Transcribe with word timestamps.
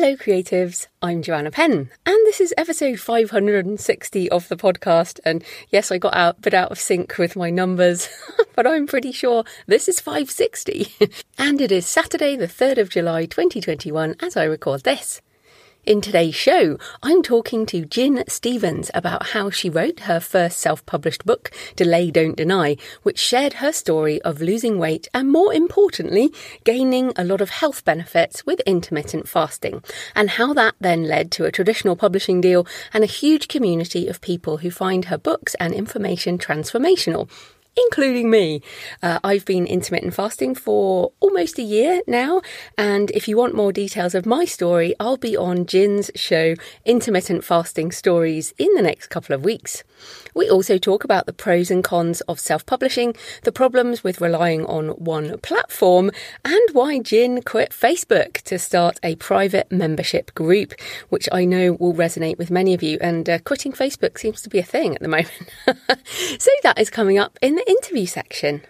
Hello, 0.00 0.16
creatives. 0.16 0.86
I'm 1.02 1.20
Joanna 1.20 1.50
Penn, 1.50 1.90
and 2.06 2.16
this 2.24 2.40
is 2.40 2.54
episode 2.56 2.98
560 2.98 4.30
of 4.30 4.48
the 4.48 4.56
podcast. 4.56 5.20
And 5.26 5.44
yes, 5.68 5.92
I 5.92 5.98
got 5.98 6.14
out 6.14 6.38
a 6.38 6.40
bit 6.40 6.54
out 6.54 6.70
of 6.70 6.80
sync 6.80 7.18
with 7.18 7.36
my 7.36 7.50
numbers, 7.50 8.08
but 8.56 8.66
I'm 8.66 8.86
pretty 8.86 9.12
sure 9.12 9.44
this 9.66 9.88
is 9.88 10.00
560. 10.00 10.88
and 11.38 11.60
it 11.60 11.70
is 11.70 11.86
Saturday, 11.86 12.34
the 12.34 12.46
3rd 12.46 12.78
of 12.78 12.88
July, 12.88 13.26
2021, 13.26 14.16
as 14.20 14.38
I 14.38 14.44
record 14.44 14.84
this. 14.84 15.20
In 15.90 16.00
today's 16.00 16.36
show, 16.36 16.78
I'm 17.02 17.20
talking 17.20 17.66
to 17.66 17.84
Gin 17.84 18.22
Stephens 18.28 18.92
about 18.94 19.30
how 19.30 19.50
she 19.50 19.68
wrote 19.68 19.98
her 20.06 20.20
first 20.20 20.60
self 20.60 20.86
published 20.86 21.26
book, 21.26 21.50
Delay 21.74 22.12
Don't 22.12 22.36
Deny, 22.36 22.76
which 23.02 23.18
shared 23.18 23.54
her 23.54 23.72
story 23.72 24.22
of 24.22 24.40
losing 24.40 24.78
weight 24.78 25.08
and, 25.12 25.32
more 25.32 25.52
importantly, 25.52 26.32
gaining 26.62 27.12
a 27.16 27.24
lot 27.24 27.40
of 27.40 27.50
health 27.50 27.84
benefits 27.84 28.46
with 28.46 28.60
intermittent 28.60 29.28
fasting, 29.28 29.82
and 30.14 30.30
how 30.30 30.54
that 30.54 30.76
then 30.78 31.08
led 31.08 31.32
to 31.32 31.44
a 31.44 31.50
traditional 31.50 31.96
publishing 31.96 32.40
deal 32.40 32.68
and 32.92 33.02
a 33.02 33.08
huge 33.08 33.48
community 33.48 34.06
of 34.06 34.20
people 34.20 34.58
who 34.58 34.70
find 34.70 35.06
her 35.06 35.18
books 35.18 35.56
and 35.58 35.74
information 35.74 36.38
transformational 36.38 37.28
including 37.76 38.30
me. 38.30 38.62
Uh, 39.02 39.18
I've 39.22 39.44
been 39.44 39.66
intermittent 39.66 40.14
fasting 40.14 40.54
for 40.54 41.12
almost 41.20 41.58
a 41.58 41.62
year 41.62 42.02
now, 42.06 42.42
and 42.76 43.10
if 43.12 43.28
you 43.28 43.36
want 43.36 43.54
more 43.54 43.72
details 43.72 44.14
of 44.14 44.26
my 44.26 44.44
story, 44.44 44.94
I'll 45.00 45.16
be 45.16 45.36
on 45.36 45.66
Gin's 45.66 46.10
show, 46.14 46.54
Intermittent 46.84 47.44
Fasting 47.44 47.92
Stories, 47.92 48.54
in 48.58 48.72
the 48.74 48.82
next 48.82 49.08
couple 49.08 49.34
of 49.34 49.44
weeks. 49.44 49.84
We 50.34 50.48
also 50.48 50.78
talk 50.78 51.04
about 51.04 51.26
the 51.26 51.32
pros 51.32 51.70
and 51.70 51.82
cons 51.82 52.20
of 52.22 52.38
self 52.40 52.64
publishing, 52.66 53.14
the 53.42 53.52
problems 53.52 54.04
with 54.04 54.20
relying 54.20 54.64
on 54.66 54.88
one 54.90 55.38
platform, 55.38 56.10
and 56.44 56.68
why 56.72 57.00
Gin 57.00 57.42
quit 57.42 57.70
Facebook 57.70 58.40
to 58.42 58.58
start 58.58 58.98
a 59.02 59.16
private 59.16 59.70
membership 59.70 60.34
group, 60.34 60.74
which 61.08 61.28
I 61.32 61.44
know 61.44 61.74
will 61.74 61.94
resonate 61.94 62.38
with 62.38 62.50
many 62.50 62.74
of 62.74 62.82
you. 62.82 62.98
And 63.00 63.28
uh, 63.28 63.38
quitting 63.40 63.72
Facebook 63.72 64.18
seems 64.18 64.40
to 64.42 64.48
be 64.48 64.58
a 64.58 64.64
thing 64.64 64.94
at 64.94 65.02
the 65.02 65.08
moment. 65.08 65.30
so 66.38 66.50
that 66.62 66.78
is 66.78 66.90
coming 66.90 67.18
up 67.18 67.38
in 67.42 67.59
the 67.60 67.70
interview 67.70 68.06
section. 68.06 68.62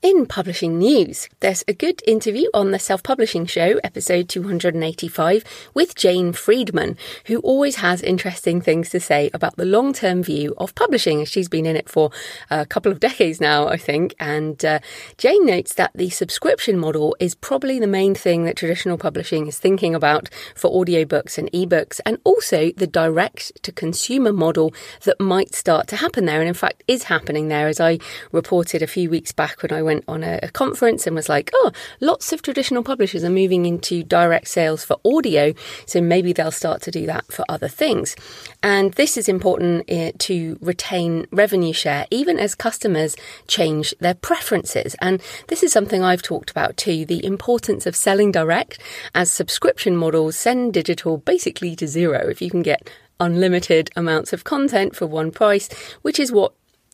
In 0.00 0.26
publishing 0.26 0.78
news, 0.78 1.28
there's 1.40 1.64
a 1.66 1.72
good 1.72 2.02
interview 2.06 2.48
on 2.54 2.70
the 2.70 2.78
Self 2.78 3.02
Publishing 3.02 3.46
Show, 3.46 3.80
episode 3.82 4.28
285, 4.28 5.42
with 5.74 5.96
Jane 5.96 6.32
Friedman, 6.32 6.96
who 7.24 7.40
always 7.40 7.76
has 7.76 8.00
interesting 8.00 8.60
things 8.60 8.90
to 8.90 9.00
say 9.00 9.28
about 9.34 9.56
the 9.56 9.64
long 9.64 9.92
term 9.92 10.22
view 10.22 10.54
of 10.56 10.72
publishing. 10.76 11.24
She's 11.24 11.48
been 11.48 11.66
in 11.66 11.74
it 11.74 11.88
for 11.88 12.12
a 12.48 12.64
couple 12.64 12.92
of 12.92 13.00
decades 13.00 13.40
now, 13.40 13.66
I 13.66 13.76
think. 13.76 14.14
And 14.20 14.64
uh, 14.64 14.78
Jane 15.16 15.44
notes 15.44 15.74
that 15.74 15.90
the 15.96 16.10
subscription 16.10 16.78
model 16.78 17.16
is 17.18 17.34
probably 17.34 17.80
the 17.80 17.88
main 17.88 18.14
thing 18.14 18.44
that 18.44 18.54
traditional 18.54 18.98
publishing 18.98 19.48
is 19.48 19.58
thinking 19.58 19.96
about 19.96 20.28
for 20.54 20.70
audiobooks 20.70 21.38
and 21.38 21.50
ebooks, 21.50 21.98
and 22.06 22.18
also 22.22 22.70
the 22.76 22.86
direct 22.86 23.60
to 23.64 23.72
consumer 23.72 24.32
model 24.32 24.72
that 25.02 25.18
might 25.18 25.56
start 25.56 25.88
to 25.88 25.96
happen 25.96 26.24
there. 26.26 26.38
And 26.38 26.46
in 26.46 26.54
fact, 26.54 26.84
is 26.86 27.02
happening 27.02 27.48
there, 27.48 27.66
as 27.66 27.80
I 27.80 27.98
reported 28.30 28.80
a 28.80 28.86
few 28.86 29.10
weeks 29.10 29.32
back 29.32 29.60
when 29.60 29.72
I 29.72 29.87
went 29.88 30.04
on 30.06 30.22
a, 30.22 30.38
a, 30.42 30.50
conference 30.50 31.06
and 31.06 31.16
was 31.16 31.30
like, 31.30 31.50
oh, 31.54 31.72
lots 32.00 32.32
of 32.32 32.42
traditional 32.42 32.82
publishers 32.82 33.24
are 33.24 33.30
moving 33.42 33.64
into 33.64 34.02
direct 34.04 34.48
sales 34.48 34.84
for 34.84 34.96
audio, 35.02 35.54
so 35.86 36.00
maybe 36.02 36.34
they'll 36.34 36.60
start 36.64 36.82
to 36.82 36.90
do 36.90 37.06
that 37.06 37.24
for 37.32 37.42
other 37.48 37.68
things. 37.68 38.14
And 38.62 38.92
this 38.94 39.16
is 39.16 39.28
important 39.28 39.86
eh, 39.88 40.12
to 40.26 40.58
retain 40.60 41.26
revenue 41.32 41.72
share, 41.72 42.06
even 42.10 42.38
as 42.38 42.54
customers 42.54 43.16
change 43.46 43.94
their 43.98 44.14
preferences. 44.14 44.94
And 45.00 45.22
this 45.46 45.62
is 45.62 45.72
something 45.72 46.02
I've 46.02 46.22
talked 46.22 46.50
about 46.50 46.76
too 46.76 47.06
the 47.06 47.24
importance 47.24 47.86
of 47.86 47.96
selling 47.96 48.30
direct 48.30 48.78
as 49.14 49.32
subscription 49.32 49.96
models 49.96 50.36
send 50.36 50.74
digital 50.74 51.16
basically 51.16 51.74
to 51.76 51.88
zero 51.88 52.28
if 52.28 52.42
you 52.42 52.50
can 52.50 52.62
get 52.62 52.90
unlimited 53.20 53.90
amounts 53.96 54.32
of 54.32 54.44
content 54.44 54.94
for 54.94 55.06
one 55.06 55.30
price, 55.30 55.68
which 56.02 56.20
is 56.20 56.30
what 56.30 56.52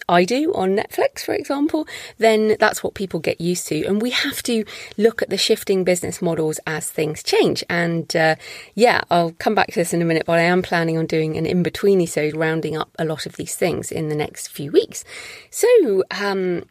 I 0.08 0.24
do 0.24 0.52
on 0.54 0.74
Netflix, 0.76 1.20
for 1.20 1.34
example, 1.34 1.86
then 2.18 2.56
that's 2.58 2.82
what 2.82 2.94
people 2.94 3.20
get 3.20 3.40
used 3.40 3.68
to. 3.68 3.84
And 3.84 4.00
we 4.00 4.10
have 4.10 4.42
to 4.44 4.64
look 4.96 5.20
at 5.20 5.30
the 5.30 5.36
shifting 5.36 5.84
business 5.84 6.22
models 6.22 6.58
as 6.66 6.90
things 6.90 7.22
change. 7.22 7.62
And 7.68 8.14
uh, 8.16 8.36
yeah, 8.74 9.02
I'll 9.10 9.32
come 9.32 9.54
back 9.54 9.68
to 9.68 9.74
this 9.74 9.92
in 9.92 10.00
a 10.00 10.06
minute, 10.06 10.24
but 10.26 10.38
I 10.38 10.42
am 10.42 10.62
planning 10.62 10.96
on 10.96 11.06
doing 11.06 11.36
an 11.36 11.44
in 11.44 11.62
between 11.62 12.00
episode 12.14 12.38
rounding 12.38 12.76
up 12.76 12.90
a 12.98 13.04
lot 13.04 13.26
of 13.26 13.36
these 13.36 13.56
things 13.56 13.90
in 13.90 14.08
the 14.08 14.14
next 14.14 14.48
few 14.48 14.70
weeks. 14.70 15.04
So, 15.50 16.04
um, 16.10 16.64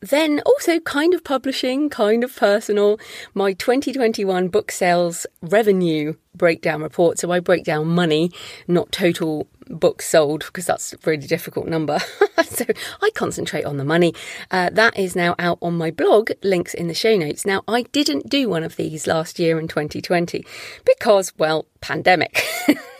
then 0.00 0.40
also 0.46 0.78
kind 0.80 1.14
of 1.14 1.24
publishing, 1.24 1.90
kind 1.90 2.22
of 2.22 2.34
personal, 2.36 2.98
my 3.34 3.52
2021 3.54 4.48
book 4.48 4.70
sales 4.70 5.26
revenue 5.42 6.14
breakdown 6.34 6.82
report. 6.82 7.18
So 7.18 7.30
I 7.30 7.40
break 7.40 7.64
down 7.64 7.88
money, 7.88 8.30
not 8.68 8.92
total 8.92 9.48
books 9.68 10.08
sold, 10.08 10.46
because 10.46 10.66
that's 10.66 10.92
a 10.92 10.98
really 11.04 11.26
difficult 11.26 11.66
number. 11.66 11.98
so 12.44 12.64
I 13.02 13.10
concentrate 13.14 13.64
on 13.64 13.76
the 13.76 13.84
money. 13.84 14.14
Uh, 14.50 14.70
that 14.70 14.98
is 14.98 15.16
now 15.16 15.34
out 15.38 15.58
on 15.60 15.76
my 15.76 15.90
blog, 15.90 16.30
links 16.42 16.74
in 16.74 16.88
the 16.88 16.94
show 16.94 17.16
notes. 17.16 17.44
Now, 17.44 17.62
I 17.68 17.82
didn't 17.82 18.28
do 18.28 18.48
one 18.48 18.64
of 18.64 18.76
these 18.76 19.06
last 19.06 19.38
year 19.38 19.58
in 19.58 19.68
2020 19.68 20.44
because, 20.84 21.32
well, 21.38 21.66
pandemic. 21.80 22.42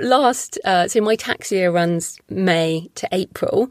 last, 0.00 0.58
uh, 0.64 0.88
so 0.88 1.00
my 1.00 1.16
tax 1.16 1.52
year 1.52 1.70
runs 1.70 2.18
May 2.28 2.88
to 2.94 3.08
April 3.12 3.70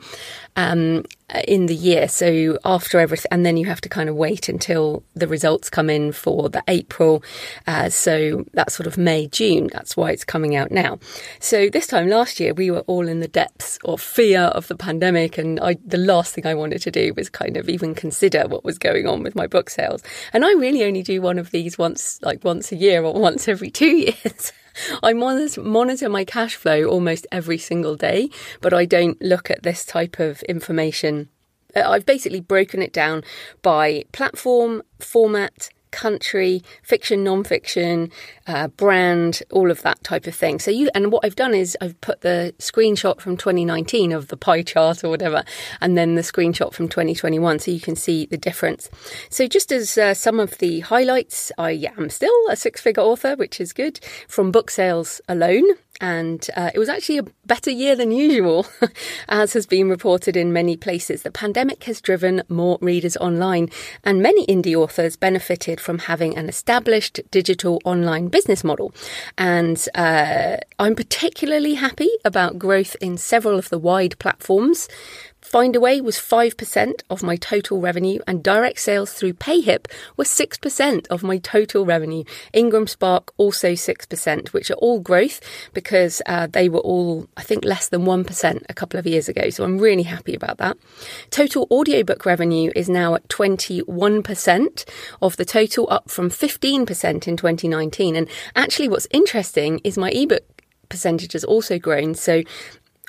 um, 0.55 1.03
in 1.47 1.67
the 1.67 1.75
year. 1.75 2.07
So 2.07 2.57
after 2.65 2.99
everything, 2.99 3.29
and 3.31 3.45
then 3.45 3.57
you 3.57 3.65
have 3.65 3.81
to 3.81 3.89
kind 3.89 4.09
of 4.09 4.15
wait 4.15 4.49
until 4.49 5.03
the 5.15 5.27
results 5.27 5.69
come 5.69 5.89
in 5.89 6.11
for 6.11 6.49
the 6.49 6.63
April. 6.67 7.23
Uh, 7.67 7.89
so 7.89 8.45
that's 8.53 8.75
sort 8.75 8.87
of 8.87 8.97
May, 8.97 9.27
June. 9.27 9.69
That's 9.71 9.95
why 9.95 10.11
it's 10.11 10.25
coming 10.25 10.55
out 10.55 10.71
now. 10.71 10.99
So 11.39 11.69
this 11.69 11.87
time 11.87 12.09
last 12.09 12.39
year, 12.39 12.53
we 12.53 12.71
were 12.71 12.81
all 12.81 13.07
in 13.07 13.19
the 13.19 13.27
depths 13.27 13.79
of 13.85 14.01
fear 14.01 14.41
of 14.41 14.67
the 14.67 14.75
pandemic. 14.75 15.37
And 15.37 15.59
I, 15.59 15.77
the 15.85 15.97
last 15.97 16.33
thing 16.33 16.45
I 16.45 16.53
wanted 16.53 16.81
to 16.83 16.91
do 16.91 17.13
was 17.15 17.29
kind 17.29 17.57
of 17.57 17.69
even 17.69 17.95
consider 17.95 18.47
what 18.47 18.65
was 18.65 18.77
going 18.77 19.07
on 19.07 19.23
with 19.23 19.35
my 19.35 19.47
book 19.47 19.69
sales. 19.69 20.03
And 20.33 20.43
I 20.43 20.51
really 20.53 20.83
only 20.83 21.03
do 21.03 21.21
one 21.21 21.39
of 21.39 21.51
these 21.51 21.77
once, 21.77 22.19
like 22.21 22.43
once 22.43 22.71
a 22.71 22.75
year 22.75 23.03
or 23.03 23.13
once 23.13 23.47
every 23.47 23.71
two 23.71 23.85
years. 23.97 24.51
I 25.03 25.13
monitor 25.13 26.09
my 26.09 26.25
cash 26.25 26.55
flow 26.55 26.85
almost 26.85 27.27
every 27.31 27.57
single 27.57 27.95
day, 27.95 28.29
but 28.61 28.73
I 28.73 28.85
don't 28.85 29.21
look 29.21 29.49
at 29.49 29.63
this 29.63 29.85
type 29.85 30.19
of 30.19 30.41
information. 30.43 31.29
Uh, 31.75 31.89
I've 31.89 32.05
basically 32.05 32.41
broken 32.41 32.81
it 32.81 32.93
down 32.93 33.23
by 33.61 34.03
platform, 34.11 34.81
format, 34.99 35.69
country, 35.91 36.63
fiction, 36.83 37.23
non-fiction, 37.23 38.11
uh, 38.47 38.67
brand, 38.69 39.43
all 39.51 39.69
of 39.69 39.81
that 39.83 40.03
type 40.03 40.27
of 40.27 40.35
thing. 40.35 40.59
So 40.59 40.71
you 40.71 40.89
and 40.95 41.11
what 41.11 41.23
I've 41.25 41.35
done 41.35 41.53
is 41.53 41.77
I've 41.81 41.99
put 42.01 42.21
the 42.21 42.53
screenshot 42.59 43.21
from 43.21 43.37
2019 43.37 44.11
of 44.11 44.27
the 44.27 44.37
pie 44.37 44.63
chart 44.63 45.03
or 45.03 45.09
whatever, 45.09 45.43
and 45.79 45.97
then 45.97 46.15
the 46.15 46.21
screenshot 46.21 46.73
from 46.73 46.87
2021, 46.87 47.59
so 47.59 47.71
you 47.71 47.79
can 47.79 47.95
see 47.95 48.25
the 48.25 48.37
difference. 48.37 48.89
So 49.29 49.47
just 49.47 49.71
as 49.71 49.97
uh, 49.97 50.13
some 50.13 50.39
of 50.39 50.57
the 50.57 50.81
highlights, 50.81 51.51
I 51.57 51.89
am 51.97 52.09
still 52.09 52.35
a 52.49 52.55
six-figure 52.55 53.03
author, 53.03 53.35
which 53.35 53.59
is 53.61 53.73
good 53.73 53.99
from 54.27 54.51
book 54.51 54.69
sales 54.71 55.21
alone 55.27 55.65
and 56.01 56.49
uh, 56.57 56.71
it 56.73 56.79
was 56.79 56.89
actually 56.89 57.19
a 57.19 57.25
better 57.45 57.69
year 57.69 57.95
than 57.95 58.11
usual, 58.11 58.65
as 59.29 59.53
has 59.53 59.67
been 59.67 59.87
reported 59.87 60.35
in 60.35 60.51
many 60.51 60.75
places. 60.75 61.21
The 61.21 61.31
pandemic 61.31 61.83
has 61.83 62.01
driven 62.01 62.41
more 62.49 62.79
readers 62.81 63.15
online, 63.17 63.69
and 64.03 64.21
many 64.21 64.45
indie 64.47 64.75
authors 64.75 65.15
benefited 65.15 65.79
from 65.79 65.99
having 65.99 66.35
an 66.35 66.49
established 66.49 67.21
digital 67.29 67.79
online 67.85 68.27
business 68.29 68.63
model. 68.63 68.93
And 69.37 69.87
uh, 69.93 70.57
I'm 70.79 70.95
particularly 70.95 71.75
happy 71.75 72.09
about 72.25 72.57
growth 72.57 72.95
in 72.99 73.17
several 73.17 73.59
of 73.59 73.69
the 73.69 73.79
wide 73.79 74.17
platforms 74.17 74.89
Findaway 75.51 76.01
was 76.01 76.15
5% 76.15 77.01
of 77.09 77.23
my 77.23 77.35
total 77.35 77.81
revenue, 77.81 78.19
and 78.25 78.41
direct 78.41 78.79
sales 78.79 79.11
through 79.11 79.33
PayHip 79.33 79.87
was 80.15 80.29
6% 80.29 81.07
of 81.07 81.23
my 81.23 81.39
total 81.39 81.85
revenue. 81.85 82.23
Ingram 82.53 82.87
Spark 82.87 83.33
also 83.35 83.73
6%, 83.73 84.47
which 84.49 84.71
are 84.71 84.75
all 84.75 85.01
growth 85.01 85.41
because 85.73 86.21
uh, 86.25 86.47
they 86.47 86.69
were 86.69 86.79
all, 86.79 87.27
I 87.35 87.43
think, 87.43 87.65
less 87.65 87.89
than 87.89 88.05
1% 88.05 88.63
a 88.69 88.73
couple 88.73 88.97
of 88.97 89.05
years 89.05 89.27
ago. 89.27 89.49
So 89.49 89.65
I'm 89.65 89.77
really 89.77 90.03
happy 90.03 90.33
about 90.33 90.57
that. 90.59 90.77
Total 91.31 91.67
audiobook 91.69 92.25
revenue 92.25 92.71
is 92.73 92.87
now 92.87 93.15
at 93.15 93.27
21% 93.27 94.85
of 95.21 95.35
the 95.35 95.45
total, 95.45 95.87
up 95.91 96.09
from 96.09 96.29
15% 96.29 97.27
in 97.27 97.35
2019. 97.35 98.15
And 98.15 98.29
actually, 98.55 98.87
what's 98.87 99.07
interesting 99.11 99.81
is 99.83 99.97
my 99.97 100.11
ebook 100.11 100.43
percentage 100.91 101.33
has 101.33 101.43
also 101.43 101.79
grown. 101.79 102.13
So 102.13 102.43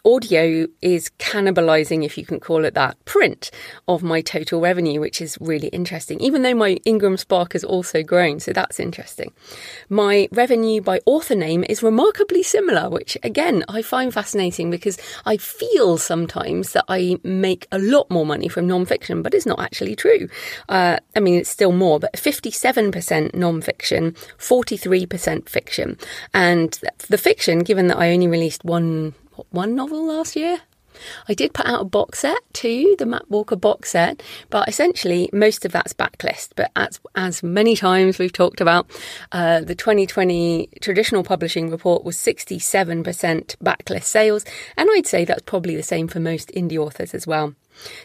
audio 0.05 0.67
is 0.81 1.11
cannibalizing, 1.19 2.05
if 2.05 2.19
you 2.19 2.25
can 2.25 2.41
call 2.41 2.65
it 2.65 2.75
that, 2.75 3.03
print 3.05 3.51
of 3.87 4.03
my 4.03 4.21
total 4.21 4.61
revenue, 4.61 5.01
which 5.01 5.21
is 5.21 5.39
really 5.41 5.69
interesting, 5.69 6.21
even 6.21 6.43
though 6.43 6.55
my 6.55 6.79
Ingram 6.85 7.17
Spark 7.17 7.53
has 7.53 7.63
also 7.63 8.03
grown. 8.03 8.41
So 8.41 8.53
that's 8.53 8.81
interesting. 8.81 9.33
My 9.89 10.29
revenue 10.33 10.81
by 10.81 11.01
author 11.07 11.37
name 11.37 11.65
is 11.69 11.83
remarkably 11.83 12.43
similar, 12.43 12.91
which 12.91 13.17
again, 13.23 13.65
I 13.69 13.83
find 13.83 14.13
fascinating 14.13 14.71
because 14.71 14.99
I 15.25 15.37
feel 15.37 15.99
sometimes 15.99 16.73
that 16.73 16.85
I 16.89 17.19
make 17.23 17.69
a 17.71 17.79
lot 17.79 18.11
more 18.11 18.27
money 18.27 18.49
from 18.49 18.67
nonfiction, 18.67 19.23
but 19.23 19.35
it's 19.35 19.47
not 19.47 19.61
actually 19.61 19.95
true. 19.95 20.29
Uh, 20.69 20.99
I 21.15 21.21
mean, 21.21 21.35
it's 21.35 21.51
still 21.51 21.73
more, 21.73 22.01
but 22.01 22.15
57% 22.15 22.93
nonfiction, 23.33 24.17
43% 24.39 25.49
fiction. 25.49 25.99
And 26.35 26.79
the 27.09 27.19
fiction, 27.19 27.61
given 27.61 27.87
that 27.87 27.99
I 27.99 28.13
only 28.13 28.27
released 28.27 28.65
one 28.65 29.15
one 29.51 29.75
novel 29.75 30.07
last 30.07 30.37
year. 30.37 30.61
I 31.29 31.35
did 31.35 31.55
put 31.55 31.67
out 31.67 31.81
a 31.81 31.85
box 31.85 32.21
set 32.21 32.41
too, 32.53 32.95
the 32.99 33.07
Matt 33.07 33.31
Walker 33.31 33.57
box 33.57 33.91
set, 33.91 34.23
but 34.51 34.69
essentially 34.69 35.31
most 35.33 35.65
of 35.65 35.73
that's 35.73 35.93
backlist. 35.93 36.51
But 36.57 36.71
as, 36.77 37.01
as 37.15 37.43
many 37.43 37.77
times 37.77 38.19
we've 38.19 38.33
talked 38.33 38.61
about, 38.61 38.91
uh, 39.33 39.61
the 39.61 39.75
2020 39.75 40.69
traditional 40.81 41.25
publishing 41.25 41.71
report 41.71 42.05
was 42.05 42.17
67% 42.17 43.05
backlist 43.57 44.05
sales, 44.05 44.45
and 44.77 44.89
I'd 44.93 45.07
say 45.07 45.25
that's 45.25 45.43
probably 45.43 45.77
the 45.77 45.83
same 45.83 46.09
for 46.09 46.21
most 46.21 46.51
indie 46.51 46.79
authors 46.79 47.15
as 47.15 47.27
well. 47.27 47.55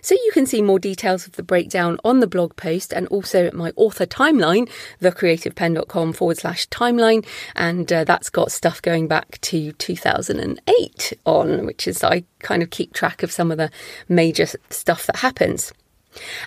So 0.01 0.15
you 0.15 0.31
can 0.33 0.45
see 0.45 0.61
more 0.61 0.79
details 0.79 1.27
of 1.27 1.33
the 1.33 1.43
breakdown 1.43 1.97
on 2.03 2.19
the 2.19 2.27
blog 2.27 2.55
post 2.55 2.93
and 2.93 3.07
also 3.07 3.45
at 3.45 3.53
my 3.53 3.71
author 3.75 4.05
timeline, 4.05 4.69
thecreativepenn.com 5.01 6.13
forward 6.13 6.37
slash 6.37 6.67
timeline. 6.69 7.25
And 7.55 7.91
uh, 7.91 8.03
that's 8.03 8.29
got 8.29 8.51
stuff 8.51 8.81
going 8.81 9.07
back 9.07 9.39
to 9.41 9.71
2008 9.73 11.13
on, 11.25 11.65
which 11.65 11.87
is 11.87 12.03
I 12.03 12.23
kind 12.39 12.63
of 12.63 12.69
keep 12.69 12.93
track 12.93 13.23
of 13.23 13.31
some 13.31 13.51
of 13.51 13.57
the 13.57 13.71
major 14.07 14.47
stuff 14.69 15.05
that 15.07 15.17
happens. 15.17 15.73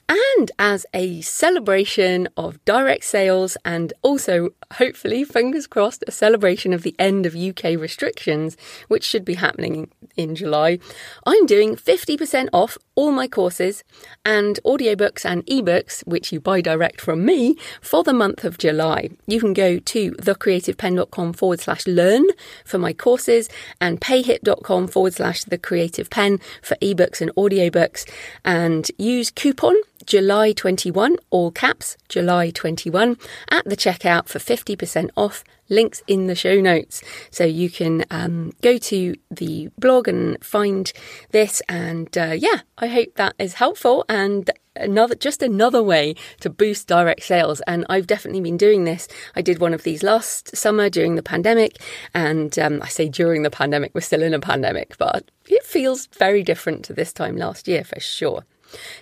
And 0.09 0.51
as 0.59 0.87
a 0.93 1.21
celebration 1.21 2.29
of 2.37 2.63
direct 2.65 3.05
sales 3.05 3.57
and 3.65 3.93
also, 4.03 4.51
hopefully, 4.75 5.25
fingers 5.25 5.67
crossed, 5.67 6.05
a 6.07 6.13
celebration 6.13 6.73
of 6.73 6.83
the 6.83 6.97
end 6.99 7.27
of 7.27 7.37
UK 7.37 7.79
restrictions, 7.79 8.57
which 8.89 9.05
should 9.05 9.25
be 9.25 9.35
happening 9.35 9.91
in 10.17 10.35
July, 10.35 10.79
I'm 11.25 11.47
doing 11.47 11.77
50% 11.77 12.49
off 12.53 12.77
all 12.97 13.13
my 13.13 13.29
courses 13.29 13.85
and 14.25 14.59
audiobooks 14.67 15.25
and 15.25 15.47
ebooks, 15.47 16.07
which 16.07 16.33
you 16.33 16.41
buy 16.41 16.61
direct 16.61 17.01
from 17.01 17.25
me, 17.25 17.57
for 17.81 18.03
the 18.03 18.13
month 18.13 18.45
of 18.45 18.59
July. 18.59 19.11
You 19.27 19.41
can 19.41 19.55
go 19.55 19.79
to 19.79 20.11
thecreativepenn.com 20.13 21.33
forward 21.35 21.61
slash 21.61 21.87
learn 21.87 22.25
for 22.65 22.79
my 22.79 22.93
courses 22.93 23.49
and 23.81 24.01
payhip.com 24.01 24.89
forward 24.89 25.15
slash 25.15 25.45
the 25.45 25.59
creative 25.59 26.11
pen 26.11 26.41
for 26.61 26.77
ebooks 26.77 27.21
and 27.21 27.35
audiobooks 27.37 28.11
and 28.45 28.91
use 28.99 29.31
coupon 29.31 29.60
coupon 29.61 29.77
July 30.07 30.53
21, 30.53 31.17
all 31.29 31.51
caps, 31.51 31.97
July 32.09 32.51
21, 32.51 33.19
at 33.51 33.65
the 33.67 33.77
checkout 33.77 34.27
for 34.27 34.39
50% 34.39 35.11
off. 35.17 35.45
Links 35.69 36.03
in 36.09 36.27
the 36.27 36.35
show 36.35 36.61
notes. 36.61 37.01
So 37.31 37.45
you 37.45 37.71
can 37.71 38.05
um, 38.11 38.53
go 38.61 38.77
to 38.79 39.15
the 39.31 39.71
blog 39.79 40.09
and 40.09 40.43
find 40.43 40.93
this. 41.31 41.63
And 41.69 42.17
uh, 42.19 42.35
yeah, 42.37 42.63
I 42.79 42.89
hope 42.89 43.15
that 43.15 43.35
is 43.39 43.55
helpful 43.55 44.05
and 44.09 44.51
another 44.75 45.15
just 45.15 45.43
another 45.43 45.83
way 45.83 46.17
to 46.41 46.49
boost 46.49 46.87
direct 46.87 47.25
sales 47.25 47.61
and 47.67 47.85
i've 47.89 48.07
definitely 48.07 48.41
been 48.41 48.57
doing 48.57 48.85
this 48.85 49.09
i 49.35 49.43
did 49.43 49.59
one 49.59 49.75
of 49.75 49.83
these 49.83 50.05
last 50.05 50.57
summer 50.57 50.89
during 50.89 51.17
the 51.17 51.25
pandemic 51.25 51.77
and 52.15 52.57
um, 52.57 52.81
i 52.81 52.87
say 52.87 53.09
during 53.09 53.43
the 53.43 53.51
pandemic 53.51 53.91
we're 53.95 54.01
still 54.01 54.23
in 54.23 54.33
a 54.33 54.39
pandemic 54.39 54.97
but 54.97 55.29
it 55.49 55.65
feels 55.65 56.07
very 56.19 56.45
different 56.45 56.85
to 56.85 56.93
this 56.93 57.13
time 57.13 57.37
last 57.37 57.67
year 57.67 57.83
for 57.83 57.99
sure 57.99 58.45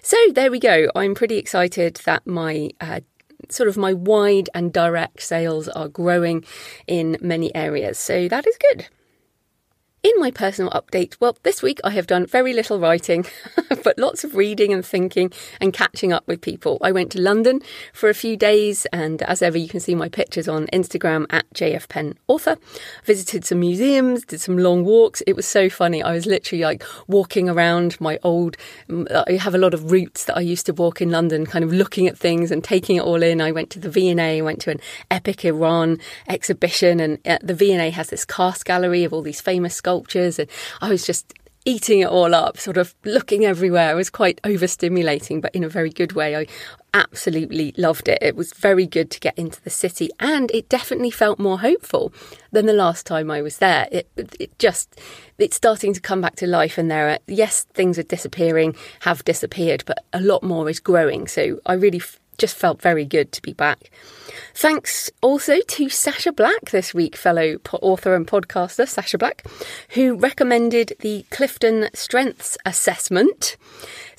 so 0.03 0.17
there 0.32 0.50
we 0.50 0.59
go. 0.59 0.91
I'm 0.94 1.15
pretty 1.15 1.38
excited 1.38 2.00
that 2.05 2.26
my 2.26 2.70
uh, 2.81 3.00
sort 3.49 3.69
of 3.69 3.76
my 3.76 3.93
wide 3.93 4.50
and 4.55 4.73
direct 4.73 5.23
sales 5.23 5.69
are 5.69 5.88
growing 5.88 6.44
in 6.87 7.17
many 7.20 7.55
areas. 7.55 7.99
So 7.99 8.29
that 8.29 8.47
is 8.47 8.59
good. 8.70 8.88
In 10.05 10.12
my 10.19 10.31
personal 10.31 10.71
update, 10.71 11.17
well, 11.19 11.37
this 11.43 11.61
week 11.61 11.81
I 11.83 11.91
have 11.91 12.06
done 12.06 12.25
very 12.25 12.53
little 12.53 12.79
writing, 12.79 13.27
but 13.83 13.99
lots 13.99 14.23
of 14.23 14.37
reading 14.37 14.73
and 14.73 14.87
thinking 14.87 15.33
and 15.61 15.73
catching 15.73 16.12
up 16.12 16.25
with 16.29 16.41
people. 16.41 16.79
I 16.81 16.93
went 16.93 17.11
to 17.12 17.21
London 17.21 17.62
for 17.93 18.09
a 18.09 18.15
few 18.15 18.37
days, 18.37 18.87
and 18.93 19.21
as 19.23 19.43
ever, 19.43 19.59
you 19.59 19.67
can 19.67 19.81
see 19.81 19.97
my 19.97 20.09
pictures 20.09 20.47
on 20.47 20.69
Instagram 20.69 21.27
at 21.31 21.53
JFPennAuthor. 21.53 22.59
Visited 23.06 23.45
some 23.45 23.59
museums, 23.59 24.25
did 24.25 24.41
some 24.41 24.56
long 24.56 24.85
walks. 24.85 25.21
It 25.27 25.35
was 25.35 25.49
so 25.49 25.69
funny. 25.69 26.00
I 26.00 26.12
was 26.12 26.27
literally 26.27 26.62
like 26.62 26.85
walking 27.09 27.49
around 27.49 28.00
my 28.00 28.21
old, 28.23 28.56
I 28.89 29.33
have 29.33 29.56
a 29.56 29.59
lot 29.59 29.75
of 29.75 29.91
routes 29.91 30.27
that 30.27 30.37
I 30.37 30.43
used 30.43 30.67
to 30.67 30.73
walk 30.73 31.00
in 31.00 31.11
London, 31.11 31.45
kind 31.45 31.65
of 31.65 31.73
looking 31.73 32.06
at 32.06 32.17
things 32.17 32.53
and 32.53 32.62
taking 32.62 32.99
it 32.99 33.03
all 33.03 33.21
in. 33.21 33.41
I 33.41 33.50
went 33.50 33.71
to 33.71 33.81
the 33.81 33.91
V&A, 33.91 34.43
went 34.43 34.61
to 34.61 34.71
an 34.71 34.81
Epic 35.11 35.45
Iran 35.45 35.99
exhibition, 36.29 37.00
and 37.00 37.19
uh, 37.27 37.39
the 37.43 37.55
V&A 37.55 37.91
has 37.91 38.11
this 38.11 38.25
cast 38.25 38.65
gallery 38.65 39.03
of 39.03 39.12
all 39.12 39.23
these 39.23 39.41
famous 39.41 39.75
sculptures. 39.88 40.38
And 40.38 40.50
I 40.81 40.90
was 40.90 41.06
just 41.06 41.32
eating 41.64 42.00
it 42.00 42.08
all 42.08 42.35
up, 42.35 42.58
sort 42.58 42.76
of 42.76 42.94
looking 43.05 43.44
everywhere. 43.44 43.93
It 43.93 43.96
was 43.96 44.11
quite 44.11 44.40
overstimulating, 44.43 45.40
but 45.40 45.55
in 45.55 45.64
a 45.64 45.69
very 45.69 45.90
good 45.90 46.12
way. 46.12 46.37
I 46.37 46.46
absolutely 46.94 47.75
loved 47.76 48.08
it. 48.08 48.19
It 48.23 48.37
was 48.37 48.52
very 48.52 48.87
good 48.87 49.11
to 49.11 49.20
get 49.20 49.37
into 49.37 49.62
the 49.62 49.70
city, 49.70 50.08
and 50.20 50.50
it 50.52 50.69
definitely 50.69 51.11
felt 51.11 51.38
more 51.38 51.61
hopeful 51.61 52.12
than 52.52 52.67
the 52.67 52.73
last 52.73 53.06
time 53.06 53.31
I 53.31 53.43
was 53.43 53.58
there. 53.58 53.88
It, 53.93 54.08
it 54.17 54.58
just 54.58 54.99
it's 55.38 55.56
starting 55.56 55.93
to 55.94 56.00
come 56.00 56.20
back 56.20 56.37
to 56.37 56.46
life, 56.46 56.79
and 56.79 56.90
there 56.90 57.08
are 57.11 57.19
yes, 57.26 57.64
things 57.75 57.99
are 57.99 58.02
disappearing, 58.02 58.75
have 59.00 59.25
disappeared, 59.25 59.85
but 59.87 60.05
a 60.12 60.20
lot 60.20 60.43
more 60.43 60.70
is 60.70 60.81
growing. 60.81 61.29
So 61.29 61.61
I 61.67 61.75
really 61.75 62.00
just 62.38 62.56
felt 62.56 62.81
very 62.81 63.05
good 63.05 63.32
to 63.32 63.43
be 63.43 63.52
back. 63.52 63.90
Thanks 64.55 65.11
also 65.23 65.61
to 65.61 65.88
Sasha 65.88 66.32
Black 66.32 66.70
this 66.70 66.94
week, 66.94 67.17
fellow 67.17 67.58
author 67.73 68.14
and 68.14 68.26
podcaster 68.26 68.88
Sasha 68.88 69.19
Black, 69.19 69.44
who 69.90 70.14
recommended 70.17 70.94
the 71.00 71.25
Clifton 71.31 71.88
Strengths 71.94 72.56
Assessment. 72.64 73.56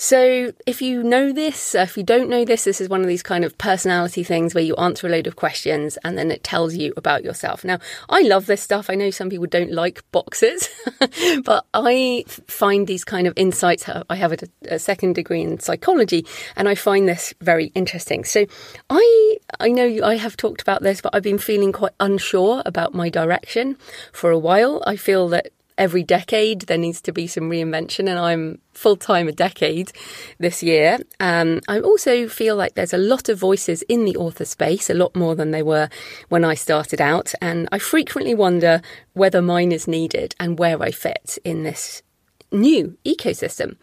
So, 0.02 0.54
if 0.66 0.82
you 0.82 1.04
know 1.04 1.34
this, 1.34 1.76
uh, 1.76 1.80
if 1.80 1.98
you 1.98 2.04
don't 2.04 2.30
know 2.30 2.46
this, 2.46 2.64
this 2.64 2.80
is 2.80 2.88
one 2.88 3.02
of 3.02 3.08
these 3.08 3.22
kind 3.22 3.44
of 3.44 3.58
personality 3.58 4.24
things 4.24 4.56
where 4.56 4.64
you 4.64 4.74
answer 4.78 5.08
a 5.08 5.10
load 5.10 5.28
of 5.28 5.36
questions 5.36 5.98
and 6.06 6.18
then 6.18 6.32
it 6.32 6.42
tells 6.42 6.74
you 6.74 6.94
about 6.96 7.26
yourself. 7.26 7.66
Now, 7.66 7.80
I 8.08 8.22
love 8.22 8.46
this 8.46 8.62
stuff. 8.62 8.90
I 8.90 8.96
know 8.96 9.12
some 9.12 9.30
people 9.30 9.48
don't 9.48 9.74
like 9.74 10.10
boxes, 10.14 10.70
but 11.44 11.66
I 11.74 12.24
find 12.48 12.88
these 12.88 13.04
kind 13.04 13.28
of 13.28 13.34
insights. 13.36 13.90
Uh, 13.90 14.04
I 14.10 14.16
have 14.16 14.32
a, 14.32 14.38
a 14.70 14.80
second 14.80 15.16
degree 15.16 15.42
in 15.42 15.60
psychology 15.60 16.26
and 16.56 16.70
I 16.70 16.76
find 16.76 17.06
this 17.06 17.34
very 17.42 17.66
interesting. 17.76 18.09
So, 18.24 18.46
I 18.90 19.38
I 19.60 19.70
know 19.70 20.00
I 20.04 20.16
have 20.18 20.36
talked 20.36 20.62
about 20.62 20.82
this, 20.82 21.02
but 21.02 21.16
I've 21.16 21.24
been 21.24 21.38
feeling 21.38 21.72
quite 21.72 21.94
unsure 22.00 22.62
about 22.66 22.94
my 22.94 23.10
direction 23.10 23.78
for 24.12 24.32
a 24.32 24.38
while. 24.38 24.84
I 24.86 24.96
feel 24.96 25.30
that 25.30 25.52
every 25.80 26.04
decade 26.04 26.62
there 26.64 26.78
needs 26.78 27.02
to 27.02 27.12
be 27.12 27.26
some 27.26 27.50
reinvention, 27.50 28.10
and 28.10 28.20
I'm 28.20 28.60
full 28.74 28.98
time 28.98 29.28
a 29.28 29.32
decade 29.32 29.92
this 30.38 30.62
year. 30.62 31.00
Um, 31.20 31.62
I 31.68 31.80
also 31.80 32.28
feel 32.28 32.56
like 32.56 32.76
there's 32.76 32.94
a 32.94 32.98
lot 32.98 33.30
of 33.30 33.40
voices 33.40 33.82
in 33.84 34.06
the 34.06 34.18
author 34.18 34.46
space, 34.46 34.90
a 34.90 34.94
lot 34.94 35.16
more 35.16 35.36
than 35.36 35.52
they 35.52 35.64
were 35.64 35.90
when 36.28 36.44
I 36.44 36.54
started 36.54 37.02
out, 37.02 37.34
and 37.42 37.68
I 37.72 37.80
frequently 37.80 38.36
wonder 38.36 38.82
whether 39.14 39.42
mine 39.42 39.72
is 39.72 39.88
needed 39.88 40.36
and 40.40 40.60
where 40.60 40.82
I 40.82 40.92
fit 40.92 41.38
in 41.44 41.64
this 41.64 42.04
new 42.52 42.98
ecosystem. 43.06 43.76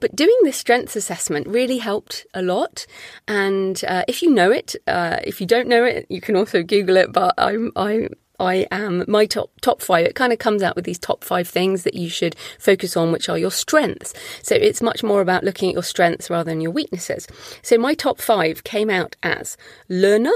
But 0.00 0.16
doing 0.16 0.36
this 0.42 0.56
strengths 0.56 0.96
assessment 0.96 1.46
really 1.46 1.78
helped 1.78 2.26
a 2.34 2.42
lot. 2.42 2.86
And 3.26 3.82
uh, 3.86 4.04
if 4.08 4.22
you 4.22 4.30
know 4.30 4.50
it, 4.50 4.74
uh, 4.86 5.18
if 5.24 5.40
you 5.40 5.46
don't 5.46 5.68
know 5.68 5.84
it, 5.84 6.06
you 6.08 6.20
can 6.20 6.36
also 6.36 6.62
Google 6.62 6.96
it. 6.96 7.12
But 7.12 7.34
I'm, 7.38 7.72
I'm 7.76 8.08
I 8.40 8.66
am 8.70 9.04
my 9.08 9.26
top 9.26 9.50
top 9.60 9.82
five. 9.82 10.06
It 10.06 10.14
kind 10.14 10.32
of 10.32 10.38
comes 10.38 10.62
out 10.62 10.76
with 10.76 10.84
these 10.84 10.98
top 10.98 11.24
five 11.24 11.48
things 11.48 11.82
that 11.82 11.94
you 11.94 12.08
should 12.08 12.36
focus 12.58 12.96
on, 12.96 13.10
which 13.10 13.28
are 13.28 13.38
your 13.38 13.50
strengths. 13.50 14.14
So 14.42 14.54
it's 14.54 14.80
much 14.80 15.02
more 15.02 15.20
about 15.20 15.42
looking 15.42 15.70
at 15.70 15.74
your 15.74 15.82
strengths 15.82 16.30
rather 16.30 16.50
than 16.50 16.60
your 16.60 16.70
weaknesses. 16.70 17.26
So 17.62 17.78
my 17.78 17.94
top 17.94 18.20
five 18.20 18.62
came 18.62 18.90
out 18.90 19.16
as 19.22 19.56
learner, 19.88 20.34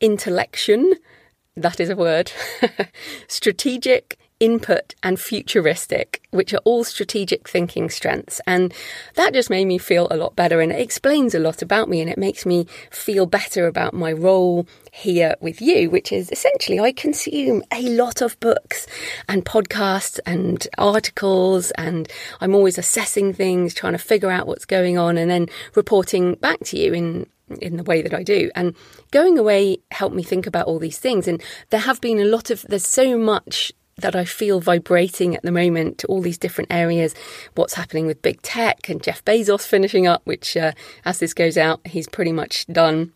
intellection, 0.00 0.94
that 1.56 1.80
is 1.80 1.90
a 1.90 1.96
word, 1.96 2.30
strategic, 3.26 4.16
input, 4.40 4.94
and 5.02 5.20
futuristic, 5.20 6.22
which 6.30 6.54
are 6.54 6.62
all 6.64 6.82
strategic 6.82 7.46
thinking 7.46 7.90
strengths. 7.90 8.40
And 8.46 8.72
that 9.14 9.34
just 9.34 9.50
made 9.50 9.66
me 9.66 9.76
feel 9.78 10.08
a 10.10 10.16
lot 10.16 10.34
better 10.34 10.60
and 10.60 10.72
it 10.72 10.80
explains 10.80 11.34
a 11.34 11.38
lot 11.38 11.60
about 11.62 11.88
me 11.88 12.00
and 12.00 12.10
it 12.10 12.18
makes 12.18 12.46
me 12.46 12.66
feel 12.90 13.26
better 13.26 13.66
about 13.66 13.92
my 13.92 14.12
role 14.12 14.66
here 14.92 15.34
with 15.40 15.60
you, 15.60 15.90
which 15.90 16.10
is 16.10 16.30
essentially 16.32 16.80
I 16.80 16.92
consume 16.92 17.62
a 17.70 17.82
lot 17.82 18.22
of 18.22 18.40
books 18.40 18.86
and 19.28 19.44
podcasts 19.44 20.18
and 20.26 20.66
articles, 20.78 21.70
and 21.72 22.10
I'm 22.40 22.54
always 22.54 22.78
assessing 22.78 23.32
things, 23.32 23.74
trying 23.74 23.92
to 23.92 23.98
figure 23.98 24.30
out 24.30 24.46
what's 24.46 24.64
going 24.64 24.98
on, 24.98 25.18
and 25.18 25.30
then 25.30 25.46
reporting 25.74 26.34
back 26.34 26.60
to 26.64 26.78
you 26.78 26.92
in 26.92 27.26
in 27.60 27.76
the 27.76 27.82
way 27.82 28.02
that 28.02 28.14
I 28.14 28.22
do. 28.22 28.50
And 28.54 28.76
going 29.10 29.38
away 29.38 29.78
helped 29.90 30.14
me 30.14 30.22
think 30.22 30.46
about 30.46 30.66
all 30.66 30.78
these 30.78 30.98
things. 30.98 31.26
And 31.26 31.42
there 31.70 31.80
have 31.80 32.00
been 32.00 32.20
a 32.20 32.24
lot 32.24 32.50
of, 32.50 32.62
there's 32.62 32.86
so 32.86 33.18
much 33.18 33.72
that 34.00 34.16
I 34.16 34.24
feel 34.24 34.60
vibrating 34.60 35.36
at 35.36 35.42
the 35.42 35.52
moment 35.52 35.98
to 35.98 36.06
all 36.06 36.20
these 36.20 36.38
different 36.38 36.72
areas. 36.72 37.14
What's 37.54 37.74
happening 37.74 38.06
with 38.06 38.22
big 38.22 38.42
tech 38.42 38.88
and 38.88 39.02
Jeff 39.02 39.24
Bezos 39.24 39.66
finishing 39.66 40.06
up, 40.06 40.22
which, 40.24 40.56
uh, 40.56 40.72
as 41.04 41.18
this 41.18 41.34
goes 41.34 41.56
out, 41.56 41.80
he's 41.86 42.08
pretty 42.08 42.32
much 42.32 42.66
done. 42.66 43.12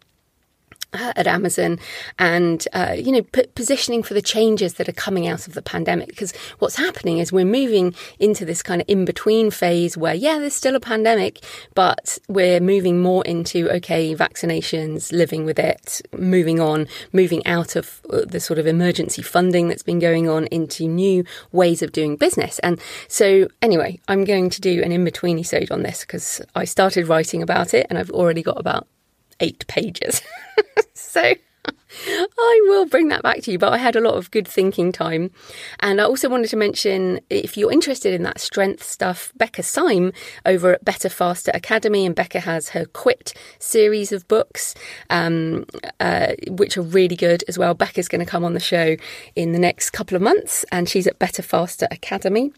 At 0.95 1.27
Amazon 1.27 1.79
and, 2.19 2.67
uh, 2.73 2.95
you 2.97 3.11
know, 3.11 3.23
p- 3.23 3.47
positioning 3.55 4.03
for 4.03 4.15
the 4.15 4.23
changes 4.23 4.75
that 4.75 4.89
are 4.89 4.93
coming 4.93 5.27
out 5.27 5.47
of 5.47 5.55
the 5.55 5.63
pandemic. 5.63 6.09
Because 6.09 6.33
what's 6.59 6.77
happening 6.77 7.19
is 7.19 7.33
we're 7.33 7.45
moving 7.45 7.95
into 8.19 8.45
this 8.45 8.63
kind 8.63 8.81
of 8.81 8.89
in 8.89 9.05
between 9.05 9.51
phase 9.51 9.97
where, 9.97 10.15
yeah, 10.15 10.39
there's 10.39 10.55
still 10.55 10.77
a 10.77 10.81
pandemic, 10.81 11.45
but 11.75 12.19
we're 12.29 12.61
moving 12.61 13.01
more 13.01 13.25
into, 13.25 13.71
okay, 13.71 14.15
vaccinations, 14.15 15.13
living 15.13 15.45
with 15.45 15.59
it, 15.59 16.03
moving 16.13 16.61
on, 16.61 16.87
moving 17.13 17.45
out 17.47 17.75
of 17.75 18.01
uh, 18.11 18.21
the 18.27 18.41
sort 18.41 18.59
of 18.59 18.67
emergency 18.67 19.23
funding 19.23 19.69
that's 19.69 19.83
been 19.83 19.99
going 19.99 20.29
on 20.29 20.47
into 20.47 20.87
new 20.87 21.25
ways 21.53 21.83
of 21.83 21.93
doing 21.93 22.17
business. 22.17 22.59
And 22.61 22.79
so, 23.09 23.49
anyway, 23.63 23.99
I'm 24.09 24.25
going 24.25 24.51
to 24.51 24.61
do 24.61 24.83
an 24.83 24.93
in 24.93 25.05
between 25.05 25.39
episode 25.55 25.71
on 25.71 25.83
this 25.83 26.01
because 26.01 26.41
I 26.55 26.65
started 26.65 27.09
writing 27.09 27.43
about 27.43 27.75
it 27.75 27.87
and 27.89 27.99
I've 27.99 28.11
already 28.11 28.43
got 28.43 28.59
about 28.59 28.87
eight 29.41 29.67
pages. 29.67 30.23
so 30.95 31.35
I 32.07 32.61
will 32.69 32.87
bring 32.87 33.09
that 33.09 33.23
back 33.23 33.43
to 33.43 33.53
you, 33.53 33.59
but 33.59 33.73
I 33.73 33.79
had 33.79 33.97
a 33.97 34.01
lot 34.01 34.15
of 34.15 34.31
good 34.31 34.47
thinking 34.47 34.93
time. 34.93 35.31
And 35.81 36.01
I 36.01 36.05
also 36.05 36.29
wanted 36.29 36.49
to 36.51 36.57
mention 36.57 37.21
if 37.31 37.57
you're 37.57 37.73
interested 37.73 38.13
in 38.13 38.23
that 38.25 38.41
strength 38.41 38.83
stuff, 38.83 39.33
Becca 39.37 39.63
Syme 39.63 40.13
over 40.45 40.75
at 40.75 40.85
Better 40.85 41.09
Faster 41.09 41.51
Academy, 41.55 42.05
and 42.05 42.15
Becca 42.15 42.41
has 42.41 42.71
her 42.71 42.85
Quit 42.87 43.35
series 43.59 44.13
of 44.13 44.27
books, 44.29 44.75
um, 45.11 45.65
uh, 46.01 46.35
which 46.49 46.77
are 46.77 46.83
really 46.83 47.17
good 47.17 47.45
as 47.49 47.59
well. 47.59 47.75
Becca's 47.75 48.09
going 48.09 48.25
to 48.25 48.31
come 48.31 48.45
on 48.45 48.55
the 48.55 48.61
show 48.61 48.97
in 49.35 49.53
the 49.53 49.59
next 49.59 49.91
couple 49.91 50.17
of 50.17 50.23
months, 50.23 50.65
and 50.73 50.89
she's 50.89 51.07
at 51.07 51.19
Better 51.19 51.43
Faster 51.43 51.87
Academy. 51.91 52.53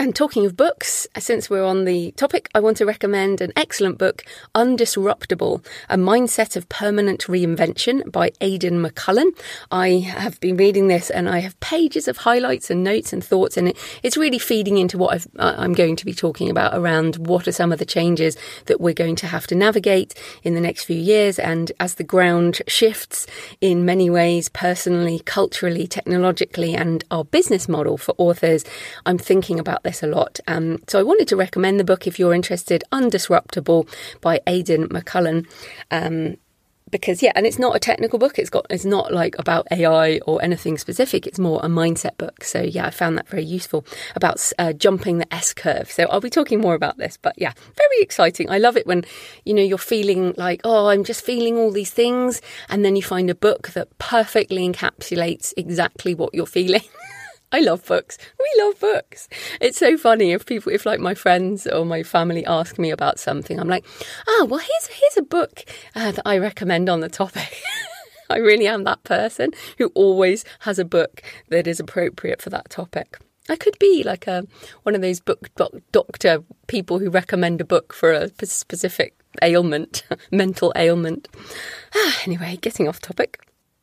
And 0.00 0.16
talking 0.16 0.46
of 0.46 0.56
books, 0.56 1.06
since 1.18 1.50
we're 1.50 1.62
on 1.62 1.84
the 1.84 2.12
topic, 2.12 2.48
I 2.54 2.60
want 2.60 2.78
to 2.78 2.86
recommend 2.86 3.42
an 3.42 3.52
excellent 3.54 3.98
book, 3.98 4.24
Undisruptable 4.54 5.62
A 5.90 5.98
Mindset 5.98 6.56
of 6.56 6.66
Permanent 6.70 7.26
Reinvention 7.26 8.10
by 8.10 8.32
Aidan 8.40 8.82
McCullen. 8.82 9.38
I 9.70 9.98
have 9.98 10.40
been 10.40 10.56
reading 10.56 10.88
this 10.88 11.10
and 11.10 11.28
I 11.28 11.40
have 11.40 11.60
pages 11.60 12.08
of 12.08 12.16
highlights 12.16 12.70
and 12.70 12.82
notes 12.82 13.12
and 13.12 13.22
thoughts, 13.22 13.58
and 13.58 13.74
it's 14.02 14.16
really 14.16 14.38
feeding 14.38 14.78
into 14.78 14.96
what 14.96 15.20
i 15.38 15.62
am 15.62 15.72
uh, 15.72 15.74
going 15.74 15.96
to 15.96 16.06
be 16.06 16.14
talking 16.14 16.48
about 16.48 16.72
around 16.74 17.28
what 17.28 17.46
are 17.46 17.52
some 17.52 17.70
of 17.70 17.78
the 17.78 17.84
changes 17.84 18.38
that 18.66 18.80
we're 18.80 18.94
going 18.94 19.16
to 19.16 19.26
have 19.26 19.46
to 19.48 19.54
navigate 19.54 20.14
in 20.42 20.54
the 20.54 20.62
next 20.62 20.84
few 20.84 20.96
years. 20.96 21.38
And 21.38 21.72
as 21.78 21.96
the 21.96 22.04
ground 22.04 22.62
shifts 22.66 23.26
in 23.60 23.84
many 23.84 24.08
ways, 24.08 24.48
personally, 24.48 25.18
culturally, 25.26 25.86
technologically, 25.86 26.74
and 26.74 27.04
our 27.10 27.22
business 27.22 27.68
model 27.68 27.98
for 27.98 28.14
authors, 28.16 28.64
I'm 29.04 29.18
thinking 29.18 29.60
about 29.60 29.82
this 29.82 29.89
a 30.02 30.06
lot. 30.06 30.40
Um, 30.46 30.78
so 30.86 30.98
I 30.98 31.02
wanted 31.02 31.28
to 31.28 31.36
recommend 31.36 31.78
the 31.78 31.84
book 31.84 32.06
if 32.06 32.18
you're 32.18 32.34
interested, 32.34 32.84
Undisruptable 32.92 33.88
by 34.20 34.40
Aidan 34.46 34.88
McCullen. 34.88 35.46
Um, 35.90 36.36
because 36.90 37.22
yeah, 37.22 37.32
and 37.34 37.46
it's 37.46 37.58
not 37.58 37.76
a 37.76 37.78
technical 37.78 38.18
book. 38.18 38.38
It's 38.38 38.50
got 38.50 38.66
it's 38.70 38.84
not 38.84 39.12
like 39.12 39.36
about 39.38 39.66
AI 39.70 40.18
or 40.26 40.42
anything 40.42 40.78
specific. 40.78 41.26
It's 41.26 41.38
more 41.38 41.60
a 41.62 41.68
mindset 41.68 42.18
book. 42.18 42.44
So 42.44 42.60
yeah, 42.60 42.86
I 42.86 42.90
found 42.90 43.16
that 43.18 43.28
very 43.28 43.44
useful 43.44 43.84
about 44.16 44.52
uh, 44.58 44.72
jumping 44.72 45.18
the 45.18 45.32
S 45.32 45.54
curve. 45.54 45.90
So 45.90 46.04
I'll 46.04 46.20
be 46.20 46.30
talking 46.30 46.60
more 46.60 46.74
about 46.74 46.98
this. 46.98 47.16
But 47.20 47.34
yeah, 47.36 47.52
very 47.76 48.02
exciting. 48.02 48.50
I 48.50 48.58
love 48.58 48.76
it 48.76 48.86
when 48.86 49.04
you 49.44 49.54
know 49.54 49.62
you're 49.62 49.78
feeling 49.78 50.34
like 50.36 50.60
oh 50.64 50.88
I'm 50.88 51.04
just 51.04 51.24
feeling 51.24 51.56
all 51.56 51.70
these 51.70 51.90
things, 51.90 52.40
and 52.68 52.84
then 52.84 52.96
you 52.96 53.02
find 53.02 53.30
a 53.30 53.34
book 53.34 53.68
that 53.70 53.96
perfectly 53.98 54.68
encapsulates 54.68 55.52
exactly 55.56 56.14
what 56.14 56.34
you're 56.34 56.46
feeling. 56.46 56.82
I 57.52 57.60
love 57.60 57.84
books. 57.84 58.16
We 58.38 58.64
love 58.64 58.78
books. 58.78 59.28
It's 59.60 59.78
so 59.78 59.96
funny 59.96 60.32
if 60.32 60.46
people, 60.46 60.72
if 60.72 60.86
like 60.86 61.00
my 61.00 61.14
friends 61.14 61.66
or 61.66 61.84
my 61.84 62.02
family 62.02 62.46
ask 62.46 62.78
me 62.78 62.90
about 62.90 63.18
something, 63.18 63.58
I'm 63.58 63.68
like, 63.68 63.84
oh, 64.26 64.46
well, 64.48 64.60
here's 64.60 64.86
here's 64.86 65.16
a 65.16 65.22
book 65.22 65.64
uh, 65.96 66.12
that 66.12 66.26
I 66.26 66.38
recommend 66.38 66.88
on 66.88 67.00
the 67.00 67.08
topic. 67.08 67.60
I 68.30 68.36
really 68.36 68.68
am 68.68 68.84
that 68.84 69.02
person 69.02 69.50
who 69.78 69.88
always 69.94 70.44
has 70.60 70.78
a 70.78 70.84
book 70.84 71.22
that 71.48 71.66
is 71.66 71.80
appropriate 71.80 72.40
for 72.40 72.50
that 72.50 72.70
topic. 72.70 73.18
I 73.48 73.56
could 73.56 73.76
be 73.80 74.04
like 74.04 74.28
a 74.28 74.46
one 74.84 74.94
of 74.94 75.02
those 75.02 75.18
book 75.18 75.52
doc, 75.56 75.72
doctor 75.90 76.44
people 76.68 77.00
who 77.00 77.10
recommend 77.10 77.60
a 77.60 77.64
book 77.64 77.92
for 77.92 78.12
a 78.12 78.30
specific 78.46 79.14
ailment, 79.42 80.04
mental 80.30 80.72
ailment. 80.76 81.26
Ah, 81.96 82.20
anyway, 82.26 82.58
getting 82.60 82.86
off 82.86 83.00
topic. 83.00 83.40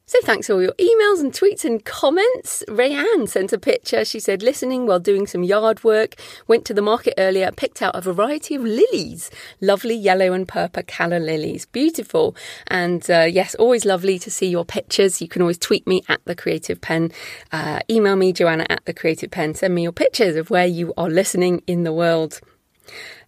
So 0.10 0.18
thanks 0.22 0.48
for 0.48 0.54
all 0.54 0.62
your 0.62 0.72
emails 0.80 1.20
and 1.20 1.34
tweets 1.34 1.66
and 1.66 1.84
comments. 1.84 2.64
Rayanne 2.70 3.28
sent 3.28 3.52
a 3.52 3.58
picture. 3.58 4.06
She 4.06 4.22
said, 4.22 4.42
listening 4.42 4.88
while 4.88 5.02
doing 5.02 5.28
some 5.28 5.44
yard 5.44 5.84
work, 5.84 6.16
went 6.48 6.64
to 6.68 6.74
the 6.74 6.82
market 6.82 7.14
earlier, 7.18 7.52
picked 7.52 7.82
out 7.82 7.94
a 7.94 8.00
variety 8.00 8.56
of 8.56 8.62
lilies. 8.62 9.30
Lovely 9.60 9.96
yellow 9.96 10.32
and 10.32 10.48
purple 10.48 10.84
calla 10.84 11.20
lilies. 11.20 11.66
Beautiful. 11.66 12.38
And 12.68 13.10
uh, 13.12 13.28
yes, 13.30 13.54
always 13.56 13.84
lovely 13.84 14.18
to 14.20 14.32
see 14.32 14.48
your 14.48 14.64
pictures. 14.64 15.22
You 15.22 15.28
can 15.28 15.42
always 15.42 15.58
tweet 15.58 15.86
me 15.86 16.04
at 16.08 16.22
the 16.24 16.36
creative 16.36 16.80
Pen, 16.80 17.12
uh, 17.52 17.82
email 17.90 18.16
me, 18.16 18.32
Joanna 18.32 18.66
at 18.70 18.86
the 18.86 18.94
creative 18.94 19.30
Pen. 19.30 19.56
Send 19.56 19.76
me 19.76 19.84
your 19.84 19.92
pictures 19.92 20.38
of 20.38 20.50
where 20.50 20.66
you 20.66 20.94
are 20.96 21.10
listening 21.10 21.64
in 21.68 21.84
the 21.84 21.92
world. 21.92 22.40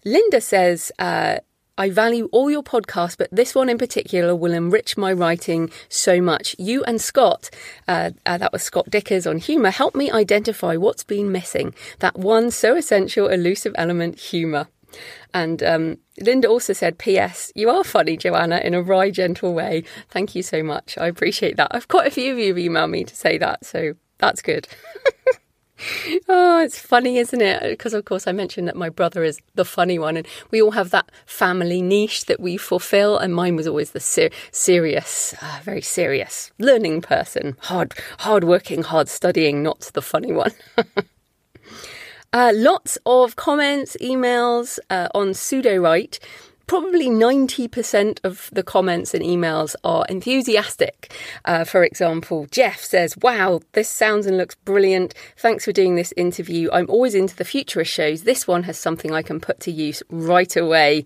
Linda 0.06 0.40
says, 0.40 0.94
uh, 0.98 1.40
I 1.80 1.90
value 1.90 2.28
all 2.34 2.52
your 2.52 2.62
podcasts, 2.62 3.18
but 3.18 3.30
this 3.32 3.56
one 3.56 3.70
in 3.70 3.78
particular 3.78 4.36
will 4.36 4.52
enrich 4.52 4.98
my 4.98 5.14
writing 5.14 5.72
so 5.88 6.20
much. 6.20 6.54
You 6.60 6.84
and 6.84 7.00
Scott, 7.00 7.50
uh, 7.88 8.12
uh, 8.26 8.38
that 8.38 8.52
was 8.52 8.64
Scott 8.64 8.90
Dikkers 8.92 9.28
on 9.28 9.38
humour, 9.38 9.72
helped 9.72 9.96
me 9.96 10.12
identify 10.12 10.76
what's 10.76 11.06
been 11.06 11.32
missing. 11.32 11.74
That 12.00 12.18
one 12.18 12.52
so 12.52 12.76
essential, 12.76 13.30
elusive 13.30 13.74
element, 13.78 14.20
humour. 14.20 14.68
And 15.34 15.64
um, 15.64 15.98
Linda 16.20 16.50
also 16.50 16.74
said, 16.74 16.98
P.S. 16.98 17.54
You 17.56 17.70
are 17.70 17.86
funny, 17.86 18.18
Joanna, 18.18 18.58
in 18.58 18.74
a 18.74 18.82
wry, 18.82 19.10
gentle 19.10 19.54
way. 19.54 19.86
Thank 20.10 20.36
you 20.36 20.44
so 20.44 20.62
much. 20.62 20.98
I 20.98 21.08
appreciate 21.08 21.56
that. 21.56 21.70
I've 21.72 21.88
quite 21.88 22.08
a 22.08 22.12
few 22.12 22.34
of 22.34 22.40
you 22.40 22.48
have 22.48 22.58
emailed 22.58 22.90
me 22.90 23.06
to 23.06 23.16
say 23.16 23.38
that, 23.38 23.64
so 23.64 23.94
that's 24.18 24.42
good. 24.42 24.68
oh, 26.30 26.62
it's 26.62 26.80
funny, 26.80 27.18
isn't 27.18 27.42
it? 27.42 27.62
Because, 27.62 27.94
of 27.94 28.06
course, 28.06 28.28
I 28.28 28.32
mentioned 28.32 28.68
that 28.68 28.76
my 28.76 28.90
brother 28.90 29.24
is 29.24 29.40
the 29.56 29.66
funny 29.66 30.00
one, 30.00 30.18
and 30.18 30.28
we 30.52 30.62
all 30.62 30.72
have 30.72 30.90
that 30.92 31.10
family 31.26 31.82
niche 31.82 32.26
that 32.26 32.40
we 32.40 32.58
fulfill. 32.58 33.18
And 33.18 33.34
mine 33.34 33.56
was 33.56 33.68
always 33.68 33.92
the 33.92 34.00
ser- 34.00 34.32
serious, 34.52 35.34
uh, 35.42 35.60
very 35.64 35.82
serious 35.82 36.52
learning 36.60 37.02
person, 37.02 37.56
hard, 37.62 37.94
hard 38.20 38.44
working, 38.44 38.84
hard 38.84 39.10
studying, 39.10 39.64
not 39.64 39.92
the 39.94 40.02
funny 40.02 40.32
one. 40.32 40.52
uh, 42.34 42.52
lots 42.54 42.98
of 43.06 43.36
comments, 43.36 43.96
emails 44.02 44.80
uh, 44.90 45.08
on 45.14 45.30
Sudowrite 45.30 46.20
probably 46.70 47.08
90% 47.08 48.20
of 48.24 48.48
the 48.54 48.62
comments 48.62 49.16
and 49.16 49.24
emails 49.24 49.76
are 49.84 50.06
enthusiastic. 50.08 51.12
Uh, 51.44 51.64
for 51.64 51.84
example, 51.84 52.46
Jeff 52.52 52.80
says, 52.82 53.18
Wow, 53.18 53.62
this 53.72 53.90
sounds 53.90 54.28
and 54.28 54.38
looks 54.38 54.54
brilliant. 54.54 55.16
Thanks 55.36 55.66
for 55.66 55.72
doing 55.72 55.96
this 55.96 56.14
interview. 56.16 56.70
I'm 56.72 56.88
always 56.88 57.16
into 57.16 57.36
the 57.36 57.44
futurist 57.44 57.92
shows. 57.92 58.22
This 58.22 58.48
one 58.48 58.62
has 58.64 58.78
something 58.78 59.12
I 59.12 59.24
can 59.24 59.40
put 59.40 59.60
to 59.62 59.72
use 59.72 60.04
right 60.12 60.56
away. 60.56 61.06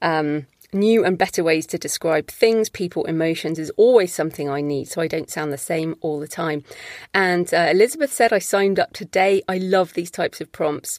Um, 0.00 0.46
new 0.72 1.04
and 1.04 1.18
better 1.18 1.44
ways 1.44 1.66
to 1.66 1.76
describe 1.76 2.28
things, 2.28 2.70
people, 2.70 3.04
emotions 3.04 3.58
is 3.58 3.70
always 3.76 4.14
something 4.14 4.48
I 4.48 4.62
need, 4.62 4.88
so 4.88 5.02
I 5.02 5.08
don't 5.08 5.28
sound 5.28 5.52
the 5.52 5.58
same 5.58 5.94
all 6.00 6.20
the 6.20 6.26
time. 6.26 6.64
And 7.12 7.52
uh, 7.52 7.68
Elizabeth 7.70 8.14
said, 8.14 8.32
I 8.32 8.38
signed 8.38 8.80
up 8.80 8.94
today. 8.94 9.42
I 9.46 9.58
love 9.58 9.92
these 9.92 10.10
types 10.10 10.40
of 10.40 10.50
prompts. 10.52 10.98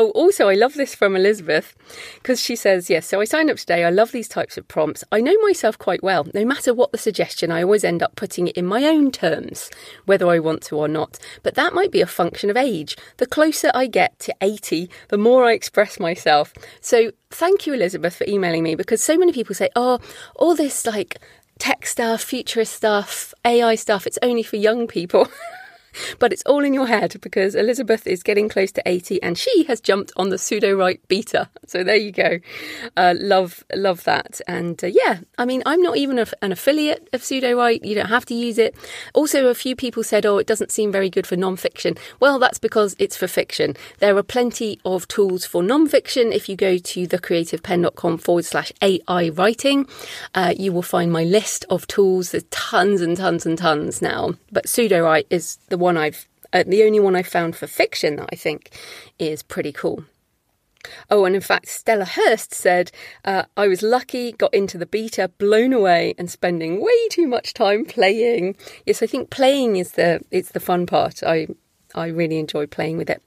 Oh, 0.00 0.10
also, 0.10 0.48
I 0.48 0.54
love 0.54 0.74
this 0.74 0.94
from 0.94 1.16
Elizabeth 1.16 1.74
because 2.22 2.40
she 2.40 2.54
says, 2.54 2.88
Yes, 2.88 3.04
so 3.04 3.20
I 3.20 3.24
signed 3.24 3.50
up 3.50 3.56
today. 3.56 3.82
I 3.82 3.90
love 3.90 4.12
these 4.12 4.28
types 4.28 4.56
of 4.56 4.68
prompts. 4.68 5.02
I 5.10 5.20
know 5.20 5.36
myself 5.42 5.76
quite 5.76 6.04
well. 6.04 6.24
No 6.32 6.44
matter 6.44 6.72
what 6.72 6.92
the 6.92 6.98
suggestion, 6.98 7.50
I 7.50 7.64
always 7.64 7.82
end 7.82 8.00
up 8.00 8.14
putting 8.14 8.46
it 8.46 8.56
in 8.56 8.64
my 8.64 8.84
own 8.84 9.10
terms, 9.10 9.72
whether 10.04 10.28
I 10.28 10.38
want 10.38 10.62
to 10.66 10.76
or 10.76 10.86
not. 10.86 11.18
But 11.42 11.56
that 11.56 11.74
might 11.74 11.90
be 11.90 12.00
a 12.00 12.06
function 12.06 12.48
of 12.48 12.56
age. 12.56 12.96
The 13.16 13.26
closer 13.26 13.72
I 13.74 13.88
get 13.88 14.16
to 14.20 14.34
80, 14.40 14.88
the 15.08 15.18
more 15.18 15.44
I 15.44 15.54
express 15.54 15.98
myself. 15.98 16.54
So 16.80 17.10
thank 17.30 17.66
you, 17.66 17.74
Elizabeth, 17.74 18.14
for 18.14 18.28
emailing 18.28 18.62
me 18.62 18.76
because 18.76 19.02
so 19.02 19.18
many 19.18 19.32
people 19.32 19.56
say, 19.56 19.68
Oh, 19.74 19.98
all 20.36 20.54
this 20.54 20.86
like 20.86 21.18
tech 21.58 21.86
stuff, 21.86 22.22
futurist 22.22 22.72
stuff, 22.72 23.34
AI 23.44 23.74
stuff, 23.74 24.06
it's 24.06 24.20
only 24.22 24.44
for 24.44 24.58
young 24.58 24.86
people. 24.86 25.26
but 26.18 26.32
it's 26.32 26.42
all 26.44 26.64
in 26.64 26.74
your 26.74 26.86
head 26.86 27.16
because 27.20 27.54
Elizabeth 27.54 28.06
is 28.06 28.22
getting 28.22 28.48
close 28.48 28.72
to 28.72 28.82
80 28.86 29.22
and 29.22 29.38
she 29.38 29.64
has 29.64 29.80
jumped 29.80 30.12
on 30.16 30.30
the 30.30 30.36
Sudowrite 30.36 31.00
beta. 31.08 31.48
So 31.66 31.84
there 31.84 31.96
you 31.96 32.12
go. 32.12 32.38
Uh, 32.96 33.14
love, 33.18 33.64
love 33.74 34.04
that. 34.04 34.40
And 34.46 34.82
uh, 34.82 34.88
yeah, 34.88 35.20
I 35.36 35.44
mean, 35.44 35.62
I'm 35.66 35.82
not 35.82 35.96
even 35.96 36.18
a, 36.18 36.26
an 36.42 36.52
affiliate 36.52 37.08
of 37.12 37.22
Sudowrite. 37.22 37.84
You 37.84 37.94
don't 37.94 38.06
have 38.06 38.26
to 38.26 38.34
use 38.34 38.58
it. 38.58 38.74
Also, 39.14 39.46
a 39.46 39.54
few 39.54 39.76
people 39.76 40.02
said, 40.02 40.26
oh, 40.26 40.38
it 40.38 40.46
doesn't 40.46 40.70
seem 40.70 40.92
very 40.92 41.10
good 41.10 41.26
for 41.26 41.36
non-fiction. 41.36 41.96
Well, 42.20 42.38
that's 42.38 42.58
because 42.58 42.94
it's 42.98 43.16
for 43.16 43.28
fiction. 43.28 43.74
There 43.98 44.16
are 44.16 44.22
plenty 44.22 44.80
of 44.84 45.08
tools 45.08 45.44
for 45.44 45.62
non-fiction. 45.62 46.32
If 46.32 46.48
you 46.48 46.56
go 46.56 46.78
to 46.78 47.08
thecreativepenn.com 47.08 48.18
forward 48.18 48.44
slash 48.44 48.72
AI 48.82 49.30
writing, 49.30 49.86
uh, 50.34 50.54
you 50.56 50.72
will 50.72 50.82
find 50.82 51.12
my 51.12 51.24
list 51.24 51.64
of 51.70 51.86
tools. 51.86 52.32
There's 52.32 52.44
tons 52.50 53.00
and 53.00 53.16
tons 53.16 53.46
and 53.46 53.56
tons 53.56 54.02
now. 54.02 54.34
But 54.52 54.66
Sudowrite 54.66 55.26
is 55.30 55.58
the 55.68 55.77
one 55.78 55.96
I've, 55.96 56.28
uh, 56.52 56.64
the 56.66 56.84
only 56.84 57.00
one 57.00 57.16
I've 57.16 57.26
found 57.26 57.56
for 57.56 57.66
fiction 57.66 58.16
that 58.16 58.28
I 58.32 58.36
think 58.36 58.70
is 59.18 59.42
pretty 59.42 59.72
cool. 59.72 60.04
Oh, 61.10 61.24
and 61.24 61.34
in 61.34 61.40
fact, 61.40 61.68
Stella 61.68 62.04
Hurst 62.04 62.54
said, 62.54 62.90
uh, 63.24 63.44
I 63.56 63.68
was 63.68 63.82
lucky, 63.82 64.32
got 64.32 64.54
into 64.54 64.78
the 64.78 64.86
beta, 64.86 65.28
blown 65.28 65.72
away, 65.72 66.14
and 66.18 66.30
spending 66.30 66.80
way 66.82 67.08
too 67.10 67.26
much 67.26 67.52
time 67.52 67.84
playing. 67.84 68.56
Yes, 68.86 69.02
I 69.02 69.06
think 69.06 69.30
playing 69.30 69.76
is 69.76 69.92
the 69.92 70.20
it's 70.30 70.52
the 70.52 70.60
fun 70.60 70.86
part. 70.86 71.22
I 71.22 71.48
I 71.94 72.06
really 72.06 72.38
enjoy 72.38 72.66
playing 72.66 72.96
with 72.96 73.10
it. 73.10 73.22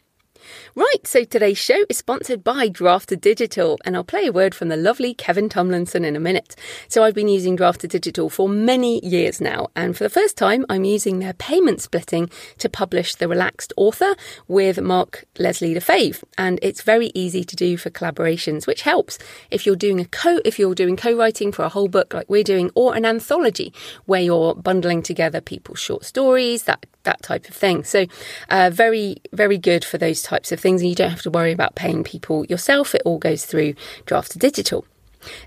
Right, 0.75 1.05
so 1.05 1.24
today's 1.24 1.58
show 1.58 1.84
is 1.89 1.98
sponsored 1.98 2.43
by 2.43 2.70
Draft2Digital, 2.70 3.77
and 3.84 3.96
I'll 3.96 4.03
play 4.03 4.27
a 4.27 4.31
word 4.31 4.55
from 4.55 4.70
the 4.70 4.77
lovely 4.77 5.13
Kevin 5.13 5.50
Tumlinson 5.50 6.05
in 6.05 6.15
a 6.15 6.20
minute. 6.20 6.55
So 6.88 7.03
I've 7.03 7.13
been 7.13 7.27
using 7.27 7.58
Draft2Digital 7.58 8.31
for 8.31 8.48
many 8.48 9.05
years 9.05 9.41
now, 9.41 9.67
and 9.75 9.98
for 9.98 10.03
the 10.03 10.10
first 10.10 10.38
time, 10.38 10.65
I'm 10.70 10.84
using 10.84 11.20
their 11.20 11.34
payment 11.34 11.81
splitting 11.81 12.29
to 12.60 12.70
publish 12.70 13.15
The 13.15 13.27
Relaxed 13.27 13.74
Author 13.75 14.15
with 14.48 14.79
Mark 14.79 15.25
Leslie 15.38 15.74
Lefebvre, 15.74 16.25
and 16.38 16.58
it's 16.62 16.84
very 16.84 17.12
easy 17.13 17.43
to 17.43 17.55
do 17.55 17.75
for 17.75 17.89
collaborations, 17.89 18.65
which 18.65 18.84
helps 18.84 19.17
if 19.50 19.65
you're 19.65 19.75
doing 19.75 20.00
a 20.00 20.05
co 20.05 20.39
if 20.46 20.58
you're 20.58 20.75
doing 20.75 20.96
co-writing 20.96 21.51
for 21.51 21.63
a 21.63 21.70
whole 21.70 21.88
book 21.88 22.13
like 22.13 22.29
we're 22.29 22.43
doing, 22.43 22.72
or 22.75 22.96
an 22.96 23.05
anthology 23.05 23.74
where 24.05 24.22
you're 24.22 24.55
bundling 24.55 25.01
together 25.03 25.41
people's 25.41 25.79
short 25.79 26.05
stories, 26.05 26.63
that 26.63 26.86
that 27.03 27.22
type 27.22 27.48
of 27.48 27.55
thing. 27.55 27.84
So, 27.84 28.05
uh, 28.50 28.70
very, 28.72 29.17
very 29.31 29.58
good 29.58 29.84
for 29.84 29.98
those 29.98 30.22
types 30.22 30.51
of 30.51 30.60
things. 30.60 30.81
And 30.81 30.89
you 30.89 30.96
don't 30.96 31.10
have 31.10 31.22
to 31.24 31.31
worry 31.31 31.51
about 31.51 31.75
paying 31.75 32.03
people 32.03 32.46
yourself. 32.46 32.96
It 32.96 33.01
all 33.05 33.17
goes 33.17 33.46
through 33.46 33.74
Draft2Digital. 34.05 34.86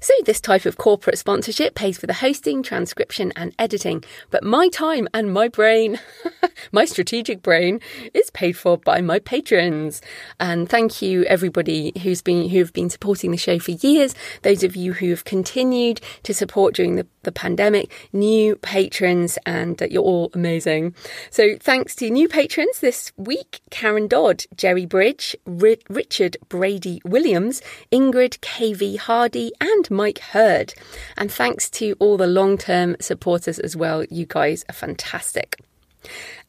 So, 0.01 0.13
this 0.25 0.41
type 0.41 0.67
of 0.67 0.77
corporate 0.77 1.19
sponsorship 1.19 1.75
pays 1.75 1.99
for 1.99 2.07
the 2.07 2.15
hosting, 2.15 2.63
transcription, 2.63 3.33
and 3.37 3.55
editing, 3.59 4.05
but 4.31 4.43
my 4.43 4.69
time 4.69 5.09
and 5.15 5.33
my 5.33 5.49
brain, 5.49 6.01
my 6.73 6.85
strategic 6.85 7.43
brain, 7.43 7.81
is 8.13 8.31
paid 8.31 8.53
for 8.53 8.79
by 8.79 9.01
my 9.01 9.19
patrons. 9.19 10.01
And 10.41 10.69
thank 10.69 11.03
you, 11.03 11.25
everybody 11.25 11.93
who's 12.03 12.23
been 12.23 12.49
who 12.49 12.59
have 12.59 12.73
been 12.73 12.91
supporting 12.91 13.31
the 13.31 13.37
show 13.37 13.59
for 13.59 13.73
years. 13.73 14.15
Those 14.43 14.63
of 14.63 14.77
you 14.77 14.93
who 14.93 15.11
have 15.11 15.25
continued 15.25 16.01
to 16.23 16.35
support 16.35 16.75
during 16.75 16.97
the, 16.97 17.07
the 17.23 17.33
pandemic, 17.33 17.91
new 18.13 18.57
patrons, 18.57 19.39
and 19.47 19.81
uh, 19.81 19.87
you're 19.91 20.03
all 20.03 20.31
amazing. 20.35 20.95
So, 21.31 21.57
thanks 21.59 21.95
to 21.97 22.11
new 22.11 22.29
patrons 22.29 22.81
this 22.81 23.13
week: 23.17 23.61
Karen 23.71 24.09
Dodd, 24.09 24.45
Jerry 24.57 24.87
Bridge, 24.87 25.37
R- 25.47 25.77
Richard 25.89 26.37
Brady 26.49 27.01
Williams, 27.05 27.63
Ingrid 27.93 28.39
KV 28.41 28.99
Hardy 28.99 29.53
and 29.65 29.91
Mike 29.91 30.19
Hurd. 30.19 30.75
And 31.17 31.33
thanks 31.33 31.71
to 31.71 31.97
all 31.99 32.17
the 32.17 32.27
long 32.27 32.59
term 32.59 32.97
supporters 33.01 33.59
as 33.59 33.75
well. 33.75 34.05
You 34.05 34.27
guys 34.27 34.65
are 34.69 34.75
fantastic. 34.75 35.61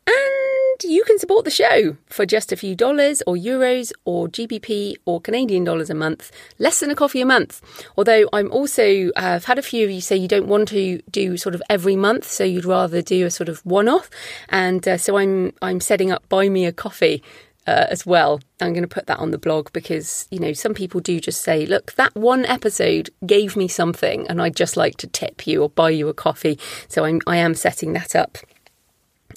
And 0.08 0.84
you 0.84 1.04
can 1.06 1.18
support 1.18 1.46
the 1.46 1.52
show 1.52 1.96
for 2.08 2.26
just 2.26 2.52
a 2.52 2.58
few 2.58 2.76
dollars 2.76 3.24
or 3.26 3.36
euros 3.36 3.94
or 4.04 4.28
GBP 4.28 4.96
or 5.06 5.22
Canadian 5.22 5.64
dollars 5.64 5.90
a 5.90 5.96
month, 5.96 6.32
less 6.60 6.82
than 6.82 6.92
a 6.92 6.96
coffee 6.96 7.22
a 7.22 7.26
month. 7.26 7.62
Although 7.98 8.28
I'm 8.34 8.52
also, 8.52 9.12
I've 9.16 9.46
had 9.46 9.58
a 9.58 9.64
few 9.64 9.86
of 9.86 9.92
you 9.92 10.02
say 10.02 10.18
you 10.18 10.28
don't 10.28 10.48
want 10.48 10.68
to 10.70 11.02
do 11.10 11.38
sort 11.38 11.56
of 11.56 11.64
every 11.70 11.96
month, 11.96 12.26
so 12.26 12.44
you'd 12.44 12.66
rather 12.66 13.02
do 13.02 13.26
a 13.26 13.32
sort 13.32 13.50
of 13.50 13.66
one 13.66 13.88
off. 13.88 14.10
And 14.50 14.86
uh, 14.88 14.98
so 14.98 15.18
I'm, 15.18 15.54
I'm 15.62 15.80
setting 15.80 16.12
up 16.12 16.28
Buy 16.28 16.50
Me 16.50 16.66
a 16.66 16.74
Coffee 16.74 17.24
uh, 17.68 17.86
as 17.90 18.06
well. 18.06 18.40
I'm 18.62 18.74
going 18.74 18.84
to 18.84 18.88
put 18.88 19.08
that 19.08 19.20
on 19.20 19.32
the 19.32 19.38
blog 19.38 19.72
because, 19.74 20.28
you 20.30 20.40
know, 20.40 20.54
some 20.54 20.74
people 20.74 21.00
do 21.00 21.20
just 21.20 21.42
say, 21.42 21.66
look, 21.66 21.94
that 21.94 22.16
one 22.16 22.46
episode 22.46 23.10
gave 23.26 23.56
me 23.56 23.68
something 23.68 24.28
and 24.28 24.42
I'd 24.42 24.56
just 24.56 24.78
like 24.78 24.98
to 24.98 25.08
tip 25.08 25.48
you 25.48 25.64
or 25.64 25.70
buy 25.70 25.90
you 25.90 26.08
a 26.08 26.14
coffee. 26.14 26.60
So 26.88 27.06
I'm, 27.06 27.22
I 27.28 27.38
am 27.38 27.56
setting 27.56 27.94
that 27.94 28.16
up 28.16 28.38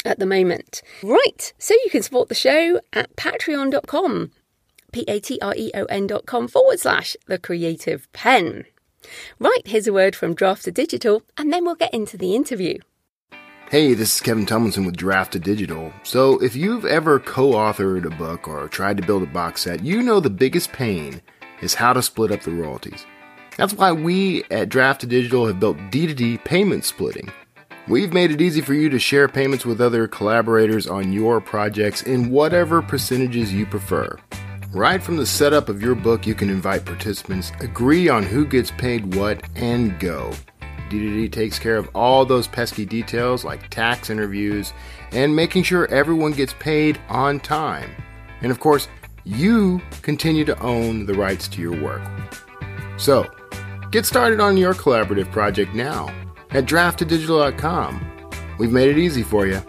at 0.04 0.18
the 0.18 0.26
moment. 0.26 0.82
Right. 1.02 1.52
So 1.58 1.74
you 1.74 1.88
can 1.90 2.02
support 2.02 2.28
the 2.28 2.34
show 2.34 2.80
at 2.92 3.14
patreon.com, 3.16 4.30
P 4.92 5.04
A 5.08 5.20
T 5.20 5.38
R 5.40 5.54
E 5.56 5.70
O 5.74 5.84
N.com 5.84 6.48
forward 6.48 6.80
slash 6.80 7.16
the 7.26 7.38
creative 7.38 8.10
pen. 8.12 8.64
Right. 9.38 9.62
Here's 9.64 9.86
a 9.86 9.92
word 9.92 10.14
from 10.14 10.34
Draft2Digital 10.34 11.22
and 11.36 11.52
then 11.52 11.64
we'll 11.64 11.76
get 11.76 11.94
into 11.94 12.16
the 12.16 12.34
interview. 12.34 12.78
Hey, 13.70 13.92
this 13.92 14.14
is 14.14 14.20
Kevin 14.22 14.46
Tumlinson 14.46 14.86
with 14.86 14.96
Draft2Digital. 14.96 15.92
So, 16.02 16.42
if 16.42 16.56
you've 16.56 16.86
ever 16.86 17.20
co 17.20 17.50
authored 17.50 18.06
a 18.06 18.16
book 18.16 18.48
or 18.48 18.66
tried 18.66 18.96
to 18.96 19.06
build 19.06 19.22
a 19.22 19.26
box 19.26 19.60
set, 19.64 19.84
you 19.84 20.02
know 20.02 20.20
the 20.20 20.30
biggest 20.30 20.72
pain 20.72 21.20
is 21.60 21.74
how 21.74 21.92
to 21.92 22.00
split 22.00 22.32
up 22.32 22.40
the 22.40 22.50
royalties. 22.50 23.04
That's 23.58 23.74
why 23.74 23.92
we 23.92 24.44
at 24.44 24.70
Draft2Digital 24.70 25.48
have 25.48 25.60
built 25.60 25.76
D2D 25.90 26.44
payment 26.44 26.86
splitting. 26.86 27.30
We've 27.88 28.14
made 28.14 28.30
it 28.30 28.40
easy 28.40 28.62
for 28.62 28.72
you 28.72 28.88
to 28.88 28.98
share 28.98 29.28
payments 29.28 29.66
with 29.66 29.82
other 29.82 30.08
collaborators 30.08 30.86
on 30.86 31.12
your 31.12 31.38
projects 31.38 32.00
in 32.00 32.30
whatever 32.30 32.80
percentages 32.80 33.52
you 33.52 33.66
prefer. 33.66 34.18
Right 34.72 35.02
from 35.02 35.18
the 35.18 35.26
setup 35.26 35.68
of 35.68 35.82
your 35.82 35.94
book, 35.94 36.26
you 36.26 36.34
can 36.34 36.48
invite 36.48 36.86
participants, 36.86 37.52
agree 37.60 38.08
on 38.08 38.22
who 38.22 38.46
gets 38.46 38.70
paid 38.70 39.14
what, 39.14 39.42
and 39.56 40.00
go. 40.00 40.32
D2D 40.88 41.32
takes 41.32 41.58
care 41.58 41.76
of 41.76 41.88
all 41.94 42.24
those 42.24 42.46
pesky 42.46 42.84
details 42.84 43.44
like 43.44 43.70
tax 43.70 44.10
interviews 44.10 44.72
and 45.12 45.34
making 45.34 45.62
sure 45.62 45.86
everyone 45.86 46.32
gets 46.32 46.54
paid 46.54 46.98
on 47.08 47.40
time. 47.40 47.90
And 48.42 48.50
of 48.50 48.60
course, 48.60 48.88
you 49.24 49.80
continue 50.02 50.44
to 50.44 50.58
own 50.60 51.06
the 51.06 51.14
rights 51.14 51.48
to 51.48 51.60
your 51.60 51.80
work. 51.82 52.02
So, 52.96 53.30
get 53.90 54.06
started 54.06 54.40
on 54.40 54.56
your 54.56 54.74
collaborative 54.74 55.30
project 55.32 55.74
now 55.74 56.08
at 56.50 56.64
draft2digital.com. 56.64 58.30
We've 58.58 58.72
made 58.72 58.90
it 58.90 58.98
easy 58.98 59.22
for 59.22 59.46
you. 59.46 59.60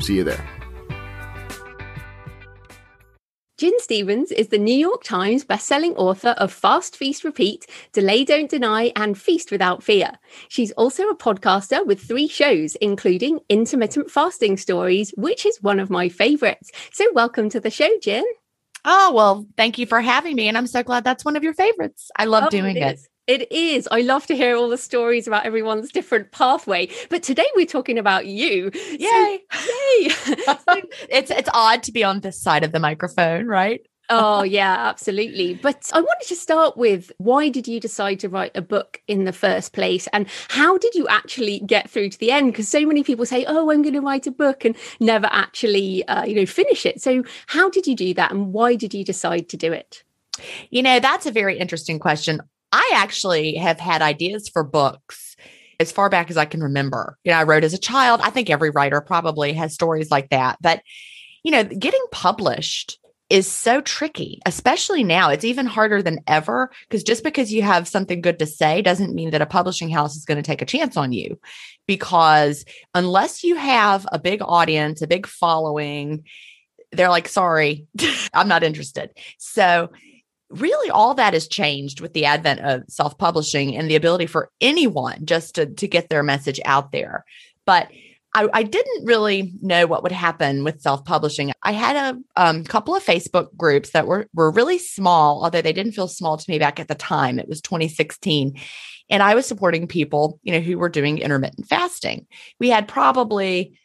See 0.00 0.16
you 0.16 0.24
there. 0.24 0.55
Gin 3.58 3.72
Stephens 3.78 4.32
is 4.32 4.48
the 4.48 4.58
New 4.58 4.74
York 4.74 5.02
Times 5.02 5.42
bestselling 5.42 5.94
author 5.96 6.34
of 6.36 6.52
Fast 6.52 6.94
Feast 6.94 7.24
Repeat, 7.24 7.66
Delay 7.92 8.22
Don't 8.22 8.50
Deny, 8.50 8.92
and 8.94 9.16
Feast 9.16 9.50
Without 9.50 9.82
Fear. 9.82 10.12
She's 10.48 10.72
also 10.72 11.04
a 11.04 11.16
podcaster 11.16 11.86
with 11.86 11.98
three 11.98 12.28
shows, 12.28 12.74
including 12.82 13.40
Intermittent 13.48 14.10
Fasting 14.10 14.58
Stories, 14.58 15.14
which 15.16 15.46
is 15.46 15.62
one 15.62 15.80
of 15.80 15.88
my 15.88 16.10
favorites. 16.10 16.70
So, 16.92 17.06
welcome 17.14 17.48
to 17.48 17.58
the 17.58 17.70
show, 17.70 17.88
Gin. 18.02 18.26
Oh, 18.84 19.14
well, 19.14 19.46
thank 19.56 19.78
you 19.78 19.86
for 19.86 20.02
having 20.02 20.36
me. 20.36 20.48
And 20.48 20.58
I'm 20.58 20.66
so 20.66 20.82
glad 20.82 21.04
that's 21.04 21.24
one 21.24 21.34
of 21.34 21.42
your 21.42 21.54
favorites. 21.54 22.10
I 22.14 22.26
love 22.26 22.44
oh, 22.48 22.50
doing 22.50 22.76
it. 22.76 22.82
it. 22.82 23.00
It 23.26 23.50
is. 23.50 23.88
I 23.90 24.02
love 24.02 24.26
to 24.26 24.36
hear 24.36 24.56
all 24.56 24.68
the 24.68 24.78
stories 24.78 25.26
about 25.26 25.44
everyone's 25.44 25.90
different 25.90 26.30
pathway. 26.30 26.88
But 27.10 27.24
today 27.24 27.46
we're 27.56 27.66
talking 27.66 27.98
about 27.98 28.26
you. 28.26 28.70
Yay. 28.74 29.40
So, 29.50 29.60
yay. 29.60 30.08
it's 31.10 31.30
it's 31.30 31.50
odd 31.52 31.82
to 31.84 31.92
be 31.92 32.04
on 32.04 32.20
this 32.20 32.40
side 32.40 32.62
of 32.62 32.72
the 32.72 32.80
microphone, 32.80 33.46
right? 33.46 33.80
oh 34.08 34.42
yeah 34.44 34.76
absolutely 34.88 35.54
but 35.54 35.90
i 35.92 36.00
wanted 36.00 36.28
to 36.28 36.36
start 36.36 36.76
with 36.76 37.10
why 37.18 37.48
did 37.48 37.66
you 37.66 37.80
decide 37.80 38.20
to 38.20 38.28
write 38.28 38.52
a 38.54 38.62
book 38.62 39.02
in 39.08 39.24
the 39.24 39.32
first 39.32 39.72
place 39.72 40.06
and 40.12 40.28
how 40.48 40.78
did 40.78 40.94
you 40.94 41.08
actually 41.08 41.60
get 41.60 41.90
through 41.90 42.08
to 42.08 42.18
the 42.18 42.30
end 42.30 42.52
because 42.52 42.68
so 42.68 42.86
many 42.86 43.02
people 43.02 43.26
say 43.26 43.44
oh 43.46 43.70
i'm 43.70 43.82
going 43.82 43.94
to 43.94 44.00
write 44.00 44.26
a 44.26 44.30
book 44.30 44.64
and 44.64 44.76
never 45.00 45.28
actually 45.32 46.06
uh, 46.06 46.24
you 46.24 46.34
know 46.34 46.46
finish 46.46 46.86
it 46.86 47.00
so 47.00 47.22
how 47.46 47.68
did 47.70 47.86
you 47.86 47.96
do 47.96 48.14
that 48.14 48.30
and 48.30 48.52
why 48.52 48.74
did 48.74 48.94
you 48.94 49.04
decide 49.04 49.48
to 49.48 49.56
do 49.56 49.72
it 49.72 50.04
you 50.70 50.82
know 50.82 51.00
that's 51.00 51.26
a 51.26 51.32
very 51.32 51.58
interesting 51.58 51.98
question 51.98 52.40
I 52.72 52.92
actually 52.94 53.56
have 53.56 53.78
had 53.78 54.02
ideas 54.02 54.48
for 54.48 54.62
books 54.64 55.36
as 55.78 55.92
far 55.92 56.08
back 56.08 56.30
as 56.30 56.36
I 56.36 56.44
can 56.44 56.62
remember. 56.62 57.18
You 57.24 57.32
know, 57.32 57.38
I 57.38 57.44
wrote 57.44 57.64
as 57.64 57.74
a 57.74 57.78
child. 57.78 58.20
I 58.22 58.30
think 58.30 58.50
every 58.50 58.70
writer 58.70 59.00
probably 59.00 59.52
has 59.54 59.74
stories 59.74 60.10
like 60.10 60.30
that. 60.30 60.58
But, 60.60 60.82
you 61.42 61.52
know, 61.52 61.64
getting 61.64 62.04
published 62.12 62.98
is 63.28 63.50
so 63.50 63.80
tricky, 63.80 64.40
especially 64.46 65.02
now. 65.02 65.30
It's 65.30 65.44
even 65.44 65.66
harder 65.66 66.00
than 66.00 66.20
ever 66.26 66.70
because 66.88 67.02
just 67.02 67.24
because 67.24 67.52
you 67.52 67.62
have 67.62 67.88
something 67.88 68.20
good 68.20 68.38
to 68.38 68.46
say 68.46 68.82
doesn't 68.82 69.14
mean 69.14 69.30
that 69.30 69.42
a 69.42 69.46
publishing 69.46 69.90
house 69.90 70.14
is 70.16 70.24
going 70.24 70.36
to 70.36 70.46
take 70.46 70.62
a 70.62 70.66
chance 70.66 70.96
on 70.96 71.12
you. 71.12 71.38
Because 71.86 72.64
unless 72.94 73.42
you 73.42 73.56
have 73.56 74.06
a 74.12 74.18
big 74.18 74.42
audience, 74.42 75.02
a 75.02 75.08
big 75.08 75.26
following, 75.26 76.24
they're 76.92 77.08
like, 77.08 77.28
sorry, 77.28 77.86
I'm 78.34 78.48
not 78.48 78.62
interested. 78.62 79.10
So, 79.38 79.90
really 80.50 80.90
all 80.90 81.14
that 81.14 81.34
has 81.34 81.48
changed 81.48 82.00
with 82.00 82.12
the 82.12 82.24
advent 82.24 82.60
of 82.60 82.84
self-publishing 82.88 83.76
and 83.76 83.90
the 83.90 83.96
ability 83.96 84.26
for 84.26 84.50
anyone 84.60 85.24
just 85.24 85.54
to, 85.56 85.66
to 85.66 85.88
get 85.88 86.08
their 86.08 86.22
message 86.22 86.60
out 86.64 86.92
there 86.92 87.24
but 87.64 87.88
I, 88.36 88.48
I 88.52 88.62
didn't 88.64 89.06
really 89.06 89.54
know 89.62 89.86
what 89.86 90.02
would 90.02 90.12
happen 90.12 90.62
with 90.62 90.82
self-publishing. 90.82 91.52
I 91.62 91.72
had 91.72 91.96
a 91.96 92.20
um, 92.36 92.64
couple 92.64 92.94
of 92.94 93.02
Facebook 93.02 93.48
groups 93.56 93.90
that 93.90 94.06
were 94.06 94.28
were 94.34 94.50
really 94.50 94.78
small, 94.78 95.42
although 95.42 95.62
they 95.62 95.72
didn't 95.72 95.92
feel 95.92 96.06
small 96.06 96.36
to 96.36 96.50
me 96.50 96.58
back 96.58 96.78
at 96.78 96.86
the 96.86 96.94
time. 96.94 97.38
It 97.38 97.48
was 97.48 97.62
2016. 97.62 98.60
And 99.08 99.22
I 99.22 99.34
was 99.34 99.46
supporting 99.46 99.86
people, 99.86 100.38
you 100.42 100.52
know, 100.52 100.60
who 100.60 100.76
were 100.76 100.90
doing 100.90 101.18
intermittent 101.18 101.66
fasting. 101.66 102.26
We 102.60 102.68
had 102.68 102.88
probably 102.88 103.78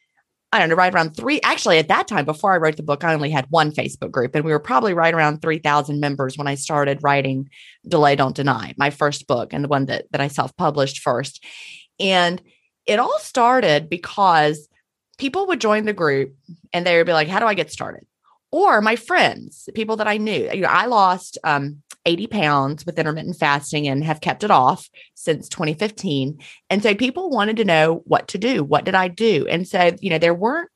I 0.54 0.60
don't 0.60 0.68
know, 0.68 0.76
right 0.76 0.94
around 0.94 1.16
three. 1.16 1.40
Actually, 1.44 1.78
at 1.78 1.88
that 1.88 2.08
time, 2.08 2.26
before 2.26 2.54
I 2.54 2.58
wrote 2.58 2.76
the 2.76 2.84
book, 2.84 3.04
I 3.04 3.14
only 3.14 3.30
had 3.30 3.46
one 3.50 3.72
Facebook 3.72 4.12
group, 4.12 4.36
and 4.36 4.44
we 4.44 4.52
were 4.52 4.60
probably 4.60 4.94
right 4.94 5.14
around 5.14 5.42
3,000 5.42 6.00
members 6.00 6.38
when 6.38 6.48
I 6.48 6.56
started 6.56 7.00
writing 7.02 7.50
Delay 7.88 8.18
Don't 8.18 8.36
Deny, 8.36 8.74
my 8.78 8.90
first 8.90 9.28
book 9.28 9.54
and 9.54 9.64
the 9.64 9.70
one 9.70 9.86
that, 9.86 10.06
that 10.12 10.20
I 10.20 10.28
self 10.28 10.56
published 10.58 11.00
first. 11.00 11.44
And 12.00 12.42
it 12.86 13.00
all 13.00 13.18
started 13.20 13.90
because 13.90 14.68
people 15.18 15.48
would 15.48 15.62
join 15.62 15.86
the 15.86 15.94
group 15.94 16.36
and 16.74 16.86
they 16.86 16.98
would 16.98 17.06
be 17.06 17.14
like, 17.14 17.30
How 17.30 17.40
do 17.40 17.46
I 17.46 17.54
get 17.54 17.72
started? 17.72 18.06
Or 18.52 18.82
my 18.82 18.98
friends, 18.98 19.70
people 19.74 19.96
that 19.98 20.08
I 20.08 20.18
knew. 20.18 20.50
You 20.52 20.62
know, 20.62 20.68
I 20.68 20.88
lost 20.88 21.38
um, 21.46 21.82
80 22.06 22.28
pounds 22.28 22.86
with 22.86 22.98
intermittent 22.98 23.38
fasting 23.38 23.88
and 23.88 24.04
have 24.04 24.22
kept 24.22 24.44
it 24.44 24.52
off 24.52 24.90
since 25.14 25.48
2015. 25.50 26.40
And 26.70 26.82
so 26.82 26.96
people 26.96 27.30
wanted 27.30 27.58
to 27.58 27.66
know 27.66 28.02
what 28.06 28.30
to 28.30 28.38
do. 28.38 28.64
What 28.64 28.86
did 28.86 28.96
I 28.96 29.08
do? 29.08 29.48
And 29.48 29.68
so, 29.68 29.92
you 30.00 30.10
know, 30.10 30.18
there 30.18 30.34
weren't 30.34 30.70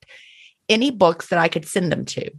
any 0.69 0.91
books 0.91 1.27
that 1.27 1.39
I 1.39 1.47
could 1.47 1.65
send 1.65 1.91
them 1.91 2.05
to. 2.05 2.31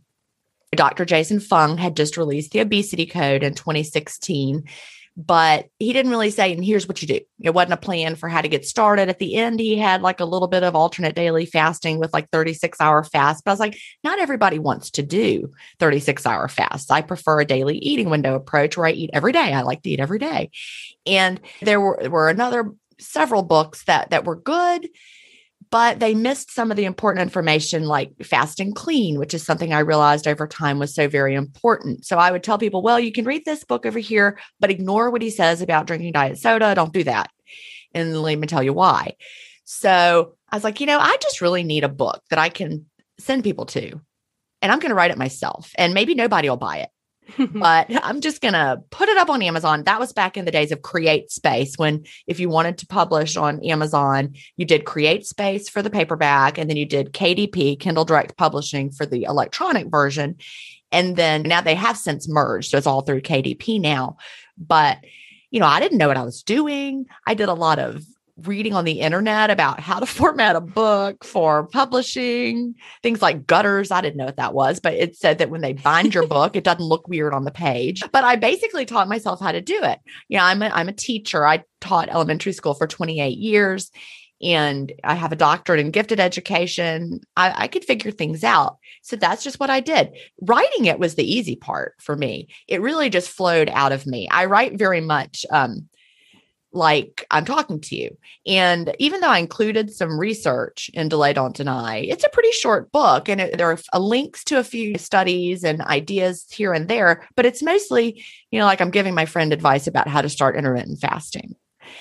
Dr. 0.75 1.05
Jason 1.05 1.41
Fung 1.41 1.79
had 1.79 1.97
just 1.97 2.17
released 2.17 2.53
the 2.53 2.61
obesity 2.61 3.07
code 3.07 3.43
in 3.43 3.55
2016 3.55 4.65
but 5.17 5.69
he 5.79 5.95
didn't 5.95 6.11
really 6.11 6.31
say, 6.31 6.53
and 6.53 6.63
here's 6.63 6.87
what 6.87 7.01
you 7.01 7.09
do. 7.09 7.21
It 7.41 7.55
wasn't 7.55 7.73
a 7.73 7.79
plan 7.79 8.17
for 8.17 8.29
how 8.29 8.43
to 8.43 8.49
get 8.49 8.67
started. 8.67 9.09
At 9.09 9.19
the 9.19 9.37
end, 9.37 9.61
he 9.61 9.79
had 9.79 10.03
like 10.03 10.21
a 10.21 10.27
little 10.27 10.49
bit 10.49 10.63
of 10.63 10.77
alternate 10.77 11.15
daily 11.15 11.47
fasting 11.47 11.99
with 11.99 12.13
like 12.13 12.31
36 12.31 12.79
hour 12.81 13.03
fast. 13.03 13.43
But 13.45 13.53
I 13.53 13.55
was 13.55 13.61
like, 13.61 13.79
not 14.05 14.19
everybody 14.19 14.59
wants 14.59 14.91
to 14.93 15.03
do 15.03 15.53
36 15.79 16.27
hour 16.27 16.49
fasts. 16.49 16.91
I 16.91 17.01
prefer 17.01 17.41
a 17.41 17.47
daily 17.47 17.79
eating 17.79 18.11
window 18.11 18.35
approach 18.35 18.77
where 18.77 18.87
I 18.87 18.93
eat 18.93 19.11
every 19.15 19.33
day. 19.33 19.55
I 19.55 19.63
like 19.63 19.83
to 19.83 19.91
eat 19.91 20.01
every 20.01 20.19
day. 20.19 20.51
And 21.07 21.41
there 21.63 21.81
were, 21.81 22.09
were 22.11 22.29
another 22.29 22.73
several 22.99 23.43
books 23.43 23.85
that 23.85 24.11
that 24.11 24.25
were 24.25 24.37
good 24.37 24.89
but 25.71 26.01
they 26.01 26.15
missed 26.15 26.51
some 26.51 26.71
of 26.71 26.77
the 26.77 26.85
important 26.85 27.23
information 27.23 27.85
like 27.85 28.13
fast 28.23 28.61
and 28.61 28.75
clean, 28.75 29.19
which 29.19 29.35
is 29.35 29.45
something 29.45 29.73
I 29.73 29.81
realized 29.81 30.27
over 30.27 30.47
time 30.47 30.79
was 30.79 30.95
so 30.95 31.09
very 31.09 31.35
important. 31.35 32.05
So 32.05 32.19
I 32.19 32.31
would 32.31 32.43
tell 32.43 32.59
people, 32.59 32.83
well, 32.83 33.01
you 33.01 33.13
can 33.13 33.25
read 33.25 33.45
this 33.45 33.65
book 33.65 33.87
over 33.87 33.99
here, 33.99 34.39
but 34.61 34.71
ignore 34.71 35.11
what 35.11 35.23
he 35.23 35.31
says 35.31 35.61
about 35.61 35.87
drinking 35.87 36.13
diet 36.13 36.39
soda. 36.39 36.75
Don't 36.75 36.93
do 36.93 37.05
that. 37.05 37.31
And 37.95 38.21
let 38.23 38.39
me 38.39 38.47
tell 38.47 38.63
you 38.63 38.73
why. 38.73 39.17
So 39.65 40.35
I 40.51 40.57
was 40.57 40.65
like, 40.65 40.81
you 40.81 40.87
know, 40.87 40.99
I 40.99 41.17
just 41.21 41.41
really 41.41 41.65
need 41.65 41.85
a 41.85 41.89
book 41.89 42.23
that 42.31 42.39
I 42.39 42.49
can 42.49 42.87
send 43.19 43.43
people 43.43 43.67
to. 43.67 44.01
And 44.63 44.73
I'm 44.73 44.79
going 44.79 44.91
to 44.91 44.95
write 44.95 45.11
it 45.11 45.19
myself. 45.19 45.73
And 45.77 45.95
maybe 45.95 46.15
nobody 46.15 46.49
will 46.49 46.57
buy 46.57 46.79
it. 46.79 46.91
but 47.39 47.87
I'm 48.05 48.21
just 48.21 48.41
going 48.41 48.55
to 48.55 48.83
put 48.91 49.09
it 49.09 49.17
up 49.17 49.31
on 49.31 49.43
Amazon. 49.43 49.85
That 49.85 50.01
was 50.01 50.13
back 50.13 50.37
in 50.37 50.45
the 50.45 50.51
days 50.51 50.73
of 50.73 50.83
Create 50.83 51.31
Space 51.31 51.77
when 51.77 52.05
if 52.27 52.39
you 52.39 52.49
wanted 52.49 52.79
to 52.79 52.87
publish 52.87 53.37
on 53.37 53.65
Amazon, 53.65 54.35
you 54.57 54.65
did 54.65 54.85
Create 54.85 55.27
Space 55.27 55.69
for 55.69 55.83
the 55.83 55.91
paperback 55.91 56.59
and 56.59 56.69
then 56.69 56.77
you 56.77 56.87
did 56.87 57.13
KDP, 57.13 57.79
Kindle 57.79 58.05
Direct 58.05 58.37
Publishing 58.37 58.91
for 58.91 59.07
the 59.07 59.25
electronic 59.25 59.89
version. 59.89 60.37
And 60.93 61.17
then 61.17 61.43
now 61.43 61.61
they 61.61 61.75
have 61.75 61.97
since 61.97 62.29
merged. 62.29 62.71
So 62.71 62.79
it's 62.79 62.87
all 62.87 63.03
through 63.03 63.23
KDP 63.23 63.81
now. 63.81 64.17
But 64.57 64.99
you 65.51 65.61
know, 65.61 65.67
I 65.67 65.81
didn't 65.81 65.99
know 65.99 66.09
what 66.09 66.17
I 66.17 66.25
was 66.25 66.43
doing. 66.43 67.07
I 67.27 67.35
did 67.35 67.49
a 67.49 67.55
lot 67.55 67.79
of 67.79 68.05
reading 68.39 68.75
on 68.75 68.85
the 68.85 69.01
internet 69.01 69.51
about 69.51 69.81
how 69.81 69.99
to 69.99 70.07
format 70.07 70.57
a 70.57 70.61
book 70.61 71.25
for 71.25 71.67
publishing, 71.69 72.75
things 73.03 73.23
like 73.23 73.47
gutters. 73.47 73.91
I 73.91 74.01
didn't 74.01 74.17
know 74.17 74.27
what 74.27 74.37
that 74.37 74.55
was, 74.55 74.81
but 74.81 74.95
it 74.95 75.17
said 75.17 75.39
that 75.39 75.51
when 75.51 75.61
they 75.61 75.73
bind 75.73 76.15
your 76.15 76.27
book, 76.27 76.57
it 76.57 76.65
doesn't 76.65 76.85
look 76.85 77.09
weird 77.09 77.35
on 77.35 77.45
the 77.45 77.51
page. 77.51 78.03
But 78.13 78.25
I 78.25 78.37
basically 78.37 78.85
taught 78.85 79.09
myself 79.09 79.41
how 79.41 79.53
to 79.53 79.61
do 79.61 79.83
it. 79.83 80.01
Yeah, 80.29 80.45
I'm 80.45 80.63
a, 80.63 80.69
I'm 80.69 80.89
a 80.89 80.93
teacher. 80.93 81.47
I 81.47 81.65
taught 81.81 82.09
elementary 82.09 82.53
school 82.53 82.75
for 82.75 82.87
28 82.87 83.39
years 83.39 83.91
and 84.43 84.93
I 85.03 85.15
have 85.15 85.33
a 85.33 85.37
doctorate 85.37 85.81
in 85.81 85.91
gifted 85.91 86.21
education. 86.21 87.21
I, 87.37 87.65
I, 87.65 87.69
could 87.69 87.85
figure 87.85 88.11
things 88.11 88.45
out. 88.45 88.77
So 89.03 89.17
that's 89.17 89.43
just 89.43 89.59
what 89.59 89.71
I 89.71 89.81
did. 89.81 90.11
Writing 90.43 90.85
it 90.85 90.99
was 90.99 91.15
the 91.15 91.25
easy 91.25 91.57
part 91.57 91.95
for 92.01 92.17
me. 92.17 92.49
It 92.69 92.83
really 92.83 93.09
just 93.09 93.31
flowed 93.31 93.71
out 93.71 93.93
of 93.93 94.07
me. 94.07 94.29
I 94.31 94.45
write 94.45 94.79
very 94.79 95.01
much 95.01 95.47
um, 95.51 95.89
like 96.77 97.27
I'm 97.31 97.45
talking 97.45 97.81
to 97.81 97.97
you. 97.97 98.17
And 98.47 98.95
even 98.99 99.21
though 99.21 99.31
I 99.31 99.39
included 99.39 99.93
some 99.93 100.19
research 100.19 100.91
in 100.95 101.09
Delay 101.09 101.33
Don't 101.33 101.57
Deny, 101.57 101.99
it's 101.99 102.25
a 102.25 102.31
pretty 102.31 102.53
short 102.53 102.93
book 102.93 103.29
and 103.29 103.41
it, 103.41 103.59
there 103.59 103.71
are 103.71 104.01
links 104.01 104.45
to 104.45 104.59
a 104.59 104.65
few 104.65 104.99
studies 104.99 105.65
and 105.65 105.81
ideas 105.83 106.47
here 106.51 106.73
and 106.73 106.89
there, 106.89 107.27
but 107.35 107.47
it's 107.47 107.63
mostly, 107.63 108.25
you 108.51 108.59
know, 108.59 108.67
like 108.67 108.81
I'm 108.81 108.91
giving 108.91 109.15
my 109.15 109.27
friend 109.27 109.53
advice 109.53 109.87
about 109.87 110.09
how 110.09 110.21
to 110.21 110.29
start 110.29 110.57
intermittent 110.57 111.01
fasting. 111.01 111.57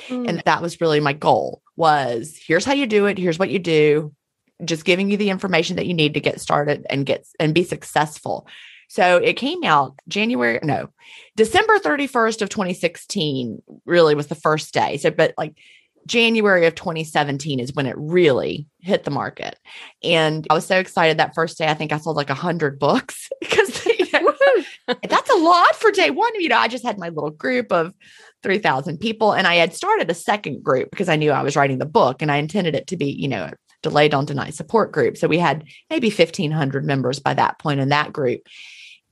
Mm. 0.08 0.30
And 0.30 0.40
that 0.46 0.62
was 0.62 0.82
really 0.82 1.00
my 1.00 1.14
goal 1.14 1.62
was 1.76 2.40
here's 2.46 2.66
how 2.66 2.74
you 2.74 2.86
do 2.86 3.06
it, 3.06 3.18
here's 3.18 3.40
what 3.40 3.50
you 3.50 3.60
do, 3.60 4.14
just 4.64 4.86
giving 4.86 5.10
you 5.10 5.18
the 5.18 5.30
information 5.30 5.76
that 5.78 5.86
you 5.86 5.94
need 5.94 6.14
to 6.14 6.22
get 6.22 6.40
started 6.40 6.86
and 6.90 7.06
get 7.06 7.26
and 7.40 7.54
be 7.54 7.64
successful. 7.64 8.48
So 8.96 9.18
it 9.18 9.34
came 9.34 9.62
out 9.66 10.00
January, 10.08 10.58
no, 10.64 10.88
December 11.36 11.80
31st 11.80 12.42
of 12.42 12.48
2016 12.48 13.62
really 13.86 14.16
was 14.16 14.28
the 14.28 14.36
first 14.36 14.74
day. 14.74 14.96
So, 14.96 15.12
but 15.12 15.34
like 15.38 15.58
January 16.08 16.66
of 16.66 16.76
2017 16.76 17.60
is 17.60 17.74
when 17.74 17.88
it 17.88 17.96
really 17.98 18.68
hit 18.80 19.04
the 19.04 19.12
market. 19.12 19.60
And 20.02 20.48
I 20.50 20.54
was 20.54 20.66
so 20.66 20.78
excited 20.78 21.18
that 21.18 21.36
first 21.36 21.58
day. 21.58 21.68
I 21.68 21.74
think 21.74 21.92
I 21.92 21.98
sold 21.98 22.16
like 22.16 22.30
a 22.30 22.36
hundred 22.36 22.80
books 22.80 23.28
because 23.42 23.86
you 24.00 24.06
know, 24.14 24.34
that's 25.10 25.30
a 25.30 25.40
lot 25.40 25.76
for 25.76 25.92
day 25.92 26.10
one. 26.10 26.34
You 26.36 26.48
know, 26.48 26.58
I 26.58 26.70
just 26.70 26.86
had 26.86 26.98
my 26.98 27.10
little 27.10 27.32
group 27.32 27.74
of 27.74 27.94
3,000 28.44 29.00
people 29.00 29.34
and 29.34 29.46
I 29.46 29.56
had 29.56 29.74
started 29.74 30.10
a 30.10 30.14
second 30.14 30.64
group 30.64 30.90
because 30.90 31.10
I 31.10 31.18
knew 31.18 31.32
I 31.32 31.44
was 31.44 31.58
writing 31.58 31.80
the 31.80 31.86
book 31.86 32.22
and 32.22 32.32
I 32.32 32.38
intended 32.38 32.76
it 32.76 32.88
to 32.88 32.96
be, 32.96 33.08
you 33.12 33.28
know, 33.28 33.50
delay 33.82 34.08
don't 34.08 34.26
deny 34.26 34.52
support 34.52 34.94
group. 34.94 35.18
So 35.18 35.28
we 35.28 35.38
had 35.38 35.66
maybe 35.90 36.08
1500 36.08 36.86
members 36.86 37.20
by 37.20 37.34
that 37.34 37.60
point 37.60 37.82
in 37.82 37.90
that 37.90 38.14
group. 38.14 38.42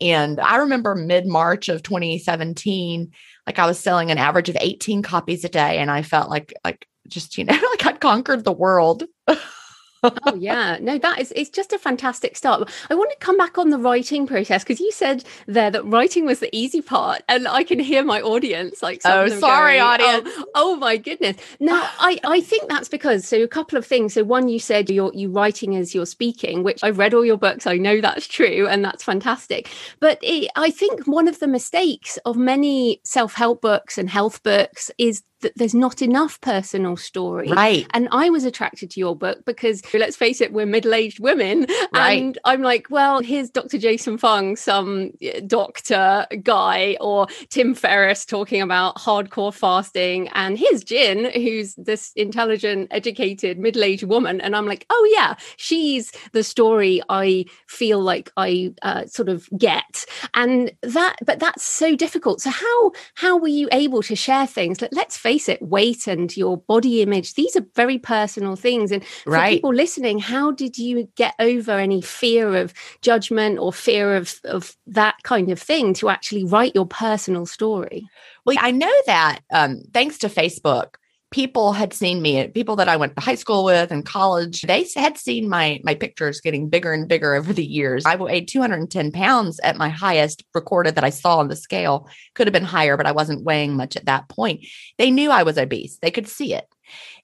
And 0.04 0.40
I 0.42 0.58
remember 0.58 0.96
mid 0.96 1.26
March 1.26 1.70
of 1.70 1.82
2017, 1.82 3.12
like 3.48 3.58
I 3.58 3.66
was 3.66 3.80
selling 3.80 4.12
an 4.12 4.18
average 4.18 4.50
of 4.50 4.58
18 4.60 5.02
copies 5.02 5.46
a 5.46 5.50
day. 5.50 5.78
And 5.80 5.90
I 5.90 6.02
felt 6.02 6.30
like, 6.30 6.54
like, 6.66 6.86
just, 7.08 7.38
you 7.38 7.46
know, 7.46 7.54
like 7.72 7.86
I'd 7.86 8.02
conquered 8.02 8.44
the 8.44 8.52
world. 8.52 9.04
oh 10.04 10.36
yeah. 10.36 10.78
No 10.82 10.98
that 10.98 11.20
is 11.20 11.34
it's 11.36 11.50
just 11.50 11.74
a 11.74 11.80
fantastic 11.80 12.36
start. 12.36 12.70
I 12.90 12.96
want 12.96 13.12
to 13.12 13.18
come 13.18 13.38
back 13.38 13.58
on 13.58 13.70
the 13.70 13.78
writing 13.78 14.28
process 14.28 14.64
because 14.64 14.80
you 14.80 14.92
said 14.92 15.24
there 15.48 15.72
that 15.72 15.86
writing 15.86 16.26
was 16.26 16.40
the 16.40 16.56
easy 16.56 16.82
part 16.82 17.22
and 17.28 17.48
i 17.48 17.64
can 17.64 17.80
hear 17.80 18.04
my 18.04 18.22
audience 18.22 18.82
like 18.82 19.02
oh 19.06 19.28
sorry 19.28 19.78
going, 19.78 19.82
audience. 19.82 20.30
oh, 20.38 20.46
oh, 20.56 20.76
my 20.76 20.98
goodness. 20.98 21.38
Now 21.60 21.90
i 22.00 22.20
i 22.24 22.42
think 22.42 22.70
that's 22.70 22.90
because 22.90 23.28
so 23.28 23.42
a 23.42 23.48
couple 23.48 23.78
of 23.78 23.86
things. 23.86 24.14
So 24.14 24.24
one 24.24 24.48
you 24.50 24.60
said 24.60 24.90
you're 24.90 25.14
you 25.14 25.30
writing 25.30 25.76
as 25.76 25.96
you're 25.96 26.06
speaking 26.06 26.64
which 26.64 26.84
i've 26.84 26.98
read 26.98 27.14
all 27.14 27.26
your 27.26 27.38
books. 27.38 27.68
I 27.68 27.78
know 27.78 28.02
that's 28.02 28.28
true 28.28 28.68
and 28.68 28.84
that's 28.84 29.04
fantastic. 29.04 29.70
But 30.00 30.20
it, 30.22 30.52
i 30.56 30.70
think 30.70 31.06
one 31.06 31.28
of 31.28 31.40
the 31.40 31.48
mistakes 31.48 32.18
of 32.26 32.36
many 32.36 33.02
self-help 33.04 33.62
books 33.62 33.98
and 33.98 34.10
health 34.10 34.44
books 34.44 34.92
is 34.98 35.24
that 35.44 35.54
there's 35.56 35.76
not 35.76 36.02
enough 36.02 36.42
personal 36.42 36.98
story. 36.98 37.50
Right. 37.50 37.86
And 37.94 38.08
I 38.12 38.30
was 38.30 38.44
attracted 38.44 38.90
to 38.92 39.00
your 39.00 39.16
book 39.16 39.46
because 39.46 39.82
let's 39.94 40.16
face 40.16 40.42
it, 40.42 40.52
we're 40.52 40.66
middle 40.66 40.94
aged 40.94 41.20
women. 41.20 41.68
Right. 41.94 42.22
And 42.24 42.40
I'm 42.46 42.64
like, 42.64 42.88
well, 42.90 43.22
here's 43.22 43.52
Dr. 43.52 43.78
Jason 43.78 44.18
Fung, 44.18 44.56
some 44.56 45.12
doctor 45.46 46.26
guy, 46.42 46.98
or 47.00 47.28
Tim 47.50 47.76
Ferriss 47.76 48.26
talking 48.26 48.62
about 48.62 48.96
hardcore 48.98 49.54
fasting. 49.54 50.30
And 50.30 50.58
here's 50.58 50.84
Gin, 50.84 51.30
who's 51.32 51.76
this 51.76 52.12
intelligent, 52.16 52.88
educated, 52.90 53.60
middle 53.60 53.84
aged 53.84 54.06
woman. 54.06 54.42
And 54.42 54.56
I'm 54.56 54.66
like, 54.66 54.86
oh, 54.90 55.10
yeah, 55.14 55.36
she's 55.58 56.12
the 56.32 56.44
story 56.44 57.02
I 57.10 57.46
feel 57.68 58.00
like 58.00 58.32
I 58.38 58.74
uh, 58.82 59.06
sort 59.06 59.30
of 59.30 59.48
get. 59.58 60.06
And 60.34 60.72
that, 60.82 61.18
but 61.26 61.40
that's 61.40 61.64
so 61.64 61.96
difficult. 61.96 62.42
So, 62.42 62.50
how, 62.50 62.92
how 63.16 63.38
were 63.38 63.50
you 63.50 63.70
able 63.72 64.02
to 64.04 64.16
share 64.16 64.48
things? 64.48 64.80
Let's 64.92 65.18
face 65.18 65.33
face 65.34 65.50
it, 65.50 65.62
weight 65.62 66.08
and 66.08 66.36
your 66.38 66.58
body 66.58 67.02
image, 67.02 67.34
these 67.34 67.56
are 67.56 67.66
very 67.76 67.98
personal 67.98 68.56
things. 68.56 68.92
And 68.92 69.04
for 69.04 69.32
right. 69.32 69.56
people 69.56 69.74
listening, 69.74 70.20
how 70.20 70.52
did 70.52 70.78
you 70.78 71.08
get 71.16 71.34
over 71.40 71.72
any 71.72 72.02
fear 72.02 72.56
of 72.56 72.74
judgment 73.02 73.60
or 73.60 73.74
fear 73.74 74.16
of, 74.16 74.36
of 74.44 74.76
that 74.88 75.16
kind 75.24 75.50
of 75.50 75.60
thing 75.60 75.94
to 75.96 76.10
actually 76.10 76.46
write 76.46 76.76
your 76.76 76.86
personal 76.86 77.46
story? 77.46 78.08
Well, 78.46 78.58
I 78.60 78.72
know 78.72 78.94
that 79.08 79.40
um, 79.52 79.82
thanks 79.94 80.20
to 80.20 80.28
Facebook, 80.28 80.96
people 81.34 81.74
had 81.74 81.94
seen 81.94 82.22
me 82.22 82.48
people 82.50 82.76
that 82.76 82.88
i 82.88 82.96
went 82.96 83.16
to 83.16 83.22
high 83.22 83.34
school 83.34 83.66
with 83.66 83.92
and 83.92 84.06
college 84.06 84.62
they 84.62 84.88
had 84.96 85.18
seen 85.18 85.50
my 85.50 85.82
my 85.84 85.96
pictures 85.96 86.40
getting 86.40 86.70
bigger 86.70 86.94
and 86.94 87.08
bigger 87.08 87.34
over 87.34 87.52
the 87.52 87.66
years 87.66 88.06
i 88.06 88.16
weighed 88.16 88.48
210 88.48 89.12
pounds 89.12 89.60
at 89.62 89.76
my 89.76 89.90
highest 89.90 90.44
recorded 90.54 90.94
that 90.94 91.04
i 91.04 91.10
saw 91.10 91.40
on 91.40 91.48
the 91.48 91.56
scale 91.56 92.08
could 92.36 92.46
have 92.46 92.54
been 92.54 92.64
higher 92.64 92.96
but 92.96 93.08
i 93.08 93.12
wasn't 93.12 93.44
weighing 93.44 93.76
much 93.76 93.96
at 93.96 94.06
that 94.06 94.30
point 94.30 94.64
they 95.00 95.10
knew 95.10 95.32
i 95.32 95.42
was 95.42 95.58
obese 95.58 95.98
they 96.04 96.12
could 96.12 96.28
see 96.28 96.54
it 96.54 96.66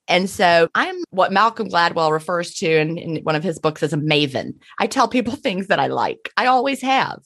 And 0.08 0.28
so 0.28 0.68
I'm 0.74 0.96
what 1.10 1.32
Malcolm 1.32 1.68
Gladwell 1.68 2.10
refers 2.10 2.54
to 2.54 2.66
in, 2.66 2.98
in 2.98 3.22
one 3.22 3.36
of 3.36 3.44
his 3.44 3.60
books 3.60 3.82
as 3.82 3.92
a 3.92 3.96
maven. 3.96 4.54
I 4.80 4.88
tell 4.88 5.06
people 5.06 5.36
things 5.36 5.68
that 5.68 5.78
I 5.78 5.86
like. 5.86 6.30
I 6.36 6.46
always 6.46 6.82
have. 6.82 7.20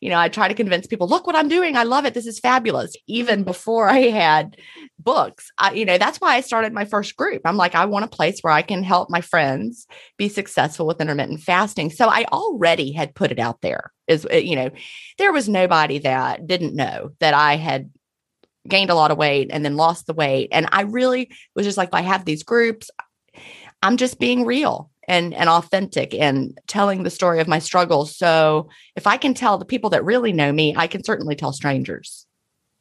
You 0.00 0.10
know, 0.10 0.18
I 0.18 0.28
try 0.28 0.48
to 0.48 0.54
convince 0.54 0.86
people, 0.86 1.08
look 1.08 1.26
what 1.26 1.36
I'm 1.36 1.48
doing. 1.48 1.76
I 1.76 1.82
love 1.84 2.04
it. 2.04 2.14
This 2.14 2.26
is 2.26 2.38
fabulous. 2.38 2.94
Even 3.06 3.44
before 3.44 3.88
I 3.88 4.08
had 4.08 4.56
books, 4.98 5.50
I, 5.58 5.72
you 5.72 5.84
know, 5.84 5.98
that's 5.98 6.20
why 6.20 6.34
I 6.34 6.40
started 6.40 6.72
my 6.72 6.84
first 6.84 7.16
group. 7.16 7.42
I'm 7.44 7.56
like, 7.56 7.74
I 7.74 7.86
want 7.86 8.04
a 8.04 8.08
place 8.08 8.40
where 8.40 8.52
I 8.52 8.62
can 8.62 8.82
help 8.82 9.10
my 9.10 9.20
friends 9.20 9.86
be 10.16 10.28
successful 10.28 10.86
with 10.86 11.00
intermittent 11.00 11.40
fasting. 11.40 11.90
So 11.90 12.08
I 12.08 12.24
already 12.32 12.92
had 12.92 13.14
put 13.14 13.32
it 13.32 13.38
out 13.38 13.60
there. 13.60 13.92
Is, 14.06 14.26
uh, 14.32 14.36
you 14.36 14.56
know, 14.56 14.70
there 15.18 15.32
was 15.32 15.48
nobody 15.48 15.98
that 16.00 16.46
didn't 16.46 16.76
know 16.76 17.10
that 17.18 17.34
I 17.34 17.56
had 17.56 17.90
gained 18.68 18.90
a 18.90 18.94
lot 18.94 19.10
of 19.10 19.18
weight 19.18 19.50
and 19.52 19.64
then 19.64 19.76
lost 19.76 20.06
the 20.06 20.14
weight. 20.14 20.48
And 20.52 20.68
I 20.72 20.82
really 20.82 21.30
was 21.54 21.66
just 21.66 21.78
like, 21.78 21.90
I 21.92 22.02
have 22.02 22.24
these 22.24 22.42
groups. 22.42 22.90
I'm 23.86 23.96
just 23.96 24.18
being 24.18 24.44
real 24.44 24.90
and 25.06 25.32
and 25.32 25.48
authentic 25.48 26.12
and 26.12 26.58
telling 26.66 27.04
the 27.04 27.10
story 27.10 27.38
of 27.38 27.46
my 27.46 27.60
struggles. 27.60 28.16
So 28.16 28.68
if 28.96 29.06
I 29.06 29.16
can 29.16 29.32
tell 29.32 29.58
the 29.58 29.64
people 29.64 29.90
that 29.90 30.04
really 30.04 30.32
know 30.32 30.52
me, 30.52 30.74
I 30.76 30.88
can 30.88 31.04
certainly 31.04 31.36
tell 31.36 31.52
strangers. 31.52 32.25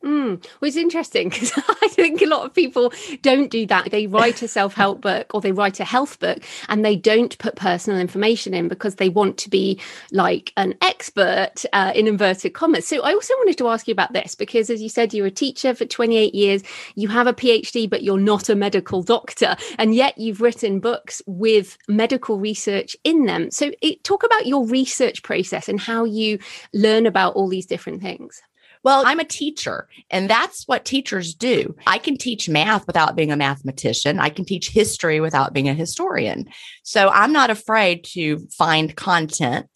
Mm. 0.06 0.46
Well, 0.62 0.68
it's 0.68 0.78
interesting 0.78 1.30
because 1.30 1.52
I 1.82 1.88
think 1.88 2.22
a 2.22 2.28
lot 2.28 2.46
of 2.46 2.54
people 2.54 2.94
don't 3.24 3.50
do 3.50 3.66
that. 3.66 3.90
They 3.90 4.06
write 4.06 4.44
a 4.44 4.48
self 4.48 4.76
help 4.76 5.02
book 5.02 5.34
or 5.34 5.42
they 5.42 5.52
write 5.52 5.80
a 5.80 5.84
health 5.84 6.20
book 6.20 6.44
and 6.70 6.86
they 6.86 6.96
don't 6.96 7.36
put 7.40 7.56
personal 7.56 8.00
information 8.00 8.54
in 8.54 8.68
because 8.68 8.96
they 8.96 9.10
want 9.10 9.40
to 9.40 9.50
be 9.50 9.82
like 10.12 10.54
an 10.58 10.76
expert 10.82 11.66
uh, 11.74 11.92
in 11.96 12.08
inverted 12.08 12.54
commas. 12.54 12.88
So 12.88 13.02
I 13.02 13.14
also 13.14 13.34
wanted 13.38 13.58
to 13.58 13.68
ask 13.68 13.88
you 13.88 13.94
about 13.94 14.14
this 14.14 14.36
because, 14.36 14.70
as 14.70 14.80
you 14.80 14.90
said, 14.90 15.12
you're 15.12 15.26
a 15.26 15.32
teacher 15.32 15.74
for 15.74 15.86
28 15.86 16.36
years, 16.36 16.62
you 16.94 17.08
have 17.08 17.26
a 17.26 17.34
PhD, 17.34 17.90
but 17.90 18.04
you're 18.04 18.20
not 18.20 18.48
a 18.48 18.56
medical 18.56 19.02
doctor. 19.02 19.56
And 19.80 19.96
yet 19.96 20.20
you've 20.20 20.40
written 20.40 20.80
books 20.80 21.20
with 21.26 21.80
medical 21.88 22.38
research 22.38 22.96
in 23.04 23.26
them. 23.26 23.50
So 23.50 23.72
it, 23.82 24.04
talk 24.04 24.24
about 24.24 24.46
your 24.46 24.68
research 24.68 25.24
process 25.24 25.68
and 25.68 25.80
how 25.80 26.04
you 26.04 26.38
learn 26.74 27.08
about 27.08 27.34
all 27.34 27.48
these 27.48 27.66
different 27.66 28.04
things. 28.04 28.44
Well, 28.86 29.02
I'm 29.04 29.20
a 29.20 29.26
teacher, 29.26 29.90
and 30.12 30.30
that's 30.30 30.68
what 30.68 30.86
teachers 30.86 31.34
do. 31.34 31.76
I 31.88 31.98
can 31.98 32.18
teach 32.18 32.48
math 32.48 32.86
without 32.86 33.16
being 33.16 33.32
a 33.32 33.36
mathematician. 33.36 34.20
I 34.20 34.30
can 34.30 34.46
teach 34.46 34.70
history 34.70 35.20
without 35.20 35.54
being 35.54 35.68
a 35.68 35.74
historian. 35.74 36.48
So 36.84 37.10
I'm 37.10 37.34
not 37.34 37.50
afraid 37.50 38.04
to 38.14 38.48
find 38.56 38.96
content 38.96 39.68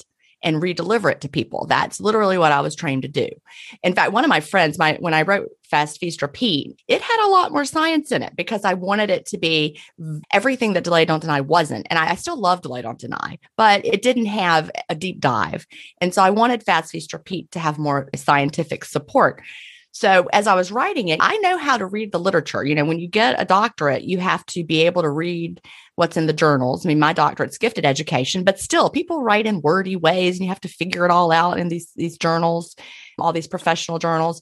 and 0.44 0.62
redeliver 0.62 1.12
it 1.12 1.22
to 1.22 1.30
people. 1.30 1.66
That's 1.68 2.00
literally 2.00 2.38
what 2.38 2.52
I 2.52 2.62
was 2.62 2.76
trained 2.76 3.02
to 3.04 3.08
do. 3.08 3.30
In 3.84 3.94
fact, 3.94 4.14
one 4.14 4.24
of 4.24 4.30
my 4.30 4.40
friends, 4.40 4.78
my 4.78 4.98
when 5.00 5.14
I 5.14 5.24
wrote 5.24 5.50
Fast 5.70 6.00
Feast 6.00 6.22
Repeat, 6.22 6.82
it 6.88 7.02
had 7.02 7.26
a 7.26 7.30
lot 7.30 7.52
more 7.52 7.66
science 7.66 8.12
in 8.12 8.24
it 8.24 8.36
because 8.36 8.66
I 8.66 8.74
wanted 8.74 9.10
it 9.10 9.26
to 9.28 9.38
be 9.38 9.80
everything 10.32 10.74
that 10.74 10.84
Delay 10.84 11.06
Don't 11.06 11.22
Deny 11.22 11.42
wasn't. 11.42 11.88
And 11.90 12.00
I, 12.00 12.12
I 12.12 12.16
still 12.16 12.40
love 12.40 12.62
Delay 12.62 12.82
Don't 12.82 13.00
Deny, 13.00 13.38
but 13.58 13.86
it 13.86 14.02
didn't 14.02 14.28
have 14.28 14.72
a 14.90 14.96
deep 14.96 15.20
dive. 15.20 15.68
And 16.02 16.14
so 16.14 16.22
I 16.24 16.30
wanted 16.30 16.64
Fast 16.64 16.92
Feast 16.92 17.14
Repeat 17.14 17.52
to 17.52 17.60
have 17.60 17.78
more 17.78 18.10
scientific 18.16 18.86
support. 18.86 19.42
So 20.00 20.30
as 20.32 20.48
I 20.48 20.56
was 20.56 20.72
writing 20.72 21.10
it, 21.10 21.20
I 21.22 21.36
know 21.40 21.58
how 21.58 21.78
to 21.78 21.86
read 21.86 22.14
the 22.14 22.22
literature. 22.22 22.64
You 22.64 22.74
know, 22.74 22.86
when 22.86 23.00
you 23.00 23.08
get 23.10 23.36
a 23.38 23.44
doctorate, 23.44 24.04
you 24.04 24.18
have 24.20 24.46
to 24.46 24.64
be 24.64 24.86
able 24.86 25.02
to 25.02 25.10
read 25.10 25.60
what's 25.96 26.16
in 26.16 26.26
the 26.26 26.32
journals. 26.32 26.86
I 26.86 26.88
mean, 26.88 27.00
my 27.00 27.12
doctorate's 27.12 27.58
gifted 27.58 27.86
education, 27.86 28.46
but 28.46 28.62
still 28.62 28.90
people 28.90 29.22
write 29.22 29.46
in 29.46 29.60
wordy 29.60 29.98
ways 29.98 30.38
and 30.38 30.46
you 30.46 30.50
have 30.52 30.62
to 30.62 30.70
figure 30.70 31.04
it 31.04 31.12
all 31.12 31.34
out 31.34 31.60
in 31.60 31.68
these 31.68 31.92
these 31.98 32.18
journals, 32.18 32.78
all 33.18 33.34
these 33.34 33.50
professional 33.50 34.00
journals. 34.00 34.42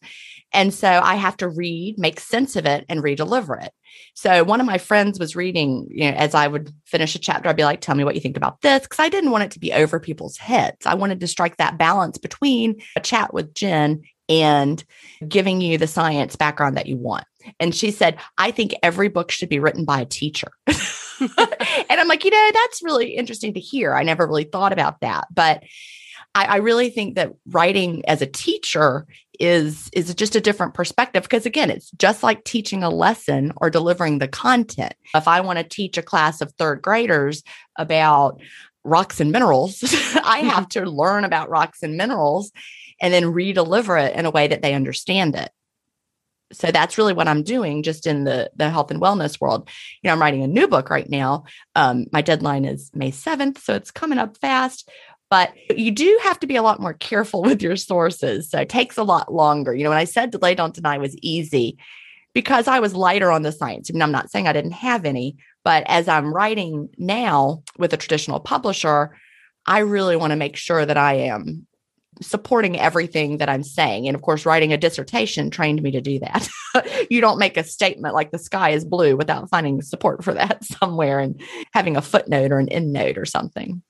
And 0.54 0.72
so 0.72 0.88
I 0.88 1.16
have 1.16 1.38
to 1.38 1.50
read, 1.50 1.98
make 1.98 2.20
sense 2.20 2.56
of 2.56 2.68
it, 2.68 2.86
and 2.88 3.02
redeliver 3.02 3.60
it. 3.60 3.74
So 4.14 4.44
one 4.44 4.62
of 4.62 4.68
my 4.68 4.78
friends 4.78 5.20
was 5.20 5.36
reading, 5.36 5.88
you 5.90 6.12
know, 6.12 6.18
as 6.18 6.36
I 6.36 6.48
would 6.48 6.72
finish 6.86 7.16
a 7.16 7.20
chapter, 7.20 7.50
I'd 7.50 7.58
be 7.58 7.64
like, 7.64 7.82
tell 7.82 7.96
me 7.96 8.04
what 8.04 8.14
you 8.14 8.22
think 8.22 8.38
about 8.38 8.62
this. 8.62 8.86
Cause 8.86 9.00
I 9.00 9.10
didn't 9.10 9.32
want 9.32 9.46
it 9.46 9.52
to 9.52 9.60
be 9.60 9.74
over 9.74 10.00
people's 10.00 10.38
heads. 10.38 10.86
I 10.86 10.94
wanted 10.94 11.20
to 11.20 11.28
strike 11.28 11.58
that 11.58 11.80
balance 11.80 12.20
between 12.20 12.80
a 12.96 13.00
chat 13.00 13.34
with 13.34 13.56
Gin 13.56 14.04
and 14.30 14.84
giving 15.28 15.62
you 15.62 15.78
the 15.78 15.88
science 15.88 16.36
background 16.36 16.78
that 16.78 16.88
you 16.88 16.98
want. 16.98 17.26
And 17.60 17.74
she 17.74 17.92
said, 17.92 18.18
I 18.38 18.52
think 18.52 18.76
every 18.84 19.08
book 19.08 19.32
should 19.32 19.50
be 19.50 19.60
written 19.60 19.86
by 19.86 20.02
a 20.02 20.06
teacher. 20.06 20.50
and 20.68 22.00
I'm 22.00 22.08
like, 22.08 22.24
you 22.24 22.32
know, 22.32 22.50
that's 22.54 22.84
really 22.84 23.16
interesting 23.16 23.54
to 23.54 23.60
hear. 23.60 23.96
I 23.96 24.04
never 24.04 24.28
really 24.28 24.44
thought 24.44 24.74
about 24.74 25.00
that. 25.02 25.28
But 25.34 25.64
I, 26.36 26.46
I 26.46 26.56
really 26.58 26.90
think 26.90 27.16
that 27.16 27.34
writing 27.48 28.04
as 28.08 28.22
a 28.22 28.28
teacher 28.28 29.08
is 29.40 29.90
is 29.94 30.14
just 30.16 30.36
a 30.36 30.42
different 30.42 30.74
perspective 30.74 31.22
because 31.22 31.46
again 31.46 31.70
it's 31.70 31.92
just 31.92 32.24
like 32.24 32.44
teaching 32.44 32.84
a 32.84 32.90
lesson 32.90 33.54
or 33.58 33.70
delivering 33.70 34.18
the 34.18 34.28
content 34.28 34.94
if 35.14 35.28
i 35.28 35.42
want 35.42 35.60
to 35.60 35.64
teach 35.64 35.96
a 35.96 36.02
class 36.02 36.42
of 36.42 36.52
third 36.54 36.82
graders 36.82 37.44
about 37.78 38.42
rocks 38.84 39.20
and 39.20 39.32
minerals 39.32 39.84
i 39.84 40.40
mm-hmm. 40.40 40.50
have 40.50 40.68
to 40.68 40.90
learn 40.90 41.24
about 41.24 41.52
rocks 41.52 41.84
and 41.84 41.98
minerals 41.98 42.52
and 43.02 43.14
then 43.14 43.26
redeliver 43.26 44.02
it 44.02 44.16
in 44.16 44.26
a 44.26 44.32
way 44.32 44.48
that 44.48 44.62
they 44.62 44.74
understand 44.74 45.36
it. 45.36 45.52
So 46.54 46.72
that's 46.72 46.98
really 46.98 47.14
what 47.14 47.28
I'm 47.28 47.44
doing 47.44 47.84
just 47.84 48.08
in 48.08 48.24
the, 48.24 48.50
the 48.56 48.70
health 48.70 48.90
and 48.90 49.02
wellness 49.02 49.40
world. 49.40 49.70
You 50.02 50.08
know, 50.08 50.14
I'm 50.14 50.22
writing 50.22 50.44
a 50.44 50.48
new 50.48 50.68
book 50.68 50.90
right 50.90 51.10
now. 51.10 51.44
Um, 51.76 52.06
my 52.14 52.22
deadline 52.22 52.64
is 52.64 52.90
May 52.94 53.12
7th, 53.12 53.58
so 53.58 53.76
it's 53.76 53.92
coming 53.92 54.18
up 54.18 54.38
fast. 54.38 54.90
But 55.30 55.52
you 55.78 55.92
do 55.92 56.20
have 56.24 56.40
to 56.40 56.48
be 56.48 56.56
a 56.56 56.62
lot 56.62 56.80
more 56.80 56.94
careful 56.94 57.42
with 57.44 57.62
your 57.62 57.76
sources. 57.76 58.50
So 58.50 58.60
it 58.60 58.70
takes 58.70 58.98
a 58.98 59.04
lot 59.04 59.34
longer. 59.34 59.74
You 59.74 59.84
know, 59.84 59.90
when 59.90 60.00
I 60.00 60.06
said 60.06 60.32
delay 60.32 60.56
don't 60.56 60.74
deny 60.74 60.98
was 60.98 61.18
easy 61.18 61.78
because 62.34 62.68
I 62.68 62.80
was 62.80 62.96
lighter 62.96 63.32
on 63.32 63.42
the 63.42 63.52
science. 63.52 63.90
I 63.90 63.94
mean, 63.94 64.02
I'm 64.02 64.12
not 64.12 64.32
saying 64.32 64.48
I 64.48 64.54
didn't 64.54 64.72
have 64.72 65.06
any, 65.06 65.38
but 65.66 65.84
as 65.88 66.08
I'm 66.08 66.34
writing 66.34 66.90
now 66.98 67.64
with 67.78 67.94
a 67.94 67.98
traditional 67.98 68.40
publisher, 68.40 69.18
I 69.66 69.80
really 69.80 70.16
want 70.16 70.32
to 70.32 70.38
make 70.38 70.56
sure 70.56 70.86
that 70.86 70.98
I 70.98 71.16
am 71.16 71.67
supporting 72.22 72.80
everything 72.80 73.38
that 73.38 73.50
I'm 73.50 73.64
saying. 73.64 74.08
And 74.08 74.16
of 74.16 74.22
course, 74.22 74.46
writing 74.46 74.74
a 74.74 74.78
dissertation 74.78 75.50
trained 75.50 75.82
me 75.82 75.92
to 75.92 76.02
do 76.02 76.20
that. 76.20 76.50
you 77.10 77.22
don't 77.22 77.40
make 77.40 77.58
a 77.58 77.64
statement 77.64 78.16
like 78.16 78.32
the 78.32 78.40
sky 78.40 78.72
is 78.72 78.86
blue 78.86 79.16
without 79.16 79.50
finding 79.50 79.82
support 79.82 80.24
for 80.24 80.34
that 80.34 80.64
somewhere 80.82 81.20
and 81.20 81.42
having 81.74 81.98
a 81.98 82.02
footnote 82.02 82.52
or 82.52 82.60
an 82.60 82.68
endnote 82.68 83.18
or 83.18 83.26
something. 83.26 83.82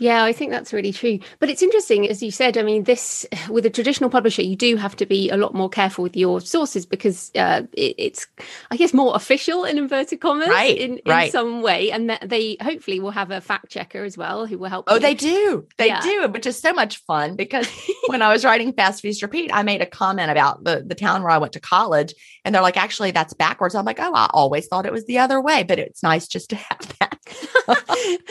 Yeah, 0.00 0.24
I 0.24 0.32
think 0.32 0.50
that's 0.50 0.72
really 0.72 0.92
true. 0.92 1.18
But 1.40 1.50
it's 1.50 1.62
interesting, 1.62 2.08
as 2.08 2.22
you 2.22 2.30
said. 2.30 2.56
I 2.56 2.62
mean, 2.62 2.84
this 2.84 3.26
with 3.48 3.66
a 3.66 3.70
traditional 3.70 4.10
publisher, 4.10 4.42
you 4.42 4.56
do 4.56 4.76
have 4.76 4.96
to 4.96 5.06
be 5.06 5.30
a 5.30 5.36
lot 5.36 5.54
more 5.54 5.68
careful 5.68 6.02
with 6.02 6.16
your 6.16 6.40
sources 6.40 6.86
because 6.86 7.30
uh, 7.36 7.62
it, 7.74 7.94
it's, 7.98 8.26
I 8.70 8.76
guess, 8.76 8.92
more 8.94 9.14
official 9.14 9.64
in 9.64 9.78
inverted 9.78 10.20
commas, 10.20 10.48
right? 10.48 10.76
In, 10.76 10.98
in 10.98 11.02
right. 11.06 11.30
some 11.30 11.60
way, 11.62 11.92
and 11.92 12.18
they 12.24 12.56
hopefully 12.60 12.98
will 12.98 13.10
have 13.10 13.30
a 13.30 13.40
fact 13.40 13.70
checker 13.70 14.02
as 14.02 14.16
well 14.16 14.46
who 14.46 14.58
will 14.58 14.70
help. 14.70 14.86
Oh, 14.88 14.94
you. 14.94 15.00
they 15.00 15.14
do, 15.14 15.66
they 15.76 15.88
yeah. 15.88 16.00
do, 16.00 16.28
which 16.28 16.46
is 16.46 16.58
so 16.58 16.72
much 16.72 16.96
fun 17.04 17.36
because 17.36 17.68
when 18.06 18.22
I 18.22 18.32
was 18.32 18.44
writing 18.44 18.72
Fast 18.72 19.02
Feast 19.02 19.20
Repeat, 19.22 19.50
I 19.52 19.62
made 19.62 19.82
a 19.82 19.86
comment 19.86 20.30
about 20.30 20.64
the 20.64 20.82
the 20.84 20.94
town 20.94 21.22
where 21.22 21.30
I 21.30 21.38
went 21.38 21.52
to 21.52 21.60
college, 21.60 22.14
and 22.44 22.54
they're 22.54 22.62
like, 22.62 22.78
"Actually, 22.78 23.10
that's 23.10 23.34
backwards." 23.34 23.74
I'm 23.74 23.84
like, 23.84 24.00
"Oh, 24.00 24.14
I 24.14 24.30
always 24.32 24.66
thought 24.66 24.86
it 24.86 24.92
was 24.92 25.04
the 25.04 25.18
other 25.18 25.42
way," 25.42 25.62
but 25.62 25.78
it's 25.78 26.02
nice 26.02 26.26
just 26.26 26.48
to 26.50 26.56
have 26.56 26.98
that. 27.00 27.18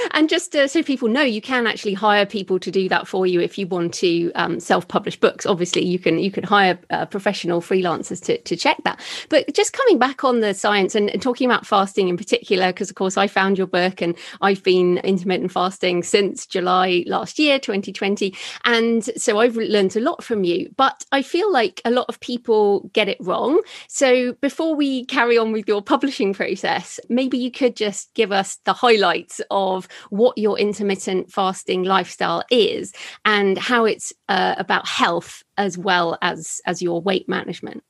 and 0.11 0.29
just 0.29 0.55
uh, 0.55 0.67
so 0.67 0.81
people 0.81 1.07
know, 1.07 1.21
you 1.21 1.41
can 1.41 1.58
actually 1.67 1.93
hire 1.93 2.25
people 2.25 2.59
to 2.59 2.71
do 2.71 2.89
that 2.89 3.07
for 3.07 3.25
you 3.25 3.39
if 3.39 3.57
you 3.57 3.67
want 3.67 3.93
to 3.95 4.31
um, 4.33 4.59
self-publish 4.59 5.19
books. 5.19 5.45
Obviously, 5.45 5.85
you 5.85 5.99
can 5.99 6.19
you 6.19 6.31
can 6.31 6.43
hire 6.43 6.79
uh, 6.89 7.05
professional 7.05 7.61
freelancers 7.61 8.23
to, 8.25 8.37
to 8.39 8.55
check 8.55 8.77
that. 8.83 8.99
But 9.29 9.53
just 9.53 9.73
coming 9.73 9.97
back 9.97 10.23
on 10.23 10.39
the 10.39 10.53
science 10.53 10.95
and, 10.95 11.09
and 11.09 11.21
talking 11.21 11.49
about 11.49 11.65
fasting 11.65 12.09
in 12.09 12.17
particular, 12.17 12.67
because 12.67 12.89
of 12.89 12.95
course 12.95 13.17
I 13.17 13.27
found 13.27 13.57
your 13.57 13.67
book 13.67 14.01
and 14.01 14.15
I've 14.41 14.63
been 14.63 14.97
intermittent 14.99 15.51
fasting 15.51 16.03
since 16.03 16.45
July 16.45 17.03
last 17.07 17.39
year, 17.39 17.59
2020, 17.59 18.35
and 18.65 19.03
so 19.03 19.39
I've 19.39 19.55
learned 19.55 19.95
a 19.95 20.01
lot 20.01 20.23
from 20.23 20.43
you. 20.43 20.73
But 20.77 21.05
I 21.11 21.21
feel 21.21 21.51
like 21.51 21.81
a 21.85 21.91
lot 21.91 22.05
of 22.09 22.19
people 22.19 22.89
get 22.93 23.07
it 23.07 23.17
wrong. 23.19 23.61
So 23.87 24.33
before 24.41 24.75
we 24.75 25.05
carry 25.05 25.37
on 25.37 25.51
with 25.51 25.67
your 25.67 25.81
publishing 25.81 26.33
process, 26.33 26.99
maybe 27.09 27.37
you 27.37 27.51
could 27.51 27.75
just 27.75 28.13
give 28.13 28.31
us 28.31 28.57
the 28.65 28.73
highlights 28.73 29.41
of 29.51 29.87
what 30.09 30.37
your 30.37 30.57
intermittent 30.57 31.31
fasting 31.49 31.83
lifestyle 31.83 32.43
is 32.51 32.93
and 33.25 33.57
how 33.57 33.85
it's 33.85 34.13
uh, 34.27 34.55
about 34.57 34.87
health 34.87 35.43
as 35.57 35.77
well 35.77 36.17
as 36.21 36.61
as 36.65 36.81
your 36.81 37.01
weight 37.01 37.27
management. 37.27 37.83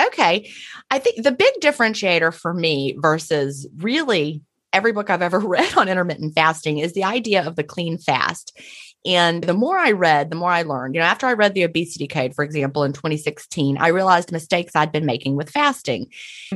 Okay. 0.00 0.50
I 0.90 0.98
think 0.98 1.22
the 1.22 1.32
big 1.32 1.52
differentiator 1.60 2.34
for 2.34 2.54
me 2.54 2.96
versus 2.98 3.68
really 3.76 4.42
every 4.72 4.92
book 4.92 5.10
i've 5.10 5.20
ever 5.20 5.38
read 5.54 5.76
on 5.76 5.86
intermittent 5.86 6.34
fasting 6.34 6.78
is 6.78 6.94
the 6.94 7.04
idea 7.04 7.46
of 7.46 7.56
the 7.56 7.62
clean 7.62 7.98
fast 7.98 8.58
and 9.04 9.42
the 9.42 9.54
more 9.54 9.78
I 9.78 9.90
read, 9.90 10.30
the 10.30 10.36
more 10.36 10.50
I 10.50 10.62
learned. 10.62 10.94
You 10.94 11.00
know, 11.00 11.06
after 11.06 11.26
I 11.26 11.32
read 11.32 11.54
the 11.54 11.64
obesity 11.64 12.06
code, 12.06 12.34
for 12.34 12.44
example, 12.44 12.84
in 12.84 12.92
2016, 12.92 13.76
I 13.78 13.88
realized 13.88 14.30
mistakes 14.30 14.76
I'd 14.76 14.92
been 14.92 15.06
making 15.06 15.34
with 15.34 15.50
fasting. 15.50 16.06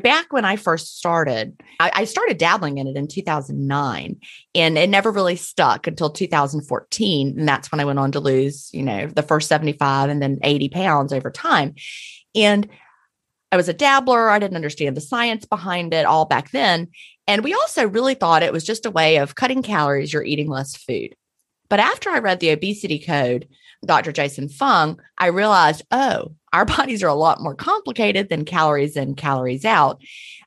Back 0.00 0.32
when 0.32 0.44
I 0.44 0.54
first 0.56 0.98
started, 0.98 1.60
I, 1.80 1.90
I 1.94 2.04
started 2.04 2.38
dabbling 2.38 2.78
in 2.78 2.86
it 2.86 2.96
in 2.96 3.08
2009 3.08 4.20
and 4.54 4.78
it 4.78 4.88
never 4.88 5.10
really 5.10 5.36
stuck 5.36 5.88
until 5.88 6.10
2014. 6.10 7.38
And 7.38 7.48
that's 7.48 7.72
when 7.72 7.80
I 7.80 7.84
went 7.84 7.98
on 7.98 8.12
to 8.12 8.20
lose, 8.20 8.70
you 8.72 8.82
know, 8.82 9.08
the 9.08 9.22
first 9.22 9.48
75 9.48 10.08
and 10.08 10.22
then 10.22 10.38
80 10.42 10.68
pounds 10.68 11.12
over 11.12 11.30
time. 11.32 11.74
And 12.36 12.68
I 13.50 13.56
was 13.56 13.68
a 13.68 13.74
dabbler. 13.74 14.30
I 14.30 14.38
didn't 14.38 14.56
understand 14.56 14.96
the 14.96 15.00
science 15.00 15.46
behind 15.46 15.94
it 15.94 16.06
all 16.06 16.26
back 16.26 16.50
then. 16.52 16.88
And 17.26 17.42
we 17.42 17.54
also 17.54 17.88
really 17.88 18.14
thought 18.14 18.44
it 18.44 18.52
was 18.52 18.64
just 18.64 18.86
a 18.86 18.90
way 18.90 19.16
of 19.16 19.34
cutting 19.34 19.62
calories, 19.62 20.12
you're 20.12 20.22
eating 20.22 20.48
less 20.48 20.76
food. 20.76 21.16
But 21.68 21.80
after 21.80 22.10
I 22.10 22.18
read 22.18 22.40
the 22.40 22.50
obesity 22.50 22.98
code, 22.98 23.48
Dr. 23.84 24.12
Jason 24.12 24.48
Fung, 24.48 25.00
I 25.18 25.26
realized, 25.26 25.82
oh, 25.90 26.32
our 26.52 26.64
bodies 26.64 27.02
are 27.02 27.08
a 27.08 27.14
lot 27.14 27.40
more 27.40 27.54
complicated 27.54 28.28
than 28.28 28.44
calories 28.44 28.96
in, 28.96 29.14
calories 29.14 29.64
out. 29.64 30.00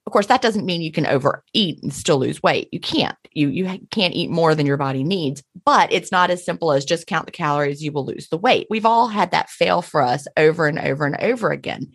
Of 0.05 0.13
course, 0.13 0.27
that 0.27 0.41
doesn't 0.41 0.65
mean 0.65 0.81
you 0.81 0.91
can 0.91 1.05
overeat 1.05 1.83
and 1.83 1.93
still 1.93 2.17
lose 2.17 2.41
weight. 2.41 2.69
You 2.71 2.79
can't. 2.79 3.15
You 3.31 3.49
you 3.49 3.79
can't 3.91 4.15
eat 4.15 4.31
more 4.31 4.55
than 4.55 4.65
your 4.65 4.77
body 4.77 5.03
needs. 5.03 5.43
But 5.65 5.91
it's 5.93 6.11
not 6.11 6.31
as 6.31 6.43
simple 6.43 6.71
as 6.71 6.83
just 6.83 7.05
count 7.05 7.27
the 7.27 7.31
calories, 7.31 7.83
you 7.83 7.91
will 7.91 8.05
lose 8.05 8.29
the 8.29 8.37
weight. 8.37 8.65
We've 8.69 8.87
all 8.87 9.07
had 9.07 9.31
that 9.31 9.49
fail 9.49 9.83
for 9.83 10.01
us 10.01 10.25
over 10.35 10.67
and 10.67 10.79
over 10.79 11.05
and 11.05 11.15
over 11.19 11.51
again. 11.51 11.91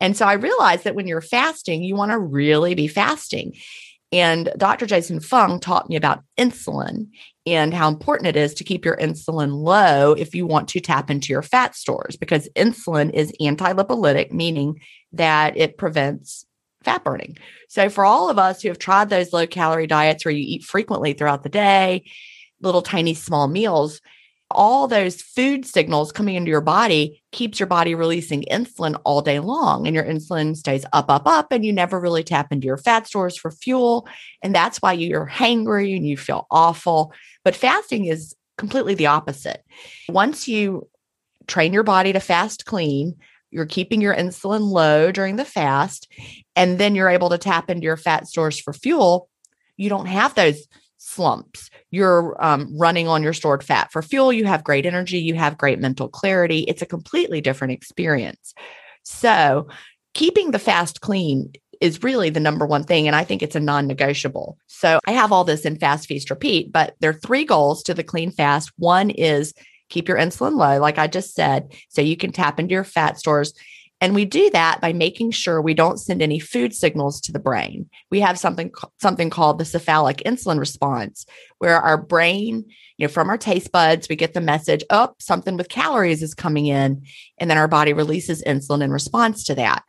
And 0.00 0.16
so 0.16 0.26
I 0.26 0.34
realized 0.34 0.84
that 0.84 0.94
when 0.94 1.08
you're 1.08 1.20
fasting, 1.20 1.82
you 1.82 1.96
want 1.96 2.12
to 2.12 2.18
really 2.18 2.74
be 2.74 2.86
fasting. 2.86 3.54
And 4.10 4.50
Dr. 4.56 4.86
Jason 4.86 5.20
Fung 5.20 5.60
taught 5.60 5.88
me 5.90 5.96
about 5.96 6.22
insulin 6.38 7.08
and 7.46 7.74
how 7.74 7.88
important 7.88 8.26
it 8.26 8.36
is 8.36 8.54
to 8.54 8.64
keep 8.64 8.84
your 8.84 8.96
insulin 8.96 9.52
low 9.52 10.12
if 10.12 10.34
you 10.34 10.46
want 10.46 10.68
to 10.68 10.80
tap 10.80 11.10
into 11.10 11.32
your 11.32 11.42
fat 11.42 11.74
stores, 11.74 12.16
because 12.16 12.48
insulin 12.56 13.12
is 13.12 13.32
anti 13.40 13.72
lipolytic, 13.72 14.32
meaning 14.32 14.80
that 15.12 15.56
it 15.56 15.76
prevents 15.76 16.46
fat 16.82 17.04
burning. 17.04 17.36
So, 17.68 17.90
for 17.90 18.04
all 18.04 18.30
of 18.30 18.38
us 18.38 18.62
who 18.62 18.68
have 18.68 18.78
tried 18.78 19.10
those 19.10 19.32
low 19.32 19.46
calorie 19.46 19.86
diets 19.86 20.24
where 20.24 20.32
you 20.32 20.44
eat 20.44 20.64
frequently 20.64 21.12
throughout 21.12 21.42
the 21.42 21.48
day, 21.50 22.04
little 22.62 22.82
tiny 22.82 23.14
small 23.14 23.46
meals, 23.46 24.00
all 24.50 24.88
those 24.88 25.20
food 25.20 25.66
signals 25.66 26.10
coming 26.10 26.34
into 26.34 26.50
your 26.50 26.62
body 26.62 27.22
keeps 27.32 27.60
your 27.60 27.66
body 27.66 27.94
releasing 27.94 28.44
insulin 28.50 28.98
all 29.04 29.20
day 29.20 29.40
long 29.40 29.86
and 29.86 29.94
your 29.94 30.04
insulin 30.04 30.56
stays 30.56 30.86
up 30.92 31.10
up 31.10 31.26
up 31.26 31.52
and 31.52 31.64
you 31.64 31.72
never 31.72 32.00
really 32.00 32.24
tap 32.24 32.50
into 32.50 32.66
your 32.66 32.78
fat 32.78 33.06
stores 33.06 33.36
for 33.36 33.50
fuel 33.50 34.08
and 34.42 34.54
that's 34.54 34.80
why 34.80 34.92
you're 34.92 35.28
hangry 35.28 35.94
and 35.94 36.06
you 36.06 36.16
feel 36.16 36.46
awful. 36.50 37.12
But 37.44 37.54
fasting 37.54 38.06
is 38.06 38.34
completely 38.56 38.94
the 38.94 39.06
opposite. 39.06 39.62
Once 40.08 40.48
you 40.48 40.88
train 41.46 41.72
your 41.72 41.82
body 41.82 42.12
to 42.12 42.20
fast 42.20 42.64
clean 42.64 43.16
you're 43.50 43.66
keeping 43.66 44.00
your 44.00 44.14
insulin 44.14 44.70
low 44.70 45.10
during 45.10 45.36
the 45.36 45.44
fast 45.44 46.12
and 46.54 46.78
then 46.78 46.94
you're 46.94 47.08
able 47.08 47.30
to 47.30 47.38
tap 47.38 47.70
into 47.70 47.84
your 47.84 47.96
fat 47.96 48.26
stores 48.26 48.60
for 48.60 48.72
fuel 48.72 49.28
you 49.76 49.88
don't 49.88 50.06
have 50.06 50.34
those 50.34 50.66
slumps. 51.18 51.68
You're 51.90 52.36
um, 52.38 52.72
running 52.78 53.08
on 53.08 53.24
your 53.24 53.32
stored 53.32 53.64
fat. 53.64 53.90
For 53.90 54.02
fuel, 54.02 54.32
you 54.32 54.44
have 54.44 54.62
great 54.62 54.86
energy, 54.86 55.18
you 55.18 55.34
have 55.34 55.58
great 55.58 55.80
mental 55.80 56.08
clarity. 56.08 56.60
It's 56.60 56.80
a 56.80 56.86
completely 56.86 57.40
different 57.40 57.72
experience. 57.72 58.54
So, 59.02 59.66
keeping 60.14 60.52
the 60.52 60.60
fast 60.60 61.00
clean 61.00 61.52
is 61.80 62.04
really 62.04 62.30
the 62.30 62.38
number 62.38 62.66
one 62.66 62.84
thing. 62.84 63.08
And 63.08 63.16
I 63.16 63.24
think 63.24 63.42
it's 63.42 63.56
a 63.56 63.60
non 63.60 63.88
negotiable. 63.88 64.58
So, 64.68 65.00
I 65.08 65.10
have 65.10 65.32
all 65.32 65.42
this 65.42 65.64
in 65.64 65.76
Fast 65.76 66.06
Feast 66.06 66.30
Repeat, 66.30 66.70
but 66.70 66.94
there 67.00 67.10
are 67.10 67.14
three 67.14 67.44
goals 67.44 67.82
to 67.82 67.94
the 67.94 68.04
clean 68.04 68.30
fast. 68.30 68.70
One 68.76 69.10
is 69.10 69.54
keep 69.88 70.06
your 70.06 70.18
insulin 70.18 70.56
low, 70.56 70.78
like 70.78 70.98
I 70.98 71.08
just 71.08 71.34
said, 71.34 71.74
so 71.88 72.00
you 72.00 72.16
can 72.16 72.30
tap 72.30 72.60
into 72.60 72.74
your 72.74 72.84
fat 72.84 73.18
stores. 73.18 73.54
And 74.00 74.14
we 74.14 74.24
do 74.24 74.48
that 74.50 74.80
by 74.80 74.92
making 74.92 75.32
sure 75.32 75.60
we 75.60 75.74
don't 75.74 75.98
send 75.98 76.22
any 76.22 76.38
food 76.38 76.74
signals 76.74 77.20
to 77.22 77.32
the 77.32 77.40
brain. 77.40 77.88
We 78.10 78.20
have 78.20 78.38
something 78.38 78.72
something 79.00 79.30
called 79.30 79.58
the 79.58 79.64
cephalic 79.64 80.18
insulin 80.18 80.58
response, 80.58 81.26
where 81.58 81.80
our 81.80 82.00
brain, 82.00 82.64
you 82.96 83.06
know, 83.06 83.12
from 83.12 83.28
our 83.28 83.38
taste 83.38 83.72
buds, 83.72 84.08
we 84.08 84.16
get 84.16 84.34
the 84.34 84.40
message, 84.40 84.84
oh, 84.90 85.14
something 85.18 85.56
with 85.56 85.68
calories 85.68 86.22
is 86.22 86.34
coming 86.34 86.66
in, 86.66 87.02
and 87.38 87.50
then 87.50 87.58
our 87.58 87.68
body 87.68 87.92
releases 87.92 88.42
insulin 88.44 88.82
in 88.82 88.92
response 88.92 89.44
to 89.44 89.54
that. 89.56 89.82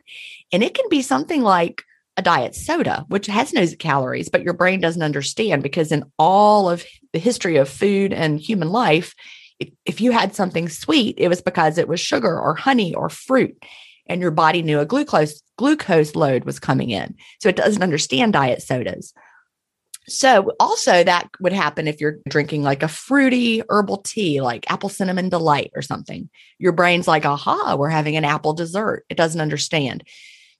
And 0.52 0.64
it 0.64 0.74
can 0.74 0.88
be 0.90 1.02
something 1.02 1.42
like 1.42 1.84
a 2.16 2.22
diet 2.22 2.56
soda, 2.56 3.04
which 3.08 3.26
has 3.26 3.52
no 3.52 3.64
calories, 3.78 4.28
but 4.28 4.42
your 4.42 4.54
brain 4.54 4.80
doesn't 4.80 5.02
understand 5.02 5.62
because 5.62 5.92
in 5.92 6.04
all 6.18 6.68
of 6.68 6.84
the 7.12 7.20
history 7.20 7.56
of 7.56 7.68
food 7.68 8.12
and 8.12 8.40
human 8.40 8.70
life, 8.70 9.14
if 9.86 10.00
you 10.00 10.10
had 10.10 10.34
something 10.34 10.68
sweet, 10.68 11.14
it 11.18 11.28
was 11.28 11.40
because 11.40 11.78
it 11.78 11.86
was 11.86 12.00
sugar 12.00 12.38
or 12.38 12.54
honey 12.56 12.94
or 12.94 13.08
fruit 13.08 13.56
and 14.10 14.20
your 14.20 14.32
body 14.32 14.60
knew 14.60 14.80
a 14.80 14.84
glucose 14.84 15.40
glucose 15.56 16.14
load 16.14 16.44
was 16.44 16.58
coming 16.58 16.90
in. 16.90 17.14
So 17.40 17.48
it 17.48 17.56
doesn't 17.56 17.82
understand 17.82 18.32
diet 18.32 18.60
sodas. 18.60 19.14
So 20.08 20.52
also 20.58 21.04
that 21.04 21.28
would 21.40 21.52
happen 21.52 21.86
if 21.86 22.00
you're 22.00 22.18
drinking 22.28 22.64
like 22.64 22.82
a 22.82 22.88
fruity 22.88 23.62
herbal 23.68 23.98
tea, 23.98 24.40
like 24.40 24.70
apple 24.70 24.88
cinnamon 24.88 25.28
delight 25.28 25.70
or 25.76 25.82
something. 25.82 26.28
Your 26.58 26.72
brain's 26.72 27.06
like, 27.06 27.24
aha, 27.24 27.76
we're 27.76 27.88
having 27.88 28.16
an 28.16 28.24
apple 28.24 28.52
dessert. 28.52 29.04
It 29.08 29.16
doesn't 29.16 29.40
understand. 29.40 30.02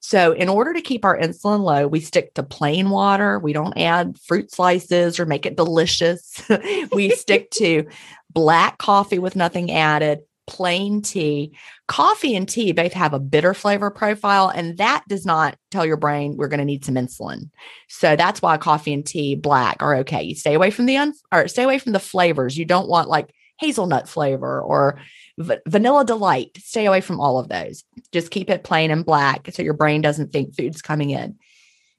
So, 0.03 0.33
in 0.33 0.49
order 0.49 0.73
to 0.73 0.81
keep 0.81 1.05
our 1.05 1.19
insulin 1.19 1.61
low, 1.61 1.87
we 1.87 2.01
stick 2.01 2.33
to 2.35 2.43
plain 2.43 2.89
water. 2.89 3.39
We 3.39 3.53
don't 3.53 3.77
add 3.77 4.17
fruit 4.25 4.51
slices 4.51 5.21
or 5.21 5.27
make 5.27 5.45
it 5.45 5.57
delicious. 5.57 6.43
we 6.93 7.11
stick 7.11 7.51
to 7.53 7.87
black 8.33 8.79
coffee 8.79 9.19
with 9.19 9.37
nothing 9.37 9.71
added, 9.71 10.21
plain 10.51 11.01
tea. 11.01 11.57
Coffee 11.87 12.35
and 12.35 12.49
tea 12.49 12.73
both 12.73 12.93
have 12.93 13.15
a 13.15 13.21
bitter 13.21 13.55
flavor 13.55 13.91
profile, 13.91 14.49
and 14.49 14.77
that 14.79 15.05
does 15.09 15.25
not 15.25 15.57
tell 15.71 15.87
your 15.87 15.97
brain 15.97 16.37
we're 16.37 16.49
going 16.49 16.59
to 16.59 16.65
need 16.65 16.85
some 16.85 16.97
insulin. 16.97 17.49
So 17.89 18.17
that's 18.17 18.43
why 18.43 18.57
coffee 18.59 18.93
and 18.93 19.07
tea 19.07 19.37
black 19.37 19.77
are 19.81 19.95
okay. 19.97 20.23
You 20.23 20.35
stay 20.35 20.55
away 20.55 20.71
from 20.73 20.87
the 20.87 20.97
un- 20.97 21.15
or 21.33 21.47
stay 21.47 21.63
away 21.63 21.79
from 21.79 21.93
the 21.93 22.01
flavors. 22.01 22.59
You 22.59 22.65
don't 22.65 22.89
want 22.89 23.09
like 23.09 23.33
hazelnut 23.61 24.09
flavor 24.09 24.61
or 24.61 24.99
v- 25.39 25.59
vanilla 25.69 26.05
delight. 26.05 26.51
Stay 26.59 26.87
away 26.87 27.01
from 27.01 27.21
all 27.21 27.39
of 27.39 27.49
those. 27.49 27.85
Just 28.11 28.33
keep 28.33 28.51
it 28.51 28.65
plain 28.65 28.91
and 28.91 29.07
black 29.07 29.49
so 29.53 29.63
your 29.63 29.75
brain 29.75 30.01
doesn't 30.01 30.33
think 30.33 30.57
food's 30.57 30.83
coming 30.83 31.11
in. 31.11 31.39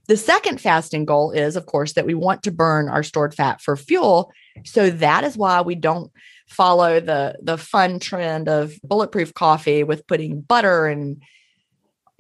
The 0.08 0.18
second 0.18 0.60
fasting 0.60 1.06
goal 1.06 1.32
is, 1.32 1.56
of 1.56 1.68
course, 1.68 1.94
that 1.94 2.06
we 2.06 2.16
want 2.16 2.44
to 2.44 2.52
burn 2.52 2.90
our 2.90 3.04
stored 3.04 3.34
fat 3.34 3.62
for 3.62 3.78
fuel. 3.78 4.34
So 4.66 4.90
that 4.90 5.24
is 5.24 5.38
why 5.38 5.62
we 5.62 5.76
don't 5.76 6.12
follow 6.52 7.00
the 7.00 7.36
the 7.42 7.58
fun 7.58 8.00
trend 8.00 8.50
of 8.50 8.74
bulletproof 8.84 9.34
coffee 9.34 9.84
with 9.84 10.06
putting 10.06 10.42
butter 10.42 10.88
and 10.88 11.22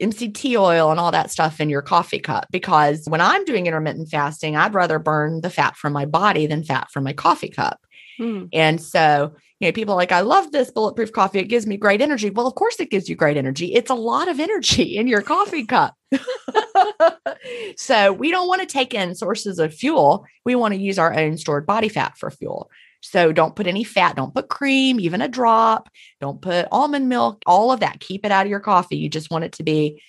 MCT 0.02 0.60
oil 0.60 0.90
and 0.90 1.00
all 1.00 1.12
that 1.12 1.30
stuff 1.30 1.60
in 1.60 1.70
your 1.70 1.82
coffee 1.82 2.20
cup 2.20 2.48
because 2.52 3.06
when 3.08 3.22
I'm 3.22 3.46
doing 3.46 3.68
intermittent 3.68 4.10
fasting, 4.10 4.56
I'd 4.56 4.74
rather 4.74 4.98
burn 4.98 5.42
the 5.42 5.50
fat 5.50 5.76
from 5.76 5.94
my 5.94 6.06
body 6.06 6.48
than 6.48 6.64
fat 6.64 6.90
from 6.92 7.04
my 7.04 7.14
coffee 7.14 7.50
cup. 7.50 7.80
Mm. 8.20 8.50
And 8.52 8.82
so, 8.82 9.34
you 9.60 9.68
know, 9.68 9.72
people 9.72 9.96
like, 9.96 10.12
I 10.12 10.22
love 10.22 10.52
this 10.52 10.72
bulletproof 10.72 11.12
coffee. 11.12 11.40
It 11.40 11.50
gives 11.50 11.68
me 11.68 11.78
great 11.78 12.02
energy. 12.02 12.30
Well, 12.30 12.48
of 12.48 12.56
course, 12.56 12.80
it 12.80 12.90
gives 12.90 13.10
you 13.10 13.16
great 13.16 13.38
energy. 13.38 13.74
It's 13.74 13.92
a 13.92 13.96
lot 13.96 14.28
of 14.28 14.40
energy 14.40 14.98
in 14.98 15.08
your 15.08 15.22
coffee 15.22 15.66
cup. 15.66 15.96
so, 17.78 18.12
we 18.12 18.32
don't 18.32 18.48
want 18.48 18.62
to 18.62 18.68
take 18.68 18.94
in 18.94 19.14
sources 19.14 19.60
of 19.60 19.74
fuel. 19.74 20.26
We 20.46 20.56
want 20.56 20.74
to 20.74 20.80
use 20.80 20.98
our 20.98 21.14
own 21.14 21.38
stored 21.38 21.66
body 21.66 21.90
fat 21.90 22.18
for 22.18 22.32
fuel. 22.32 22.70
So 23.02 23.32
don't 23.32 23.56
put 23.56 23.68
any 23.68 23.84
fat, 23.84 24.16
don't 24.16 24.34
put 24.34 24.50
cream, 24.50 25.00
even 25.00 25.22
a 25.22 25.28
drop, 25.28 25.90
don't 26.20 26.42
put 26.42 26.68
almond 26.72 27.10
milk, 27.10 27.42
all 27.46 27.72
of 27.72 27.80
that. 27.82 28.00
Keep 28.00 28.26
it 28.26 28.32
out 28.32 28.46
of 28.46 28.50
your 28.50 28.60
coffee. 28.60 28.98
You 28.98 29.10
just 29.10 29.32
want 29.32 29.44
it 29.44 29.54
to 29.54 29.64
be 29.64 30.02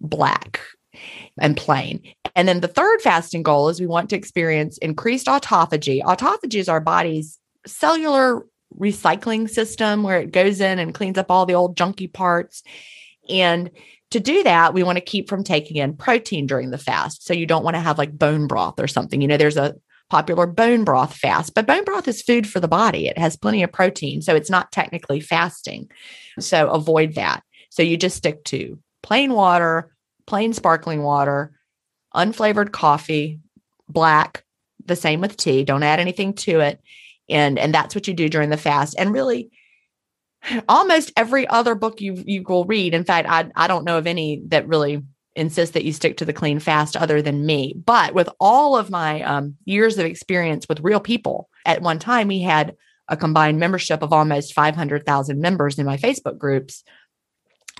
black 0.00 0.60
and 1.38 1.56
plain. 1.56 2.02
And 2.34 2.48
then 2.48 2.60
the 2.60 2.68
third 2.68 3.00
fasting 3.02 3.42
goal 3.42 3.68
is 3.68 3.80
we 3.80 3.86
want 3.86 4.10
to 4.10 4.16
experience 4.16 4.78
increased 4.78 5.26
autophagy. 5.26 6.02
Autophagy 6.02 6.58
is 6.58 6.68
our 6.68 6.80
body's 6.80 7.38
cellular 7.66 8.46
recycling 8.78 9.48
system 9.48 10.02
where 10.02 10.20
it 10.20 10.32
goes 10.32 10.60
in 10.60 10.78
and 10.78 10.94
cleans 10.94 11.18
up 11.18 11.30
all 11.30 11.46
the 11.46 11.54
old 11.54 11.76
junky 11.76 12.12
parts. 12.12 12.62
And 13.28 13.70
to 14.10 14.20
do 14.20 14.42
that, 14.42 14.74
we 14.74 14.82
want 14.82 14.96
to 14.96 15.04
keep 15.04 15.28
from 15.28 15.44
taking 15.44 15.76
in 15.76 15.96
protein 15.96 16.46
during 16.46 16.70
the 16.70 16.78
fast. 16.78 17.24
So 17.24 17.32
you 17.32 17.46
don't 17.46 17.64
want 17.64 17.76
to 17.76 17.80
have 17.80 17.98
like 17.98 18.16
bone 18.16 18.46
broth 18.46 18.80
or 18.80 18.88
something. 18.88 19.20
You 19.20 19.28
know, 19.28 19.36
there's 19.36 19.56
a 19.56 19.76
popular 20.10 20.46
bone 20.46 20.84
broth 20.84 21.14
fast, 21.14 21.54
but 21.54 21.66
bone 21.66 21.84
broth 21.84 22.08
is 22.08 22.20
food 22.20 22.46
for 22.46 22.60
the 22.60 22.68
body. 22.68 23.06
It 23.06 23.16
has 23.16 23.36
plenty 23.36 23.62
of 23.62 23.72
protein, 23.72 24.20
so 24.20 24.34
it's 24.34 24.50
not 24.50 24.72
technically 24.72 25.20
fasting. 25.20 25.90
So 26.38 26.68
avoid 26.68 27.14
that. 27.14 27.42
So 27.70 27.82
you 27.82 27.96
just 27.96 28.16
stick 28.16 28.44
to 28.46 28.78
plain 29.02 29.32
water, 29.32 29.94
plain 30.26 30.52
sparkling 30.52 31.02
water, 31.02 31.52
unflavored 32.14 32.72
coffee, 32.72 33.40
black, 33.88 34.44
the 34.84 34.96
same 34.96 35.20
with 35.20 35.36
tea. 35.36 35.64
Don't 35.64 35.82
add 35.82 36.00
anything 36.00 36.34
to 36.34 36.60
it. 36.60 36.80
And 37.28 37.58
and 37.58 37.72
that's 37.72 37.94
what 37.94 38.08
you 38.08 38.14
do 38.14 38.28
during 38.28 38.50
the 38.50 38.56
fast. 38.56 38.96
And 38.98 39.12
really 39.12 39.50
almost 40.68 41.12
every 41.16 41.46
other 41.46 41.74
book 41.74 42.00
you 42.00 42.22
you 42.26 42.42
will 42.42 42.64
read. 42.64 42.94
In 42.94 43.04
fact, 43.04 43.28
I 43.30 43.50
I 43.54 43.68
don't 43.68 43.84
know 43.84 43.98
of 43.98 44.06
any 44.06 44.42
that 44.48 44.66
really 44.66 45.02
insist 45.36 45.74
that 45.74 45.84
you 45.84 45.92
stick 45.92 46.16
to 46.16 46.24
the 46.24 46.32
clean 46.32 46.58
fast 46.58 46.96
other 46.96 47.22
than 47.22 47.46
me. 47.46 47.74
But 47.84 48.14
with 48.14 48.28
all 48.40 48.76
of 48.76 48.90
my 48.90 49.22
um, 49.22 49.56
years 49.64 49.98
of 49.98 50.06
experience 50.06 50.66
with 50.68 50.80
real 50.80 51.00
people, 51.00 51.48
at 51.64 51.82
one 51.82 51.98
time 51.98 52.28
we 52.28 52.40
had 52.40 52.76
a 53.08 53.16
combined 53.16 53.58
membership 53.58 54.02
of 54.02 54.12
almost 54.12 54.54
500,000 54.54 55.40
members 55.40 55.78
in 55.78 55.86
my 55.86 55.96
Facebook 55.96 56.38
groups. 56.38 56.84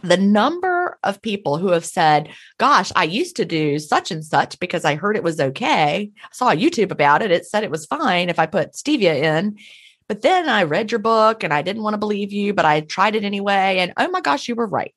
The 0.03 0.17
number 0.17 0.99
of 1.03 1.23
people 1.23 1.59
who 1.59 1.73
have 1.73 1.85
said, 1.85 2.31
Gosh, 2.59 2.91
I 2.97 3.05
used 3.05 3.37
to 3.37 3.45
do 3.45 3.79
such 3.79 4.11
and 4.11 4.25
such 4.25 4.59
because 4.59 4.85
I 4.85 4.95
heard 4.95 5.17
it 5.17 5.23
was 5.23 5.41
okay. 5.41 6.11
I 6.23 6.29
saw 6.33 6.55
YouTube 6.55 6.91
about 6.91 7.23
it. 7.23 7.31
It 7.31 7.47
said 7.47 7.65
it 7.65 7.71
was 7.71 7.87
fine 7.87 8.29
if 8.29 8.39
I 8.39 8.47
put 8.47 8.73
stevia 8.73 9.15
in. 9.15 9.59
But 10.09 10.23
then 10.23 10.49
I 10.49 10.65
read 10.65 10.91
your 10.91 10.99
book 10.99 11.45
and 11.45 11.53
I 11.53 11.63
didn't 11.63 11.83
want 11.83 11.95
to 11.95 11.99
believe 11.99 12.33
you, 12.33 12.53
but 12.53 12.65
I 12.65 12.81
tried 12.81 13.15
it 13.15 13.25
anyway. 13.25 13.77
And 13.79 13.93
oh 13.97 14.09
my 14.09 14.21
gosh, 14.21 14.49
you 14.49 14.57
were 14.57 14.67
right. 14.67 14.95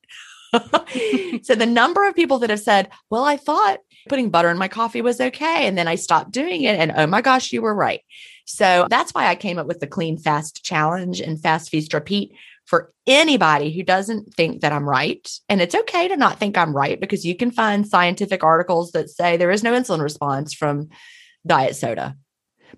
so 1.43 1.55
the 1.55 1.65
number 1.65 2.07
of 2.07 2.15
people 2.15 2.39
that 2.39 2.49
have 2.49 2.59
said, 2.59 2.89
well, 3.09 3.23
I 3.23 3.37
thought 3.37 3.79
putting 4.09 4.29
butter 4.29 4.49
in 4.49 4.57
my 4.57 4.67
coffee 4.67 5.01
was 5.01 5.19
okay. 5.19 5.67
And 5.67 5.77
then 5.77 5.87
I 5.87 5.95
stopped 5.95 6.31
doing 6.31 6.63
it. 6.63 6.77
And 6.77 6.93
oh 6.95 7.07
my 7.07 7.21
gosh, 7.21 7.51
you 7.51 7.61
were 7.61 7.75
right. 7.75 8.01
So 8.45 8.87
that's 8.89 9.13
why 9.13 9.27
I 9.27 9.35
came 9.35 9.57
up 9.57 9.67
with 9.67 9.79
the 9.79 9.87
clean 9.87 10.17
fast 10.17 10.63
challenge 10.63 11.21
and 11.21 11.41
fast 11.41 11.69
feast 11.69 11.93
repeat 11.93 12.35
for 12.65 12.93
anybody 13.07 13.71
who 13.71 13.83
doesn't 13.83 14.33
think 14.33 14.61
that 14.61 14.71
I'm 14.71 14.87
right. 14.87 15.29
And 15.49 15.61
it's 15.61 15.75
okay 15.75 16.07
to 16.07 16.17
not 16.17 16.39
think 16.39 16.57
I'm 16.57 16.75
right 16.75 16.99
because 16.99 17.25
you 17.25 17.35
can 17.35 17.51
find 17.51 17.87
scientific 17.87 18.43
articles 18.43 18.91
that 18.91 19.09
say 19.09 19.37
there 19.37 19.51
is 19.51 19.63
no 19.63 19.73
insulin 19.73 20.01
response 20.01 20.53
from 20.53 20.89
diet 21.45 21.75
soda. 21.75 22.15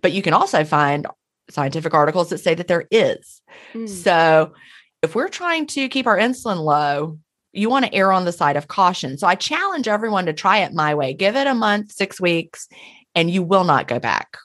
But 0.02 0.12
you 0.12 0.22
can 0.22 0.34
also 0.34 0.64
find 0.64 1.08
scientific 1.50 1.94
articles 1.94 2.30
that 2.30 2.40
say 2.40 2.56
that 2.56 2.68
there 2.68 2.86
is. 2.90 3.42
Mm. 3.74 3.88
So 3.88 4.54
if 5.02 5.16
we're 5.16 5.30
trying 5.30 5.68
to 5.68 5.88
keep 5.88 6.08
our 6.08 6.18
insulin 6.18 6.64
low, 6.64 7.20
you 7.56 7.70
want 7.70 7.86
to 7.86 7.94
err 7.94 8.12
on 8.12 8.26
the 8.26 8.32
side 8.32 8.58
of 8.58 8.68
caution. 8.68 9.18
So 9.18 9.28
I 9.28 9.36
challenge 9.36 9.88
everyone 9.88 10.26
to 10.26 10.34
try 10.34 10.60
it 10.60 10.74
my 10.74 10.94
way. 10.96 11.14
Give 11.14 11.36
it 11.36 11.48
a 11.48 11.56
month, 11.56 11.92
six 11.92 12.20
weeks, 12.20 12.68
and 13.14 13.32
you 13.32 13.44
will 13.44 13.64
not 13.64 13.88
go 13.88 14.00
back. 14.00 14.38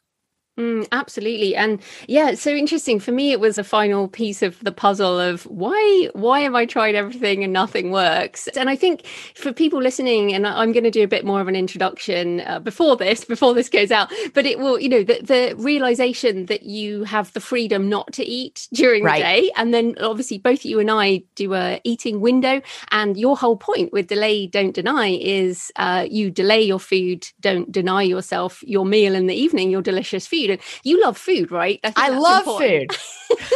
Mm, 0.61 0.87
absolutely, 0.93 1.57
and 1.57 1.81
yeah, 2.07 2.29
it's 2.29 2.43
so 2.43 2.51
interesting 2.51 3.01
for 3.01 3.13
me. 3.13 3.33
It 3.33 3.41
was 3.41 3.57
a 3.57 3.65
final 3.65 4.09
piece 4.09 4.43
of 4.43 4.63
the 4.63 4.73
puzzle 4.73 5.19
of 5.19 5.45
why 5.45 6.11
why 6.13 6.41
have 6.41 6.55
I 6.55 6.67
tried 6.67 6.95
everything 6.95 7.43
and 7.43 7.51
nothing 7.51 7.91
works? 7.91 8.47
And 8.49 8.69
I 8.69 8.77
think 8.77 9.07
for 9.35 9.55
people 9.55 9.81
listening, 9.81 10.35
and 10.35 10.47
I'm 10.47 10.73
going 10.73 10.85
to 10.85 10.91
do 10.91 11.03
a 11.03 11.09
bit 11.09 11.25
more 11.25 11.41
of 11.41 11.49
an 11.49 11.57
introduction 11.57 12.43
uh, 12.43 12.61
before 12.61 12.95
this 12.97 13.25
before 13.35 13.55
this 13.55 13.71
goes 13.71 13.91
out, 13.91 14.13
but 14.35 14.45
it 14.45 14.59
will, 14.59 14.79
you 14.79 14.91
know, 14.91 15.03
the, 15.03 15.21
the 15.23 15.55
realization 15.57 16.45
that 16.47 16.65
you 16.65 17.05
have 17.05 17.33
the 17.33 17.41
freedom 17.41 17.89
not 17.89 18.13
to 18.13 18.25
eat 18.27 18.69
during 18.75 19.03
right. 19.03 19.17
the 19.17 19.23
day, 19.23 19.51
and 19.57 19.73
then 19.73 19.95
obviously 19.99 20.37
both 20.37 20.67
you 20.67 20.79
and 20.79 20.91
I 20.91 21.23
do 21.37 21.55
a 21.55 21.81
eating 21.85 22.21
window, 22.21 22.61
and 22.91 23.17
your 23.17 23.35
whole 23.35 23.57
point 23.57 23.95
with 23.95 24.09
delay, 24.09 24.47
don't 24.47 24.75
deny 24.75 25.09
is 25.09 25.73
uh, 25.77 26.07
you 26.11 26.31
delay 26.31 26.61
your 26.61 26.81
food, 26.81 27.27
don't 27.41 27.73
deny 27.73 28.03
yourself 28.03 28.63
your 28.67 28.85
meal 28.85 29.15
in 29.15 29.27
the 29.27 29.35
evening, 29.35 29.71
your 29.71 29.81
delicious 29.81 30.27
food 30.27 30.50
you 30.83 31.01
love 31.01 31.17
food, 31.17 31.51
right? 31.51 31.81
I, 31.85 31.93
I 31.97 32.09
love 32.11 32.47
important. 32.47 32.93
food. 32.93 33.39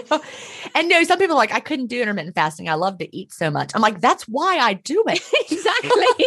and 0.74 0.88
no, 0.88 1.04
some 1.04 1.18
people 1.18 1.36
are 1.36 1.38
like, 1.38 1.52
I 1.52 1.60
couldn't 1.60 1.86
do 1.86 2.00
intermittent 2.00 2.34
fasting. 2.34 2.68
I 2.68 2.74
love 2.74 2.98
to 2.98 3.16
eat 3.16 3.32
so 3.32 3.50
much. 3.50 3.72
I'm 3.74 3.82
like, 3.82 4.00
that's 4.00 4.28
why 4.28 4.58
I 4.58 4.74
do 4.74 5.04
it. 5.06 5.22
exactly. 5.50 6.26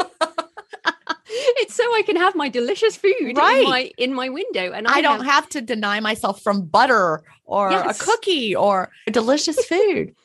it's 1.58 1.76
so 1.76 1.84
I 1.96 2.02
can 2.04 2.16
have 2.16 2.36
my 2.36 2.50
delicious 2.50 2.96
food 2.96 3.38
right. 3.38 3.64
in 3.64 3.70
my 3.70 3.92
in 3.98 4.14
my 4.14 4.30
window, 4.30 4.72
and 4.72 4.88
I, 4.88 4.96
I 4.96 5.02
don't 5.02 5.24
have-, 5.24 5.34
have 5.34 5.50
to 5.50 5.62
deny 5.62 6.00
myself 6.00 6.42
from 6.42 6.66
butter 6.66 7.24
or 7.46 7.72
yes. 7.72 8.00
a 8.00 8.04
cookie 8.04 8.56
or 8.56 8.92
delicious 9.12 9.64
food 9.66 10.16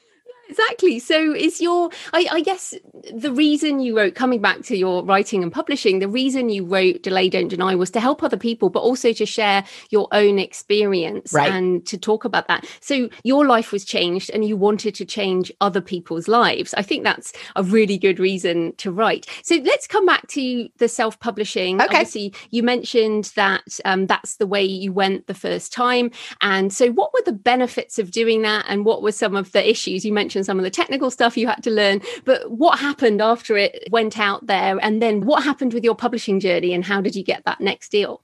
exactly. 0.51 0.99
So 0.99 1.35
is 1.35 1.61
your 1.61 1.91
I, 2.13 2.27
I, 2.31 2.41
guess 2.41 2.75
the 3.15 3.33
reason 3.33 3.81
you 3.81 3.97
wrote 3.97 4.15
coming 4.15 4.41
back 4.41 4.63
to 4.63 4.77
your 4.77 5.05
writing 5.05 5.43
and 5.43 5.53
publishing 5.53 5.99
the 6.01 6.09
reason 6.09 6.49
you 6.49 6.65
wrote 6.65 7.03
delay 7.03 7.29
don't 7.29 7.49
deny 7.49 7.75
was 7.75 7.91
to 7.93 8.01
help 8.01 8.23
other 8.23 8.37
people 8.37 8.69
but 8.69 8.81
also 8.81 9.13
to 9.13 9.27
share 9.27 9.65
your 9.91 10.09
own 10.13 10.39
experience 10.39 11.33
right. 11.33 11.53
and 11.53 11.87
to 11.87 11.97
talk 11.97 12.25
about 12.25 12.49
that. 12.49 12.67
So 12.81 13.09
your 13.23 13.47
life 13.47 13.73
was 13.73 13.85
changed 13.85 14.31
and 14.31 14.45
you 14.45 14.57
wanted 14.57 14.95
to 14.97 15.05
change 15.05 15.53
other 15.61 15.81
people's 15.81 16.29
lives. 16.29 16.75
I 16.75 16.83
think 16.83 17.05
that's 17.05 17.33
a 17.57 17.63
really 17.63 17.99
good 17.99 18.19
reason 18.19 18.75
to 18.79 18.91
write. 18.91 19.27
So 19.43 19.57
let's 19.57 19.87
come 19.87 20.07
back 20.07 20.27
to 20.29 20.69
the 20.79 20.89
self-publishing. 20.89 21.81
Okay. 21.81 21.85
obviously 21.85 22.35
you 22.51 22.63
mentioned 22.63 23.33
that 23.37 23.79
um, 23.85 24.07
that's 24.07 24.37
the 24.37 24.47
way 24.47 24.65
you 24.65 24.93
went 24.93 25.27
the 25.27 25.35
first 25.35 25.73
time. 25.73 26.11
And 26.41 26.73
so 26.73 26.91
what 26.91 27.13
were 27.13 27.23
the 27.25 27.33
benefits 27.33 27.99
of 27.99 28.11
doing 28.11 28.43
that? 28.43 28.65
And 28.69 28.85
what 28.85 29.03
were 29.03 29.13
some 29.13 29.37
of 29.37 29.53
the 29.53 29.69
issues? 29.69 30.05
You 30.05 30.13
mentioned 30.13 30.40
some 30.45 30.59
of 30.59 30.65
the 30.65 30.71
technical 30.71 31.11
stuff 31.11 31.37
you 31.37 31.47
had 31.47 31.63
to 31.65 31.71
learn. 31.71 32.03
But 32.25 32.51
what 32.51 32.79
happened 32.79 33.21
after 33.21 33.57
it 33.57 33.89
went 33.91 34.19
out 34.19 34.47
there? 34.47 34.79
And 34.83 35.01
then 35.03 35.23
what 35.23 35.43
happened 35.43 35.75
with 35.75 35.85
your 35.85 35.95
publishing 35.95 36.41
journey 36.41 36.73
and 36.73 36.85
how 36.85 37.01
did 37.01 37.17
you 37.17 37.25
get 37.25 37.45
that 37.45 37.61
next 37.61 37.91
deal? 37.91 38.23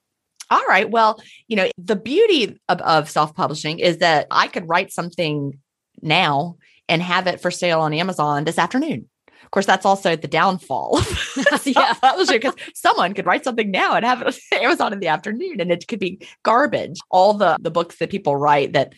All 0.51 0.65
right. 0.69 0.89
Well, 0.89 1.21
you 1.49 1.57
know, 1.57 1.69
the 1.77 1.97
beauty 1.97 2.59
of, 2.69 2.81
of 2.81 3.11
self 3.11 3.35
publishing 3.35 3.79
is 3.79 3.99
that 3.99 4.27
I 4.31 4.47
could 4.47 4.69
write 4.69 4.93
something 4.93 5.59
now 6.03 6.57
and 6.89 7.03
have 7.03 7.27
it 7.27 7.41
for 7.41 7.51
sale 7.51 7.81
on 7.81 7.93
Amazon 7.93 8.45
this 8.45 8.59
afternoon. 8.59 9.09
Of 9.45 9.51
course, 9.51 9.67
that's 9.67 9.87
also 9.87 10.17
the 10.17 10.29
downfall 10.29 11.01
yeah. 11.65 11.95
publishing 11.95 12.37
because 12.37 12.55
someone 12.75 13.15
could 13.15 13.27
write 13.27 13.45
something 13.45 13.71
now 13.71 13.95
and 13.95 14.05
have 14.05 14.21
it 14.21 14.27
on 14.27 14.33
Amazon 14.61 14.93
in 14.93 15.01
the 15.01 15.09
afternoon 15.09 15.61
and 15.61 15.71
it 15.71 15.87
could 15.87 16.01
be 16.01 16.27
garbage. 16.43 16.99
All 17.11 17.35
the 17.35 17.57
the 17.61 17.71
books 17.71 17.97
that 17.99 18.11
people 18.11 18.37
write 18.37 18.73
that 18.73 18.93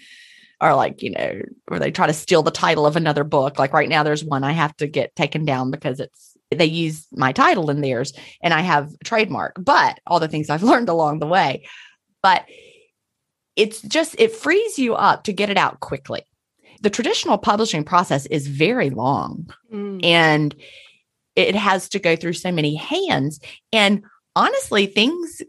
are 0.61 0.74
like, 0.74 1.02
you 1.02 1.11
know, 1.11 1.40
where 1.68 1.80
they 1.80 1.90
try 1.90 2.06
to 2.06 2.12
steal 2.12 2.42
the 2.42 2.50
title 2.50 2.86
of 2.86 2.96
another 2.96 3.24
book. 3.24 3.59
Like 3.59 3.72
right 3.72 3.88
now, 3.88 4.02
there's 4.02 4.24
one 4.24 4.44
I 4.44 4.52
have 4.52 4.76
to 4.78 4.86
get 4.86 5.14
taken 5.14 5.44
down 5.44 5.70
because 5.70 6.00
it's 6.00 6.36
they 6.50 6.64
use 6.64 7.06
my 7.12 7.32
title 7.32 7.70
in 7.70 7.80
theirs 7.80 8.12
and 8.42 8.54
I 8.54 8.61
have 8.61 8.90
trademark, 9.04 9.56
but 9.59 10.00
all 10.06 10.20
the 10.20 10.28
things 10.28 10.50
I've 10.50 10.62
learned 10.64 10.88
along 10.88 11.18
the 11.18 11.26
way. 11.26 11.66
But 12.22 12.46
it's 13.56 13.82
just, 13.82 14.14
it 14.18 14.32
frees 14.32 14.78
you 14.78 14.94
up 14.94 15.24
to 15.24 15.32
get 15.32 15.50
it 15.50 15.56
out 15.56 15.80
quickly. 15.80 16.22
The 16.80 16.90
traditional 16.90 17.38
publishing 17.38 17.84
process 17.84 18.26
is 18.26 18.46
very 18.46 18.90
long 18.90 19.52
mm. 19.72 20.04
and 20.04 20.54
it 21.34 21.54
has 21.54 21.88
to 21.90 21.98
go 21.98 22.16
through 22.16 22.34
so 22.34 22.52
many 22.52 22.76
hands. 22.76 23.40
And 23.72 24.04
honestly, 24.36 24.86
things 24.86 25.42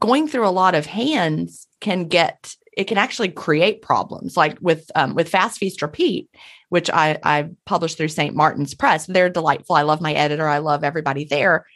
going 0.00 0.28
through 0.28 0.46
a 0.46 0.50
lot 0.50 0.74
of 0.74 0.86
hands 0.86 1.66
can 1.80 2.06
get 2.08 2.54
it 2.78 2.86
can 2.86 2.96
actually 2.96 3.28
create 3.28 3.82
problems. 3.82 4.36
Like 4.36 4.56
with 4.62 4.90
um, 4.94 5.14
with 5.14 5.28
fast 5.28 5.58
feast 5.58 5.82
repeat 5.82 6.30
which 6.68 6.90
i 6.90 7.18
i 7.22 7.48
published 7.66 7.96
through 7.96 8.08
st 8.08 8.34
martin's 8.34 8.74
press 8.74 9.06
they're 9.06 9.30
delightful. 9.30 9.76
I 9.76 9.82
love 9.82 10.00
my 10.00 10.12
editor. 10.12 10.48
I 10.48 10.58
love 10.58 10.84
everybody 10.84 11.24
there. 11.24 11.66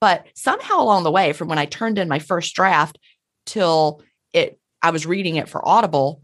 But 0.00 0.26
somehow 0.34 0.80
along 0.80 1.04
the 1.04 1.10
way 1.10 1.32
from 1.32 1.48
when 1.48 1.58
i 1.58 1.66
turned 1.66 1.98
in 1.98 2.08
my 2.08 2.18
first 2.18 2.54
draft 2.54 2.98
till 3.46 4.02
it 4.32 4.58
i 4.82 4.90
was 4.90 5.06
reading 5.06 5.36
it 5.36 5.48
for 5.48 5.66
audible 5.66 6.22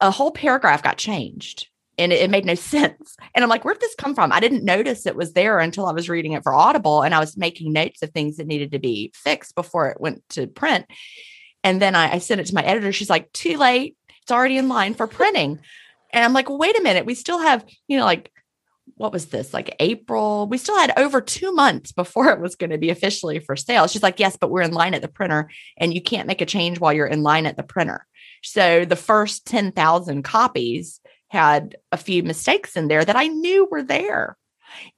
a 0.00 0.10
whole 0.10 0.30
paragraph 0.30 0.82
got 0.82 0.98
changed 0.98 1.68
and 1.98 2.12
it, 2.12 2.20
it 2.22 2.30
made 2.30 2.44
no 2.44 2.54
sense. 2.74 3.16
And 3.34 3.42
i'm 3.42 3.50
like 3.50 3.64
where 3.64 3.74
did 3.74 3.82
this 3.82 3.94
come 3.94 4.14
from? 4.14 4.32
I 4.32 4.40
didn't 4.40 4.64
notice 4.64 5.06
it 5.06 5.16
was 5.16 5.32
there 5.32 5.58
until 5.58 5.86
i 5.86 5.92
was 5.92 6.08
reading 6.08 6.32
it 6.32 6.42
for 6.42 6.54
audible 6.54 7.02
and 7.02 7.14
i 7.14 7.20
was 7.20 7.36
making 7.36 7.72
notes 7.72 8.02
of 8.02 8.10
things 8.10 8.36
that 8.36 8.46
needed 8.46 8.72
to 8.72 8.78
be 8.78 9.12
fixed 9.14 9.54
before 9.54 9.88
it 9.88 10.00
went 10.00 10.22
to 10.30 10.46
print 10.46 10.86
and 11.64 11.80
then 11.80 11.94
I, 11.94 12.14
I 12.14 12.18
sent 12.18 12.40
it 12.40 12.46
to 12.46 12.54
my 12.54 12.62
editor. 12.62 12.92
She's 12.92 13.10
like, 13.10 13.32
too 13.32 13.56
late. 13.56 13.96
It's 14.22 14.32
already 14.32 14.58
in 14.58 14.68
line 14.68 14.94
for 14.94 15.06
printing. 15.06 15.58
And 16.12 16.24
I'm 16.24 16.32
like, 16.32 16.48
wait 16.48 16.78
a 16.78 16.82
minute. 16.82 17.06
We 17.06 17.14
still 17.14 17.38
have, 17.38 17.64
you 17.88 17.96
know, 17.98 18.04
like, 18.04 18.30
what 18.96 19.12
was 19.12 19.26
this? 19.26 19.54
Like 19.54 19.74
April. 19.80 20.46
We 20.46 20.58
still 20.58 20.76
had 20.76 20.92
over 20.98 21.20
two 21.20 21.52
months 21.52 21.92
before 21.92 22.28
it 22.32 22.40
was 22.40 22.56
going 22.56 22.70
to 22.70 22.78
be 22.78 22.90
officially 22.90 23.38
for 23.38 23.56
sale. 23.56 23.86
She's 23.86 24.02
like, 24.02 24.20
yes, 24.20 24.36
but 24.36 24.50
we're 24.50 24.62
in 24.62 24.72
line 24.72 24.94
at 24.94 25.02
the 25.02 25.08
printer 25.08 25.50
and 25.76 25.94
you 25.94 26.02
can't 26.02 26.28
make 26.28 26.40
a 26.40 26.46
change 26.46 26.80
while 26.80 26.92
you're 26.92 27.06
in 27.06 27.22
line 27.22 27.46
at 27.46 27.56
the 27.56 27.62
printer. 27.62 28.06
So 28.42 28.84
the 28.84 28.96
first 28.96 29.46
10,000 29.46 30.22
copies 30.22 31.00
had 31.28 31.76
a 31.90 31.96
few 31.96 32.22
mistakes 32.22 32.76
in 32.76 32.88
there 32.88 33.04
that 33.04 33.16
I 33.16 33.28
knew 33.28 33.66
were 33.70 33.82
there. 33.82 34.36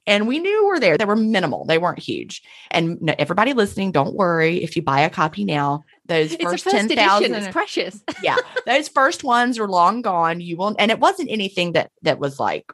And 0.07 0.27
we 0.27 0.39
knew 0.39 0.67
were 0.67 0.79
there. 0.79 0.97
They 0.97 1.05
were 1.05 1.15
minimal. 1.15 1.65
They 1.65 1.77
weren't 1.77 1.99
huge. 1.99 2.41
And 2.71 3.13
everybody 3.17 3.53
listening, 3.53 3.91
don't 3.91 4.15
worry. 4.15 4.63
If 4.63 4.75
you 4.75 4.81
buy 4.81 5.01
a 5.01 5.09
copy 5.09 5.43
now, 5.43 5.83
those 6.05 6.33
it's 6.33 6.43
first, 6.43 6.63
first 6.63 6.75
10,000 6.75 7.33
it's 7.33 7.47
precious. 7.51 8.03
yeah. 8.23 8.37
Those 8.65 8.87
first 8.87 9.23
ones 9.23 9.57
are 9.57 9.67
long 9.67 10.01
gone. 10.01 10.41
You 10.41 10.57
won't. 10.57 10.77
and 10.79 10.91
it 10.91 10.99
wasn't 10.99 11.31
anything 11.31 11.73
that 11.73 11.91
that 12.03 12.19
was 12.19 12.39
like 12.39 12.71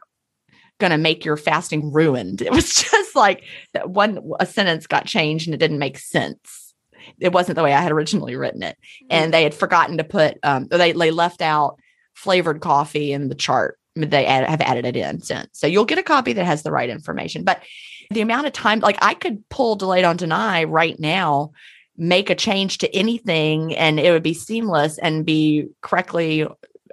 going 0.78 0.90
to 0.90 0.98
make 0.98 1.24
your 1.24 1.36
fasting 1.36 1.92
ruined. 1.92 2.42
It 2.42 2.52
was 2.52 2.74
just 2.90 3.16
like 3.16 3.44
that 3.72 3.90
one 3.90 4.32
a 4.40 4.46
sentence 4.46 4.86
got 4.86 5.06
changed 5.06 5.46
and 5.46 5.54
it 5.54 5.58
didn't 5.58 5.78
make 5.78 5.98
sense. 5.98 6.74
It 7.18 7.32
wasn't 7.32 7.56
the 7.56 7.62
way 7.64 7.72
I 7.72 7.80
had 7.80 7.92
originally 7.92 8.36
written 8.36 8.62
it. 8.62 8.76
And 9.10 9.32
they 9.32 9.42
had 9.42 9.54
forgotten 9.54 9.98
to 9.98 10.04
put 10.04 10.38
um 10.42 10.68
they 10.68 10.92
they 10.92 11.10
left 11.10 11.40
out 11.40 11.78
flavored 12.14 12.60
coffee 12.60 13.12
in 13.12 13.28
the 13.28 13.34
chart. 13.34 13.78
They 13.94 14.26
add, 14.26 14.48
have 14.48 14.60
added 14.60 14.86
it 14.86 14.96
in 14.96 15.20
since. 15.20 15.48
So 15.52 15.66
you'll 15.66 15.84
get 15.84 15.98
a 15.98 16.02
copy 16.02 16.32
that 16.32 16.44
has 16.44 16.62
the 16.62 16.72
right 16.72 16.88
information. 16.88 17.44
But 17.44 17.62
the 18.10 18.22
amount 18.22 18.46
of 18.46 18.52
time, 18.52 18.80
like 18.80 18.98
I 19.02 19.14
could 19.14 19.48
pull 19.48 19.76
delayed 19.76 20.02
don't 20.02 20.18
deny 20.18 20.64
right 20.64 20.98
now 20.98 21.52
make 21.96 22.30
a 22.30 22.34
change 22.34 22.78
to 22.78 22.94
anything 22.94 23.76
and 23.76 24.00
it 24.00 24.10
would 24.10 24.22
be 24.22 24.34
seamless 24.34 24.98
and 24.98 25.26
be 25.26 25.68
correctly 25.82 26.46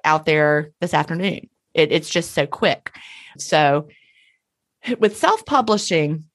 out 0.03 0.25
there 0.25 0.71
this 0.81 0.93
afternoon. 0.93 1.49
It, 1.73 1.91
it's 1.91 2.09
just 2.09 2.31
so 2.31 2.45
quick. 2.45 2.93
So 3.37 3.87
with 4.99 5.17
self 5.17 5.45
publishing, 5.45 6.25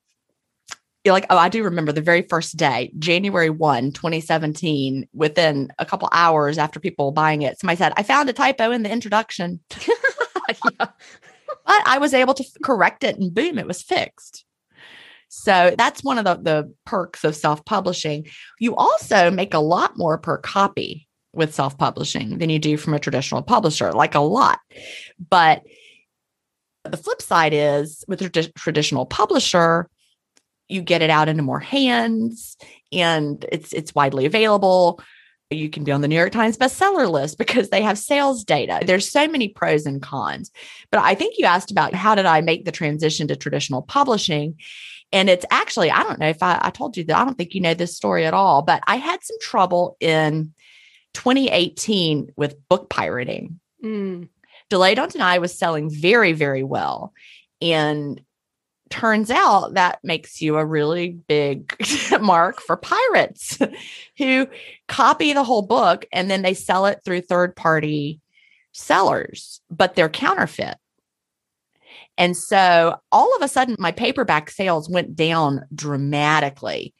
like, 1.06 1.26
oh, 1.28 1.36
I 1.36 1.50
do 1.50 1.64
remember 1.64 1.92
the 1.92 2.00
very 2.00 2.22
first 2.22 2.56
day, 2.56 2.90
January 2.98 3.50
1, 3.50 3.92
2017, 3.92 5.06
within 5.12 5.70
a 5.78 5.84
couple 5.84 6.08
hours 6.12 6.56
after 6.56 6.80
people 6.80 7.10
buying 7.12 7.42
it, 7.42 7.60
somebody 7.60 7.76
said, 7.76 7.92
I 7.96 8.02
found 8.02 8.30
a 8.30 8.32
typo 8.32 8.70
in 8.70 8.82
the 8.82 8.90
introduction. 8.90 9.60
yeah. 10.48 10.88
But 11.66 11.82
I 11.86 11.98
was 11.98 12.14
able 12.14 12.34
to 12.34 12.44
correct 12.62 13.04
it 13.04 13.18
and 13.18 13.34
boom, 13.34 13.58
it 13.58 13.66
was 13.66 13.82
fixed. 13.82 14.44
So 15.28 15.74
that's 15.76 16.04
one 16.04 16.18
of 16.18 16.24
the, 16.24 16.36
the 16.36 16.74
perks 16.86 17.24
of 17.24 17.34
self 17.34 17.64
publishing. 17.64 18.26
You 18.60 18.76
also 18.76 19.30
make 19.30 19.52
a 19.52 19.58
lot 19.58 19.96
more 19.96 20.16
per 20.16 20.38
copy 20.38 21.08
with 21.32 21.54
self 21.54 21.76
publishing 21.76 22.38
than 22.38 22.50
you 22.50 22.58
do 22.58 22.76
from 22.76 22.94
a 22.94 23.00
traditional 23.00 23.42
publisher, 23.42 23.92
like 23.92 24.14
a 24.14 24.20
lot. 24.20 24.60
But 25.28 25.62
the 26.84 26.96
flip 26.96 27.20
side 27.20 27.52
is 27.52 28.04
with 28.06 28.22
a 28.22 28.28
traditional 28.28 29.06
publisher, 29.06 29.88
you 30.68 30.82
get 30.82 31.02
it 31.02 31.10
out 31.10 31.28
into 31.28 31.42
more 31.42 31.60
hands 31.60 32.56
and 32.92 33.44
it's 33.50 33.72
it's 33.72 33.94
widely 33.94 34.26
available. 34.26 35.00
You 35.54 35.70
can 35.70 35.84
be 35.84 35.92
on 35.92 36.00
the 36.00 36.08
New 36.08 36.16
York 36.16 36.32
Times 36.32 36.56
bestseller 36.56 37.10
list 37.10 37.38
because 37.38 37.70
they 37.70 37.82
have 37.82 37.98
sales 37.98 38.44
data. 38.44 38.80
There's 38.84 39.10
so 39.10 39.28
many 39.28 39.48
pros 39.48 39.86
and 39.86 40.02
cons. 40.02 40.50
But 40.90 41.00
I 41.00 41.14
think 41.14 41.34
you 41.38 41.46
asked 41.46 41.70
about 41.70 41.94
how 41.94 42.14
did 42.14 42.26
I 42.26 42.40
make 42.40 42.64
the 42.64 42.72
transition 42.72 43.28
to 43.28 43.36
traditional 43.36 43.82
publishing? 43.82 44.56
And 45.12 45.30
it's 45.30 45.46
actually, 45.50 45.90
I 45.90 46.02
don't 46.02 46.18
know 46.18 46.28
if 46.28 46.42
I, 46.42 46.58
I 46.60 46.70
told 46.70 46.96
you 46.96 47.04
that, 47.04 47.16
I 47.16 47.24
don't 47.24 47.38
think 47.38 47.54
you 47.54 47.60
know 47.60 47.74
this 47.74 47.96
story 47.96 48.26
at 48.26 48.34
all, 48.34 48.62
but 48.62 48.82
I 48.86 48.96
had 48.96 49.22
some 49.22 49.38
trouble 49.40 49.96
in 50.00 50.52
2018 51.14 52.32
with 52.36 52.56
book 52.68 52.90
pirating. 52.90 53.60
Mm. 53.82 54.28
Delay 54.70 54.94
Don't 54.94 55.12
Deny 55.12 55.38
was 55.38 55.56
selling 55.56 55.88
very, 55.88 56.32
very 56.32 56.64
well. 56.64 57.12
And 57.60 58.20
turns 58.90 59.30
out 59.30 59.74
that 59.74 59.98
makes 60.02 60.40
you 60.40 60.56
a 60.56 60.64
really 60.64 61.10
big 61.10 61.74
mark 62.20 62.60
for 62.60 62.76
pirates 62.76 63.58
who 64.18 64.46
copy 64.88 65.32
the 65.32 65.44
whole 65.44 65.62
book 65.62 66.06
and 66.12 66.30
then 66.30 66.42
they 66.42 66.54
sell 66.54 66.86
it 66.86 67.00
through 67.04 67.22
third 67.22 67.56
party 67.56 68.20
sellers, 68.72 69.60
but 69.70 69.94
they're 69.94 70.08
counterfeit. 70.08 70.76
And 72.16 72.36
so 72.36 72.96
all 73.10 73.34
of 73.36 73.42
a 73.42 73.48
sudden, 73.48 73.76
my 73.78 73.92
paperback 73.92 74.50
sales 74.50 74.88
went 74.88 75.16
down 75.16 75.64
dramatically. 75.74 76.94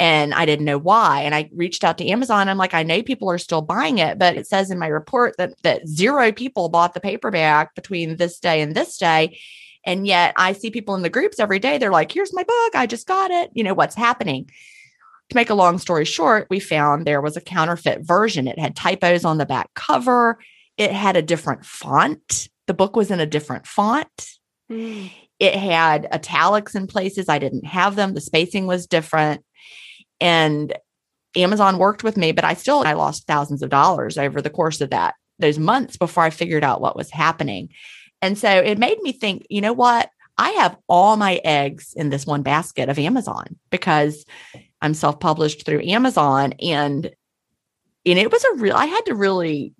And 0.00 0.32
I 0.32 0.46
didn't 0.46 0.66
know 0.66 0.78
why. 0.78 1.22
And 1.22 1.34
I 1.34 1.50
reached 1.52 1.82
out 1.82 1.98
to 1.98 2.06
Amazon. 2.06 2.48
I'm 2.48 2.58
like, 2.58 2.74
I 2.74 2.84
know 2.84 3.02
people 3.02 3.28
are 3.30 3.38
still 3.38 3.62
buying 3.62 3.98
it, 3.98 4.16
but 4.16 4.36
it 4.36 4.46
says 4.46 4.70
in 4.70 4.78
my 4.78 4.86
report 4.86 5.36
that 5.38 5.60
that 5.62 5.88
zero 5.88 6.30
people 6.30 6.68
bought 6.68 6.94
the 6.94 7.00
paperback 7.00 7.74
between 7.74 8.16
this 8.16 8.38
day 8.38 8.60
and 8.60 8.76
this 8.76 8.96
day. 8.96 9.38
And 9.88 10.06
yet 10.06 10.34
I 10.36 10.52
see 10.52 10.70
people 10.70 10.96
in 10.96 11.02
the 11.02 11.08
groups 11.08 11.40
every 11.40 11.58
day. 11.58 11.78
They're 11.78 11.90
like, 11.90 12.12
here's 12.12 12.34
my 12.34 12.42
book. 12.42 12.74
I 12.74 12.86
just 12.86 13.06
got 13.06 13.30
it. 13.30 13.50
You 13.54 13.64
know, 13.64 13.72
what's 13.72 13.94
happening? 13.94 14.44
To 15.30 15.34
make 15.34 15.48
a 15.48 15.54
long 15.54 15.78
story 15.78 16.04
short, 16.04 16.46
we 16.50 16.60
found 16.60 17.06
there 17.06 17.22
was 17.22 17.38
a 17.38 17.40
counterfeit 17.40 18.02
version. 18.02 18.48
It 18.48 18.58
had 18.58 18.76
typos 18.76 19.24
on 19.24 19.38
the 19.38 19.46
back 19.46 19.72
cover, 19.74 20.38
it 20.76 20.92
had 20.92 21.16
a 21.16 21.22
different 21.22 21.64
font. 21.64 22.48
The 22.66 22.74
book 22.74 22.96
was 22.96 23.10
in 23.10 23.18
a 23.18 23.24
different 23.24 23.66
font. 23.66 24.28
Mm. 24.70 25.10
It 25.38 25.54
had 25.54 26.06
italics 26.12 26.74
in 26.74 26.86
places 26.86 27.30
I 27.30 27.38
didn't 27.38 27.64
have 27.64 27.96
them. 27.96 28.12
The 28.12 28.20
spacing 28.20 28.66
was 28.66 28.86
different. 28.86 29.42
And 30.20 30.76
Amazon 31.34 31.78
worked 31.78 32.04
with 32.04 32.18
me, 32.18 32.32
but 32.32 32.44
I 32.44 32.52
still 32.52 32.82
I 32.84 32.92
lost 32.92 33.26
thousands 33.26 33.62
of 33.62 33.70
dollars 33.70 34.18
over 34.18 34.42
the 34.42 34.50
course 34.50 34.82
of 34.82 34.90
that 34.90 35.14
those 35.38 35.58
months 35.58 35.96
before 35.96 36.24
I 36.24 36.30
figured 36.30 36.64
out 36.64 36.82
what 36.82 36.96
was 36.96 37.10
happening. 37.10 37.70
And 38.20 38.36
so 38.36 38.50
it 38.50 38.78
made 38.78 39.00
me 39.02 39.12
think, 39.12 39.46
you 39.48 39.60
know 39.60 39.72
what? 39.72 40.10
I 40.36 40.50
have 40.50 40.76
all 40.88 41.16
my 41.16 41.40
eggs 41.44 41.92
in 41.96 42.10
this 42.10 42.26
one 42.26 42.42
basket 42.42 42.88
of 42.88 42.98
Amazon 42.98 43.56
because 43.70 44.24
I'm 44.80 44.94
self-published 44.94 45.66
through 45.66 45.82
Amazon 45.82 46.54
and 46.62 47.10
and 48.06 48.18
it 48.18 48.30
was 48.30 48.44
a 48.44 48.54
real 48.54 48.76
I 48.76 48.86
had 48.86 49.04
to 49.06 49.14
really 49.14 49.74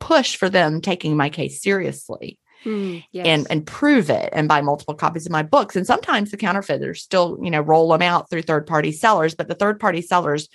push 0.00 0.36
for 0.36 0.48
them 0.48 0.80
taking 0.80 1.16
my 1.16 1.30
case 1.30 1.62
seriously. 1.62 2.38
Mm, 2.64 3.04
yes. 3.12 3.26
and 3.26 3.46
and 3.48 3.66
prove 3.66 4.10
it 4.10 4.30
and 4.32 4.48
buy 4.48 4.60
multiple 4.60 4.94
copies 4.94 5.26
of 5.26 5.30
my 5.30 5.42
books 5.42 5.76
and 5.76 5.86
sometimes 5.86 6.30
the 6.30 6.38
counterfeiters 6.38 7.02
still 7.02 7.38
you 7.40 7.50
know 7.50 7.60
roll 7.60 7.90
them 7.90 8.00
out 8.00 8.28
through 8.28 8.42
third 8.42 8.66
party 8.66 8.90
sellers 8.90 9.34
but 9.34 9.46
the 9.46 9.54
third 9.54 9.78
party 9.78 10.00
sellers 10.00 10.48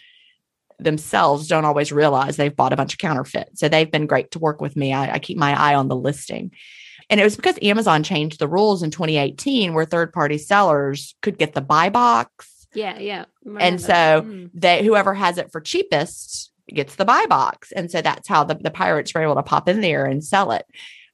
themselves 0.79 1.47
don't 1.47 1.63
always 1.63 1.91
realize 1.91 2.35
they've 2.35 2.55
bought 2.55 2.73
a 2.73 2.75
bunch 2.75 2.93
of 2.93 2.99
counterfeit 2.99 3.49
so 3.53 3.69
they've 3.69 3.91
been 3.91 4.07
great 4.07 4.31
to 4.31 4.39
work 4.39 4.59
with 4.59 4.75
me 4.75 4.91
I, 4.91 5.13
I 5.13 5.19
keep 5.19 5.37
my 5.37 5.57
eye 5.57 5.75
on 5.75 5.87
the 5.87 5.95
listing 5.95 6.51
and 7.11 7.19
it 7.19 7.23
was 7.25 7.35
because 7.35 7.59
Amazon 7.61 8.03
changed 8.03 8.39
the 8.39 8.47
rules 8.47 8.81
in 8.81 8.89
2018 8.89 9.73
where 9.73 9.83
third 9.83 10.13
party 10.13 10.37
sellers 10.37 11.13
could 11.21 11.37
get 11.37 11.53
the 11.53 11.61
buy 11.61 11.89
box. 11.89 12.67
Yeah, 12.73 12.97
yeah. 12.97 13.25
And 13.59 13.81
so 13.81 13.93
mm. 13.93 14.49
they 14.53 14.81
whoever 14.81 15.13
has 15.13 15.37
it 15.37 15.51
for 15.51 15.59
cheapest 15.59 16.53
gets 16.69 16.95
the 16.95 17.03
buy 17.03 17.25
box. 17.27 17.73
And 17.73 17.91
so 17.91 18.01
that's 18.01 18.29
how 18.29 18.45
the, 18.45 18.55
the 18.55 18.71
pirates 18.71 19.13
were 19.13 19.21
able 19.21 19.35
to 19.35 19.43
pop 19.43 19.67
in 19.67 19.81
there 19.81 20.05
and 20.05 20.23
sell 20.23 20.53
it 20.53 20.65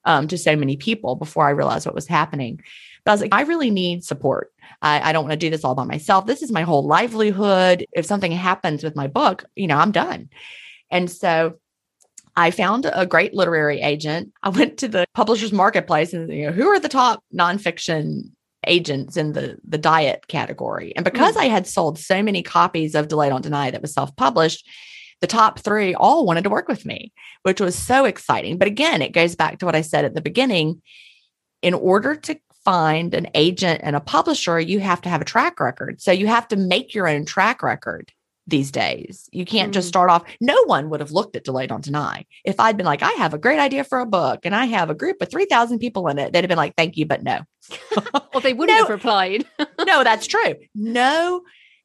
um, 0.06 0.28
to 0.28 0.38
so 0.38 0.56
many 0.56 0.78
people 0.78 1.16
before 1.16 1.48
I 1.48 1.52
realized 1.52 1.88
what 1.88 1.96
was 1.96 2.08
happening. 2.08 2.62
But 3.04 3.12
I 3.12 3.14
was 3.16 3.22
like, 3.22 3.34
I 3.34 3.42
really 3.42 3.72
need 3.72 4.04
support. 4.04 4.52
I, 4.84 5.02
I 5.02 5.14
don't 5.14 5.24
want 5.24 5.32
to 5.32 5.46
do 5.46 5.50
this 5.50 5.64
all 5.64 5.74
by 5.74 5.86
myself. 5.86 6.28
This 6.28 6.44
is 6.44 6.52
my 6.52 6.62
whole 6.62 6.86
livelihood. 6.86 7.88
If 7.92 8.06
something 8.06 8.32
happens 8.32 8.84
with 8.84 8.96
my 8.96 9.08
book, 9.08 9.46
you 9.56 9.66
know, 9.66 9.78
I'm 9.78 9.92
done. 9.92 10.30
And 10.92 11.10
so 11.10 11.58
I 12.38 12.52
found 12.52 12.90
a 12.94 13.08
great 13.08 13.34
literary 13.34 13.82
agent. 13.82 14.32
I 14.44 14.50
went 14.50 14.78
to 14.78 14.88
the 14.88 15.08
publisher's 15.16 15.52
marketplace 15.52 16.14
and 16.14 16.32
you 16.32 16.46
know, 16.46 16.52
who 16.52 16.68
are 16.68 16.80
the 16.80 16.88
top 16.88 17.24
nonfiction 17.34 18.30
agents 18.68 19.18
in 19.18 19.34
the 19.34 19.58
the 19.68 19.80
diet 19.80 20.28
category. 20.28 20.96
And 20.96 21.04
because 21.04 21.36
mm. 21.36 21.42
I 21.42 21.46
had 21.46 21.66
sold 21.66 21.98
so 21.98 22.22
many 22.22 22.44
copies 22.44 22.94
of 22.94 23.08
Delay 23.08 23.30
Don't 23.30 23.42
Deny 23.42 23.72
that 23.72 23.82
was 23.82 23.94
self-published, 23.94 24.68
the 25.20 25.28
top 25.28 25.60
3 25.60 25.96
all 25.96 26.28
wanted 26.28 26.44
to 26.44 26.52
work 26.52 26.68
with 26.68 26.86
me, 26.86 27.12
which 27.42 27.60
was 27.60 27.76
so 27.76 28.06
exciting. 28.06 28.60
But 28.60 28.68
again, 28.68 29.02
it 29.02 29.14
goes 29.14 29.36
back 29.36 29.58
to 29.60 29.66
what 29.66 29.76
I 29.76 29.82
said 29.82 30.06
at 30.06 30.14
the 30.14 30.22
beginning. 30.22 30.82
In 31.64 31.74
order 31.74 32.16
to 32.16 32.40
find 32.64 33.16
an 33.16 33.28
agent 33.34 33.82
and 33.84 33.96
a 33.96 34.00
publisher, 34.00 34.60
you 34.60 34.80
have 34.80 35.02
to 35.02 35.10
have 35.10 35.22
a 35.22 35.26
track 35.26 35.60
record. 35.60 36.02
So 36.02 36.12
you 36.12 36.28
have 36.28 36.48
to 36.50 36.56
make 36.56 36.94
your 36.94 37.08
own 37.08 37.26
track 37.26 37.64
record 37.64 38.12
these 38.48 38.72
days. 38.72 39.30
You 39.32 39.46
can't 39.46 39.72
mm 39.72 39.78
just 39.78 39.90
start 39.90 40.10
off. 40.10 40.24
No 40.40 40.56
one 40.66 40.90
would 40.90 41.02
have 41.02 41.12
looked 41.12 41.36
at 41.36 41.44
Delay 41.44 41.68
Don't 41.68 41.84
Deny. 41.84 42.26
If 42.46 42.60
I'd 42.60 42.78
been 42.78 42.86
like, 42.86 43.04
I 43.04 43.12
have 43.12 43.34
a 43.34 43.38
great 43.38 43.60
idea 43.60 43.84
for 43.84 44.00
a 44.00 44.06
book 44.06 44.40
and 44.44 44.56
I 44.56 44.66
have 44.66 44.90
a 44.90 44.96
group 44.96 45.22
of 45.22 45.30
3,000 45.30 45.78
people 45.80 46.08
in 46.08 46.18
it, 46.18 46.32
they'd 46.32 46.44
have 46.44 46.48
been 46.48 46.58
like, 46.58 46.74
thank 46.76 46.96
you, 46.96 47.06
but 47.06 47.22
no. 47.22 47.42
well, 48.34 48.42
they 48.42 48.54
wouldn't 48.54 48.76
no, 48.76 48.84
have 48.86 48.90
replied. 48.90 49.46
no, 49.86 50.04
that's 50.04 50.26
true. 50.26 50.56
No 50.74 51.44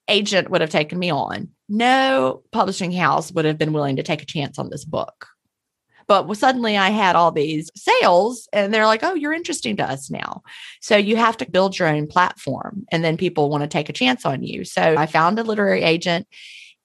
agent 0.09 0.49
would 0.51 0.61
have 0.61 0.71
taken 0.71 0.99
me 0.99 1.11
on. 1.11 1.49
No 1.69 2.43
publishing 2.53 2.93
house 2.93 3.33
would 3.33 3.45
have 3.45 3.59
been 3.59 3.73
willing 3.73 3.97
to 3.97 4.03
take 4.03 4.23
a 4.23 4.27
chance 4.27 4.59
on 4.59 4.71
this 4.71 4.85
book. 4.85 5.27
But 6.07 6.33
suddenly 6.37 6.77
I 6.77 6.91
had 6.91 7.17
all 7.17 7.31
these 7.31 7.71
sales 7.75 8.49
and 8.53 8.73
they're 8.73 8.87
like, 8.87 9.03
oh, 9.03 9.15
you're 9.15 9.33
interesting 9.33 9.77
to 9.77 9.91
us 9.91 10.11
now. 10.11 10.43
So 10.81 10.97
you 10.97 11.17
have 11.17 11.37
to 11.39 11.51
build 11.51 11.79
your 11.79 11.89
own 11.89 12.07
platform 12.07 12.85
and 12.91 13.05
then 13.05 13.17
people 13.17 13.51
want 13.51 13.63
to 13.63 13.69
take 13.69 13.89
a 13.89 13.93
chance 13.93 14.27
on 14.27 14.43
you. 14.43 14.65
So 14.65 14.83
I 14.83 15.07
found 15.07 15.39
a 15.39 15.45
literary 15.45 15.83
agent. 15.83 16.27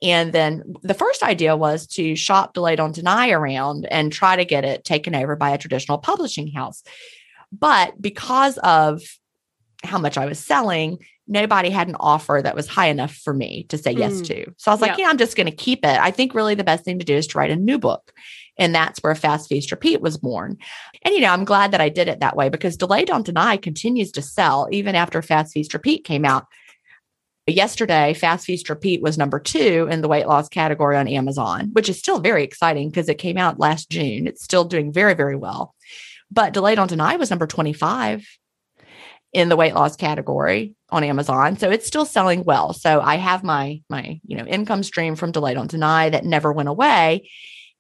And 0.02 0.32
then 0.32 0.76
the 0.84 0.94
first 0.94 1.24
idea 1.24 1.58
was 1.58 1.88
to 1.88 2.16
shop 2.16 2.54
delayed 2.54 2.78
Don't 2.78 2.94
Deny 2.94 3.32
around 3.32 3.88
and 3.90 4.14
try 4.14 4.36
to 4.36 4.46
get 4.46 4.64
it 4.64 4.86
taken 4.86 5.16
over 5.16 5.36
by 5.36 5.50
a 5.50 5.58
traditional 5.58 5.98
publishing 5.98 6.52
house. 6.52 6.84
But 7.52 8.00
because 8.00 8.58
of 8.60 9.02
how 9.84 9.98
much 9.98 10.18
I 10.18 10.26
was 10.26 10.38
selling, 10.40 11.00
nobody 11.28 11.70
had 11.70 11.88
an 11.88 11.96
offer 12.00 12.42
that 12.44 12.56
was 12.56 12.68
high 12.68 12.88
enough 12.88 13.14
for 13.14 13.34
me 13.34 13.66
to 13.70 13.78
say 13.78 13.92
yes 13.92 14.14
mm. 14.14 14.28
to. 14.28 14.54
So 14.58 14.72
I 14.72 14.74
was 14.74 14.82
like, 14.82 14.98
yeah, 14.98 15.08
I'm 15.08 15.18
just 15.18 15.36
going 15.36 15.48
to 15.48 15.56
keep 15.56 15.84
it. 15.84 16.00
I 16.00 16.12
think 16.12 16.34
really 16.34 16.56
the 16.56 16.64
best 16.64 16.86
thing 16.86 17.00
to 17.00 17.06
do 17.06 17.16
is 17.16 17.28
to 17.28 17.38
write 17.38 17.52
a 17.52 17.56
new 17.56 17.78
book. 17.78 18.14
And 18.58 18.74
that's 18.74 19.00
where 19.00 19.16
Fast 19.16 19.50
Feast 19.50 19.72
Repeat 19.72 20.02
was 20.02 20.18
born. 20.18 20.58
And, 21.04 21.14
you 21.14 21.22
know, 21.22 21.32
I'm 21.32 21.46
glad 21.46 21.72
that 21.72 21.82
I 21.82 21.90
did 21.90 22.08
it 22.08 22.20
that 22.22 22.36
way 22.36 22.50
because 22.50 22.78
Delay 22.78 23.06
Don't 23.06 23.26
Deny 23.26 23.58
continues 23.58 24.12
to 24.14 24.22
sell 24.22 24.68
even 24.72 24.96
after 24.96 25.22
Fast 25.22 25.54
Feast 25.54 25.74
Repeat 25.74 26.04
came 26.04 26.26
out. 26.26 26.48
Yesterday, 27.46 28.14
Fast 28.14 28.46
Feast 28.46 28.70
Repeat 28.70 29.02
was 29.02 29.18
number 29.18 29.40
two 29.40 29.88
in 29.90 30.02
the 30.02 30.10
weight 30.10 30.28
loss 30.28 30.50
category 30.50 30.98
on 30.98 31.08
Amazon, 31.08 31.70
which 31.72 31.88
is 31.88 31.98
still 31.98 32.20
very 32.20 32.44
exciting 32.44 32.90
because 32.90 33.08
it 33.08 33.16
came 33.16 33.38
out 33.38 33.60
last 33.60 33.90
June. 33.90 34.28
It's 34.28 34.44
still 34.44 34.66
doing 34.66 34.92
very, 34.92 35.14
very 35.14 35.36
well. 35.36 35.74
But 36.30 36.54
Delay 36.54 36.76
Don't 36.76 36.90
Deny 36.90 37.16
was 37.16 37.30
number 37.30 37.48
25 37.48 38.28
in 39.32 39.50
the 39.50 39.56
weight 39.56 39.76
loss 39.76 39.96
category 39.96 40.74
on 40.90 41.04
Amazon. 41.04 41.58
So 41.58 41.70
it's 41.70 41.88
still 41.88 42.06
selling 42.06 42.44
well. 42.44 42.74
So 42.74 43.00
I 43.00 43.16
have 43.16 43.44
my 43.44 43.82
my, 43.90 44.20
you 44.26 44.38
know, 44.38 44.46
income 44.46 44.84
stream 44.84 45.16
from 45.16 45.32
Delay 45.32 45.54
Don't 45.54 45.72
Deny 45.72 46.10
that 46.10 46.26
never 46.26 46.52
went 46.52 46.70
away. 46.70 47.30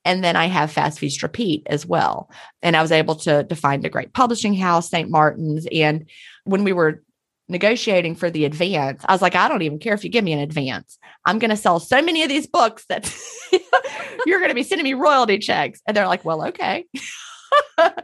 And 0.07 0.23
then 0.23 0.37
I 0.37 0.45
have 0.45 0.71
Fast 0.71 0.99
Feast 0.99 1.21
Repeat 1.21 1.63
as 1.65 1.85
well. 1.85 2.31
And 2.61 2.77
I 2.77 2.81
was 2.81 2.93
able 2.93 3.15
to, 3.15 3.43
to 3.43 3.55
find 3.55 3.83
a 3.83 3.89
great 3.89 4.13
publishing 4.13 4.53
house, 4.53 4.89
St. 4.89 5.09
Martin's. 5.09 5.67
And 5.69 6.09
when 6.45 6.63
we 6.63 6.71
were 6.71 7.03
negotiating 7.49 8.15
for 8.15 8.29
the 8.29 8.45
advance, 8.45 9.03
I 9.05 9.11
was 9.11 9.21
like, 9.21 9.35
I 9.35 9.49
don't 9.49 9.63
even 9.63 9.79
care 9.79 9.93
if 9.93 10.05
you 10.05 10.09
give 10.09 10.23
me 10.23 10.31
an 10.31 10.39
advance. 10.39 10.97
I'm 11.25 11.39
going 11.39 11.49
to 11.49 11.57
sell 11.57 11.81
so 11.81 12.01
many 12.01 12.23
of 12.23 12.29
these 12.29 12.47
books 12.47 12.85
that 12.87 13.13
you're 14.25 14.39
going 14.39 14.49
to 14.49 14.55
be 14.55 14.63
sending 14.63 14.85
me 14.85 14.93
royalty 14.93 15.39
checks. 15.39 15.81
And 15.85 15.95
they're 15.95 16.07
like, 16.07 16.23
well, 16.23 16.47
okay. 16.47 16.85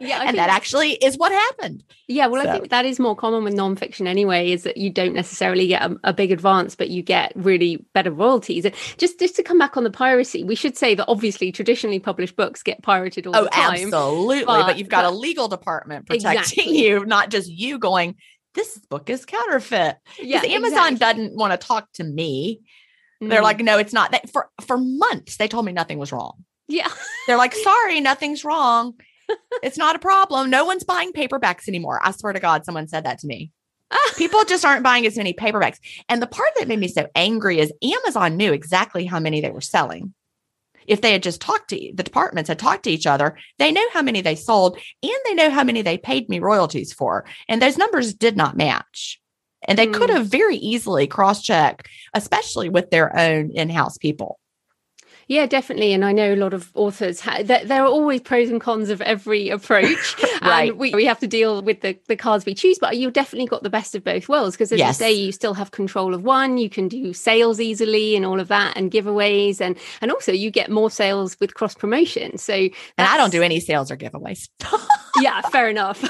Yeah, 0.00 0.22
and 0.24 0.38
that 0.38 0.50
actually 0.50 0.92
is 0.92 1.16
what 1.18 1.32
happened. 1.32 1.82
Yeah, 2.06 2.26
well, 2.26 2.42
so. 2.42 2.48
I 2.48 2.52
think 2.52 2.70
that 2.70 2.84
is 2.84 3.00
more 3.00 3.16
common 3.16 3.44
with 3.44 3.54
nonfiction 3.54 4.06
anyway. 4.06 4.52
Is 4.52 4.62
that 4.62 4.76
you 4.76 4.90
don't 4.90 5.14
necessarily 5.14 5.66
get 5.66 5.82
a, 5.82 5.96
a, 6.04 6.12
big 6.12 6.30
advance, 6.30 6.76
but 6.76 6.90
you 6.90 7.02
get 7.02 7.32
really 7.34 7.84
better 7.92 8.10
royalties. 8.10 8.64
And 8.64 8.74
just 8.96 9.18
just 9.18 9.36
to 9.36 9.42
come 9.42 9.58
back 9.58 9.76
on 9.76 9.84
the 9.84 9.90
piracy, 9.90 10.44
we 10.44 10.54
should 10.54 10.76
say 10.76 10.94
that 10.94 11.06
obviously 11.08 11.50
traditionally 11.50 11.98
published 11.98 12.36
books 12.36 12.62
get 12.62 12.82
pirated 12.82 13.26
all 13.26 13.36
oh, 13.36 13.44
the 13.44 13.50
time. 13.50 13.84
absolutely. 13.84 14.44
But, 14.44 14.66
but 14.66 14.78
you've 14.78 14.88
got 14.88 15.02
but, 15.02 15.12
a 15.12 15.16
legal 15.16 15.48
department 15.48 16.06
protecting 16.06 16.38
exactly. 16.38 16.78
you, 16.78 17.04
not 17.04 17.30
just 17.30 17.50
you 17.50 17.78
going. 17.78 18.16
This 18.54 18.78
book 18.78 19.10
is 19.10 19.24
counterfeit. 19.24 19.96
Yeah, 20.20 20.42
Amazon 20.44 20.92
exactly. 20.92 21.24
doesn't 21.24 21.36
want 21.36 21.60
to 21.60 21.66
talk 21.66 21.88
to 21.94 22.04
me. 22.04 22.60
They're 23.20 23.40
mm. 23.40 23.44
like, 23.44 23.58
no, 23.60 23.78
it's 23.78 23.92
not. 23.92 24.12
That 24.12 24.30
for 24.30 24.50
for 24.60 24.76
months 24.76 25.36
they 25.38 25.48
told 25.48 25.64
me 25.64 25.72
nothing 25.72 25.98
was 25.98 26.12
wrong. 26.12 26.44
Yeah. 26.68 26.88
They're 27.26 27.36
like, 27.36 27.54
sorry, 27.54 28.00
nothing's 28.00 28.44
wrong 28.44 28.94
it's 29.62 29.78
not 29.78 29.96
a 29.96 30.00
problem. 30.00 30.50
No 30.50 30.64
one's 30.64 30.84
buying 30.84 31.12
paperbacks 31.12 31.68
anymore. 31.68 32.00
I 32.02 32.10
swear 32.12 32.32
to 32.32 32.40
God, 32.40 32.64
someone 32.64 32.88
said 32.88 33.04
that 33.04 33.18
to 33.20 33.26
me. 33.26 33.50
People 34.16 34.44
just 34.44 34.64
aren't 34.64 34.82
buying 34.82 35.06
as 35.06 35.16
many 35.16 35.32
paperbacks. 35.32 35.78
And 36.08 36.20
the 36.20 36.26
part 36.26 36.50
that 36.56 36.68
made 36.68 36.78
me 36.78 36.88
so 36.88 37.06
angry 37.14 37.58
is 37.58 37.72
Amazon 37.82 38.36
knew 38.36 38.52
exactly 38.52 39.04
how 39.04 39.20
many 39.20 39.40
they 39.40 39.50
were 39.50 39.60
selling. 39.60 40.14
If 40.86 41.00
they 41.00 41.12
had 41.12 41.22
just 41.22 41.40
talked 41.40 41.70
to 41.70 41.92
the 41.94 42.02
departments 42.02 42.48
had 42.48 42.58
talked 42.58 42.84
to 42.84 42.90
each 42.90 43.06
other, 43.06 43.38
they 43.58 43.72
know 43.72 43.86
how 43.92 44.02
many 44.02 44.20
they 44.20 44.34
sold 44.34 44.78
and 45.02 45.12
they 45.24 45.34
know 45.34 45.50
how 45.50 45.64
many 45.64 45.82
they 45.82 45.96
paid 45.96 46.28
me 46.28 46.40
royalties 46.40 46.92
for. 46.92 47.24
And 47.48 47.60
those 47.62 47.78
numbers 47.78 48.14
did 48.14 48.36
not 48.36 48.56
match. 48.56 49.20
And 49.66 49.78
they 49.78 49.86
mm. 49.86 49.94
could 49.94 50.10
have 50.10 50.26
very 50.26 50.56
easily 50.56 51.06
cross 51.06 51.42
checked, 51.42 51.88
especially 52.12 52.68
with 52.68 52.90
their 52.90 53.18
own 53.18 53.50
in 53.52 53.70
house 53.70 53.96
people. 53.96 54.38
Yeah, 55.28 55.46
definitely. 55.46 55.92
And 55.92 56.04
I 56.04 56.12
know 56.12 56.34
a 56.34 56.36
lot 56.36 56.52
of 56.54 56.70
authors, 56.74 57.20
ha- 57.20 57.42
there, 57.42 57.64
there 57.64 57.82
are 57.82 57.88
always 57.88 58.20
pros 58.20 58.50
and 58.50 58.60
cons 58.60 58.90
of 58.90 59.00
every 59.02 59.48
approach. 59.50 60.16
right. 60.42 60.70
And 60.70 60.78
we, 60.78 60.94
we 60.94 61.04
have 61.04 61.18
to 61.20 61.26
deal 61.26 61.62
with 61.62 61.80
the, 61.80 61.98
the 62.08 62.16
cards 62.16 62.44
we 62.44 62.54
choose, 62.54 62.78
but 62.78 62.96
you've 62.96 63.12
definitely 63.12 63.46
got 63.46 63.62
the 63.62 63.70
best 63.70 63.94
of 63.94 64.04
both 64.04 64.28
worlds 64.28 64.56
because, 64.56 64.72
as 64.72 64.78
yes. 64.78 64.88
you 64.88 65.04
say, 65.06 65.12
you 65.12 65.32
still 65.32 65.54
have 65.54 65.70
control 65.70 66.14
of 66.14 66.22
one. 66.24 66.58
You 66.58 66.68
can 66.68 66.88
do 66.88 67.12
sales 67.12 67.60
easily 67.60 68.16
and 68.16 68.24
all 68.24 68.40
of 68.40 68.48
that 68.48 68.76
and 68.76 68.90
giveaways. 68.90 69.60
And, 69.60 69.76
and 70.00 70.10
also, 70.10 70.32
you 70.32 70.50
get 70.50 70.70
more 70.70 70.90
sales 70.90 71.36
with 71.40 71.54
cross 71.54 71.74
promotion. 71.74 72.38
So, 72.38 72.54
and 72.54 72.72
I 72.98 73.16
don't 73.16 73.30
do 73.30 73.42
any 73.42 73.60
sales 73.60 73.90
or 73.90 73.96
giveaways. 73.96 74.48
yeah, 75.20 75.40
fair 75.42 75.68
enough. 75.68 76.04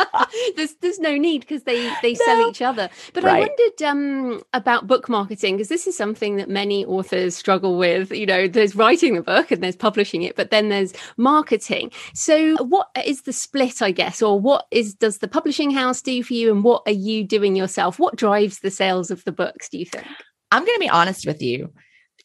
there's 0.56 0.74
there's 0.76 0.98
no 0.98 1.16
need 1.16 1.40
because 1.40 1.64
they 1.64 1.92
they 2.02 2.12
no. 2.12 2.24
sell 2.24 2.48
each 2.48 2.62
other. 2.62 2.88
But 3.12 3.24
right. 3.24 3.36
I 3.36 3.40
wondered 3.40 3.82
um, 3.82 4.42
about 4.52 4.86
book 4.86 5.08
marketing 5.08 5.56
because 5.56 5.68
this 5.68 5.86
is 5.86 5.96
something 5.96 6.36
that 6.36 6.48
many 6.48 6.84
authors 6.84 7.36
struggle 7.36 7.78
with. 7.78 8.12
You 8.12 8.26
know, 8.26 8.48
there's 8.48 8.76
writing 8.76 9.14
the 9.14 9.22
book 9.22 9.50
and 9.50 9.62
there's 9.62 9.76
publishing 9.76 10.22
it, 10.22 10.36
but 10.36 10.50
then 10.50 10.68
there's 10.68 10.92
marketing. 11.16 11.92
So 12.14 12.56
what 12.64 12.88
is 13.04 13.22
the 13.22 13.32
split, 13.32 13.82
I 13.82 13.90
guess, 13.90 14.22
or 14.22 14.38
what 14.38 14.66
is 14.70 14.94
does 14.94 15.18
the 15.18 15.28
publishing 15.28 15.70
house 15.70 16.02
do 16.02 16.22
for 16.22 16.34
you, 16.34 16.52
and 16.52 16.64
what 16.64 16.82
are 16.86 16.92
you 16.92 17.24
doing 17.24 17.56
yourself? 17.56 17.98
What 17.98 18.16
drives 18.16 18.60
the 18.60 18.70
sales 18.70 19.10
of 19.10 19.24
the 19.24 19.32
books? 19.32 19.68
Do 19.68 19.78
you 19.78 19.86
think? 19.86 20.06
I'm 20.50 20.64
going 20.64 20.76
to 20.76 20.80
be 20.80 20.90
honest 20.90 21.26
with 21.26 21.40
you 21.40 21.72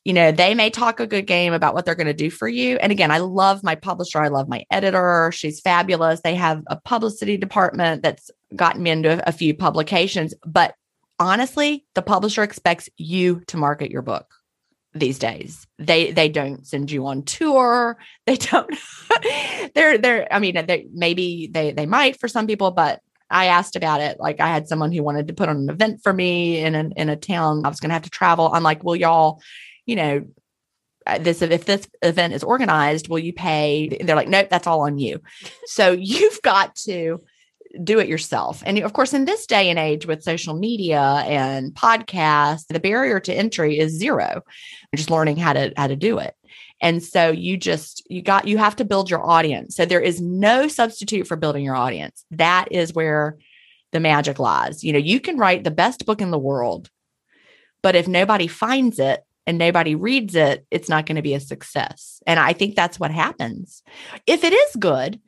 you 0.07 0.13
know, 0.13 0.31
they 0.31 0.55
may 0.55 0.69
talk 0.69 1.01
a 1.01 1.05
good 1.05 1.27
game 1.27 1.51
about 1.51 1.73
what 1.73 1.83
they're 1.83 1.93
going 1.93 2.07
to 2.07 2.13
do 2.13 2.29
for 2.29 2.47
you. 2.47 2.77
And 2.77 2.93
again, 2.93 3.11
I 3.11 3.17
love 3.17 3.61
my 3.61 3.75
publisher. 3.75 4.21
I 4.21 4.29
love 4.29 4.47
my 4.47 4.63
editor. 4.71 5.33
She's 5.33 5.59
fabulous. 5.59 6.21
They 6.21 6.33
have 6.35 6.63
a 6.67 6.79
publicity 6.79 7.35
department 7.35 8.03
that's 8.03 8.31
gotten 8.55 8.83
me 8.83 8.91
into 8.91 9.21
a 9.27 9.33
few 9.33 9.53
publications. 9.53 10.33
But 10.45 10.75
honestly, 11.19 11.85
the 11.93 12.01
publisher 12.01 12.41
expects 12.41 12.87
you 12.95 13.41
to 13.47 13.57
market 13.57 13.91
your 13.91 14.01
book 14.01 14.27
these 14.93 15.19
days. 15.19 15.67
They 15.77 16.11
they 16.13 16.29
don't 16.29 16.65
send 16.65 16.89
you 16.89 17.05
on 17.05 17.23
tour. 17.23 17.97
They 18.25 18.37
don't. 18.37 18.73
they're 19.75 19.97
they're. 19.97 20.33
I 20.33 20.39
mean, 20.39 20.65
they 20.67 20.87
maybe 20.93 21.49
they 21.51 21.73
they 21.73 21.85
might 21.85 22.17
for 22.17 22.29
some 22.29 22.47
people, 22.47 22.71
but 22.71 23.01
I 23.29 23.47
asked 23.47 23.75
about 23.75 23.99
it. 23.99 24.19
Like 24.19 24.39
I 24.39 24.47
had 24.47 24.67
someone 24.69 24.93
who 24.93 25.03
wanted 25.03 25.27
to 25.27 25.33
put 25.33 25.49
on 25.49 25.57
an 25.57 25.69
event 25.69 25.99
for 26.01 26.13
me 26.13 26.59
in 26.59 26.75
an, 26.75 26.93
in 26.95 27.09
a 27.09 27.17
town. 27.17 27.65
I 27.65 27.69
was 27.69 27.79
going 27.79 27.89
to 27.89 27.93
have 27.93 28.03
to 28.03 28.09
travel. 28.09 28.51
I'm 28.53 28.63
like, 28.63 28.83
well, 28.83 28.95
y'all, 28.95 29.41
you 29.88 29.95
know, 29.95 30.25
uh, 31.07 31.17
this 31.17 31.41
if 31.41 31.65
this 31.65 31.88
event 32.03 32.33
is 32.33 32.43
organized, 32.43 33.07
will 33.07 33.17
you 33.17 33.33
pay? 33.33 33.97
They're 34.01 34.15
like, 34.15 34.27
nope, 34.27 34.49
that's 34.51 34.67
all 34.67 34.81
on 34.81 34.99
you. 34.99 35.21
so 35.65 35.91
you've 35.99 36.41
got 36.43 36.75
to 36.75 37.23
do 37.83 37.99
it 37.99 38.07
yourself. 38.07 38.61
And 38.65 38.77
of 38.79 38.93
course, 38.93 39.13
in 39.13 39.25
this 39.25 39.45
day 39.45 39.69
and 39.69 39.79
age 39.79 40.05
with 40.05 40.23
social 40.23 40.55
media 40.55 41.01
and 41.01 41.73
podcasts, 41.73 42.67
the 42.67 42.79
barrier 42.79 43.19
to 43.21 43.33
entry 43.33 43.79
is 43.79 43.97
zero. 43.97 44.41
You're 44.91 44.97
just 44.97 45.09
learning 45.09 45.38
how 45.38 45.53
to 45.53 45.73
how 45.75 45.88
to 45.88 45.95
do 45.95 46.19
it. 46.19 46.35
And 46.81 47.03
so 47.03 47.31
you 47.31 47.57
just 47.57 48.03
you 48.09 48.21
got 48.21 48.47
you 48.47 48.57
have 48.57 48.75
to 48.77 48.85
build 48.85 49.09
your 49.09 49.25
audience. 49.25 49.75
So 49.75 49.85
there 49.85 50.01
is 50.01 50.21
no 50.21 50.67
substitute 50.67 51.27
for 51.27 51.35
building 51.35 51.63
your 51.63 51.75
audience. 51.75 52.25
That 52.31 52.67
is 52.71 52.93
where 52.93 53.38
the 53.91 53.99
magic 53.99 54.39
lies. 54.39 54.83
You 54.83 54.93
know, 54.93 54.99
you 54.99 55.19
can 55.19 55.38
write 55.38 55.63
the 55.63 55.71
best 55.71 56.05
book 56.05 56.21
in 56.21 56.31
the 56.31 56.38
world, 56.38 56.89
but 57.81 57.95
if 57.95 58.07
nobody 58.07 58.47
finds 58.47 58.99
it, 58.99 59.23
and 59.47 59.57
nobody 59.57 59.95
reads 59.95 60.35
it, 60.35 60.67
it's 60.69 60.89
not 60.89 61.05
going 61.05 61.15
to 61.15 61.21
be 61.21 61.33
a 61.33 61.39
success. 61.39 62.21
And 62.27 62.39
I 62.39 62.51
think 62.51 62.75
that's 62.75 62.99
what 62.99 63.11
happens. 63.11 63.81
If 64.27 64.43
it 64.43 64.53
is 64.53 64.75
good 64.75 65.19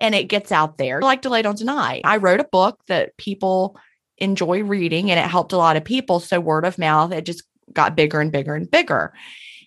and 0.00 0.14
it 0.14 0.24
gets 0.24 0.50
out 0.50 0.78
there, 0.78 1.02
like 1.02 1.20
Delay 1.20 1.42
Don't 1.42 1.58
Deny, 1.58 2.00
I 2.02 2.16
wrote 2.16 2.40
a 2.40 2.48
book 2.50 2.80
that 2.88 3.16
people 3.18 3.76
enjoy 4.16 4.64
reading 4.64 5.10
and 5.10 5.20
it 5.20 5.30
helped 5.30 5.52
a 5.52 5.58
lot 5.58 5.76
of 5.76 5.84
people. 5.84 6.20
So 6.20 6.40
word 6.40 6.64
of 6.64 6.78
mouth, 6.78 7.12
it 7.12 7.26
just 7.26 7.44
got 7.72 7.94
bigger 7.94 8.18
and 8.18 8.32
bigger 8.32 8.54
and 8.54 8.68
bigger. 8.68 9.12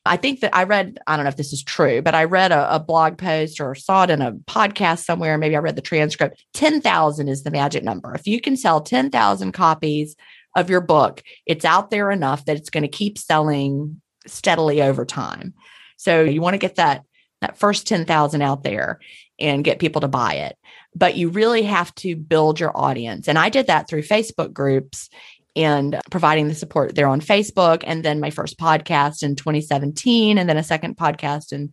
I 0.05 0.17
think 0.17 0.39
that 0.39 0.55
I 0.55 0.63
read, 0.63 0.97
I 1.05 1.15
don't 1.15 1.25
know 1.25 1.29
if 1.29 1.35
this 1.35 1.53
is 1.53 1.61
true, 1.61 2.01
but 2.01 2.15
I 2.15 2.23
read 2.23 2.51
a, 2.51 2.75
a 2.75 2.79
blog 2.79 3.17
post 3.17 3.59
or 3.59 3.75
saw 3.75 4.05
it 4.05 4.09
in 4.09 4.23
a 4.23 4.31
podcast 4.31 5.03
somewhere. 5.03 5.37
Maybe 5.37 5.55
I 5.55 5.59
read 5.59 5.75
the 5.75 5.83
transcript. 5.83 6.43
10,000 6.55 7.27
is 7.27 7.43
the 7.43 7.51
magic 7.51 7.83
number. 7.83 8.15
If 8.15 8.25
you 8.25 8.41
can 8.41 8.57
sell 8.57 8.81
10,000 8.81 9.51
copies 9.51 10.15
of 10.55 10.69
your 10.69 10.81
book, 10.81 11.23
it's 11.45 11.65
out 11.65 11.89
there 11.89 12.11
enough 12.11 12.45
that 12.45 12.57
it's 12.57 12.69
going 12.69 12.83
to 12.83 12.87
keep 12.87 13.17
selling 13.17 14.01
steadily 14.27 14.81
over 14.81 15.05
time. 15.05 15.53
So 15.97 16.21
you 16.23 16.41
want 16.41 16.53
to 16.53 16.59
get 16.59 16.75
that 16.75 17.03
that 17.41 17.57
first 17.57 17.87
10,000 17.87 18.41
out 18.41 18.63
there 18.63 18.99
and 19.39 19.63
get 19.63 19.79
people 19.79 20.01
to 20.01 20.09
buy 20.09 20.33
it. 20.33 20.57
But 20.93 21.15
you 21.15 21.29
really 21.29 21.63
have 21.63 21.95
to 21.95 22.15
build 22.15 22.59
your 22.59 22.75
audience. 22.75 23.29
And 23.29 23.37
I 23.37 23.47
did 23.47 23.67
that 23.67 23.87
through 23.87 24.01
Facebook 24.03 24.51
groups 24.51 25.09
and 25.55 25.99
providing 26.11 26.47
the 26.47 26.55
support 26.55 26.95
there 26.95 27.07
on 27.07 27.21
Facebook 27.21 27.83
and 27.85 28.03
then 28.03 28.19
my 28.19 28.29
first 28.29 28.59
podcast 28.59 29.23
in 29.23 29.35
2017 29.35 30.37
and 30.37 30.49
then 30.49 30.57
a 30.57 30.63
second 30.63 30.97
podcast 30.97 31.51
in 31.51 31.71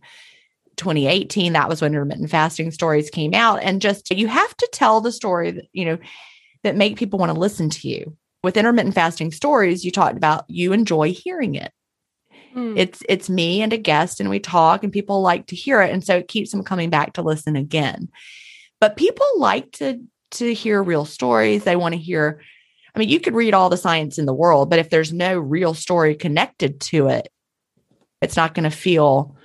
2018 0.77 1.53
that 1.53 1.69
was 1.69 1.81
when 1.81 1.91
intermittent 1.91 2.29
fasting 2.29 2.71
stories 2.71 3.09
came 3.09 3.33
out 3.33 3.61
and 3.63 3.81
just 3.81 4.09
you 4.11 4.27
have 4.27 4.55
to 4.57 4.69
tell 4.71 5.01
the 5.01 5.11
story 5.11 5.51
that 5.51 5.65
you 5.73 5.85
know 5.85 5.97
that 6.63 6.75
make 6.75 6.97
people 6.97 7.17
want 7.17 7.31
to 7.31 7.39
listen 7.39 7.69
to 7.69 7.87
you 7.87 8.15
with 8.43 8.57
intermittent 8.57 8.95
fasting 8.95 9.31
stories, 9.31 9.83
you 9.83 9.91
talked 9.91 10.17
about 10.17 10.45
you 10.47 10.73
enjoy 10.73 11.11
hearing 11.11 11.55
it. 11.55 11.71
Mm. 12.55 12.77
It's 12.77 13.03
it's 13.07 13.29
me 13.29 13.61
and 13.61 13.73
a 13.73 13.77
guest 13.77 14.19
and 14.19 14.29
we 14.29 14.39
talk 14.39 14.83
and 14.83 14.91
people 14.91 15.21
like 15.21 15.47
to 15.47 15.55
hear 15.55 15.81
it 15.81 15.91
and 15.91 16.03
so 16.03 16.17
it 16.17 16.27
keeps 16.27 16.51
them 16.51 16.63
coming 16.63 16.89
back 16.89 17.13
to 17.13 17.21
listen 17.21 17.55
again. 17.55 18.09
But 18.79 18.97
people 18.97 19.25
like 19.37 19.71
to 19.73 20.01
to 20.31 20.53
hear 20.53 20.81
real 20.81 21.05
stories. 21.05 21.63
They 21.63 21.75
want 21.75 21.93
to 21.93 21.99
hear 21.99 22.41
I 22.95 22.99
mean, 22.99 23.09
you 23.09 23.19
could 23.19 23.35
read 23.35 23.53
all 23.53 23.69
the 23.69 23.77
science 23.77 24.17
in 24.17 24.25
the 24.25 24.33
world, 24.33 24.71
but 24.71 24.79
if 24.79 24.89
there's 24.89 25.13
no 25.13 25.37
real 25.37 25.75
story 25.75 26.15
connected 26.15 26.81
to 26.81 27.09
it, 27.09 27.29
it's 28.23 28.35
not 28.35 28.55
going 28.55 28.63
to 28.63 28.75
feel 28.75 29.35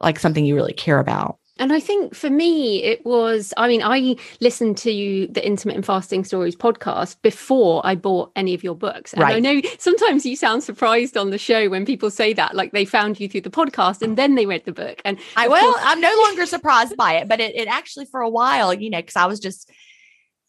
like 0.00 0.18
something 0.18 0.44
you 0.44 0.56
really 0.56 0.72
care 0.72 0.98
about. 0.98 1.37
And 1.58 1.72
I 1.72 1.80
think 1.80 2.14
for 2.14 2.30
me, 2.30 2.82
it 2.82 3.04
was, 3.04 3.52
I 3.56 3.68
mean, 3.68 3.82
I 3.82 4.16
listened 4.40 4.76
to 4.78 5.28
the 5.30 5.44
Intermittent 5.44 5.84
Fasting 5.84 6.24
Stories 6.24 6.56
podcast 6.56 7.20
before 7.22 7.80
I 7.84 7.94
bought 7.94 8.30
any 8.36 8.54
of 8.54 8.62
your 8.62 8.74
books. 8.74 9.12
And 9.12 9.22
right. 9.22 9.36
I 9.36 9.40
know 9.40 9.60
sometimes 9.78 10.24
you 10.24 10.36
sound 10.36 10.62
surprised 10.62 11.16
on 11.16 11.30
the 11.30 11.38
show 11.38 11.68
when 11.68 11.84
people 11.84 12.10
say 12.10 12.32
that, 12.34 12.54
like 12.54 12.72
they 12.72 12.84
found 12.84 13.18
you 13.20 13.28
through 13.28 13.42
the 13.42 13.50
podcast 13.50 14.02
and 14.02 14.16
then 14.16 14.34
they 14.34 14.46
read 14.46 14.64
the 14.64 14.72
book. 14.72 15.00
And 15.04 15.18
I, 15.36 15.48
well, 15.48 15.72
course- 15.72 15.84
I'm 15.84 16.00
no 16.00 16.14
longer 16.24 16.46
surprised 16.46 16.96
by 16.96 17.14
it, 17.14 17.28
but 17.28 17.40
it, 17.40 17.54
it 17.54 17.68
actually 17.68 18.06
for 18.06 18.20
a 18.20 18.30
while, 18.30 18.72
you 18.72 18.90
know, 18.90 18.98
because 18.98 19.16
I 19.16 19.26
was 19.26 19.40
just, 19.40 19.70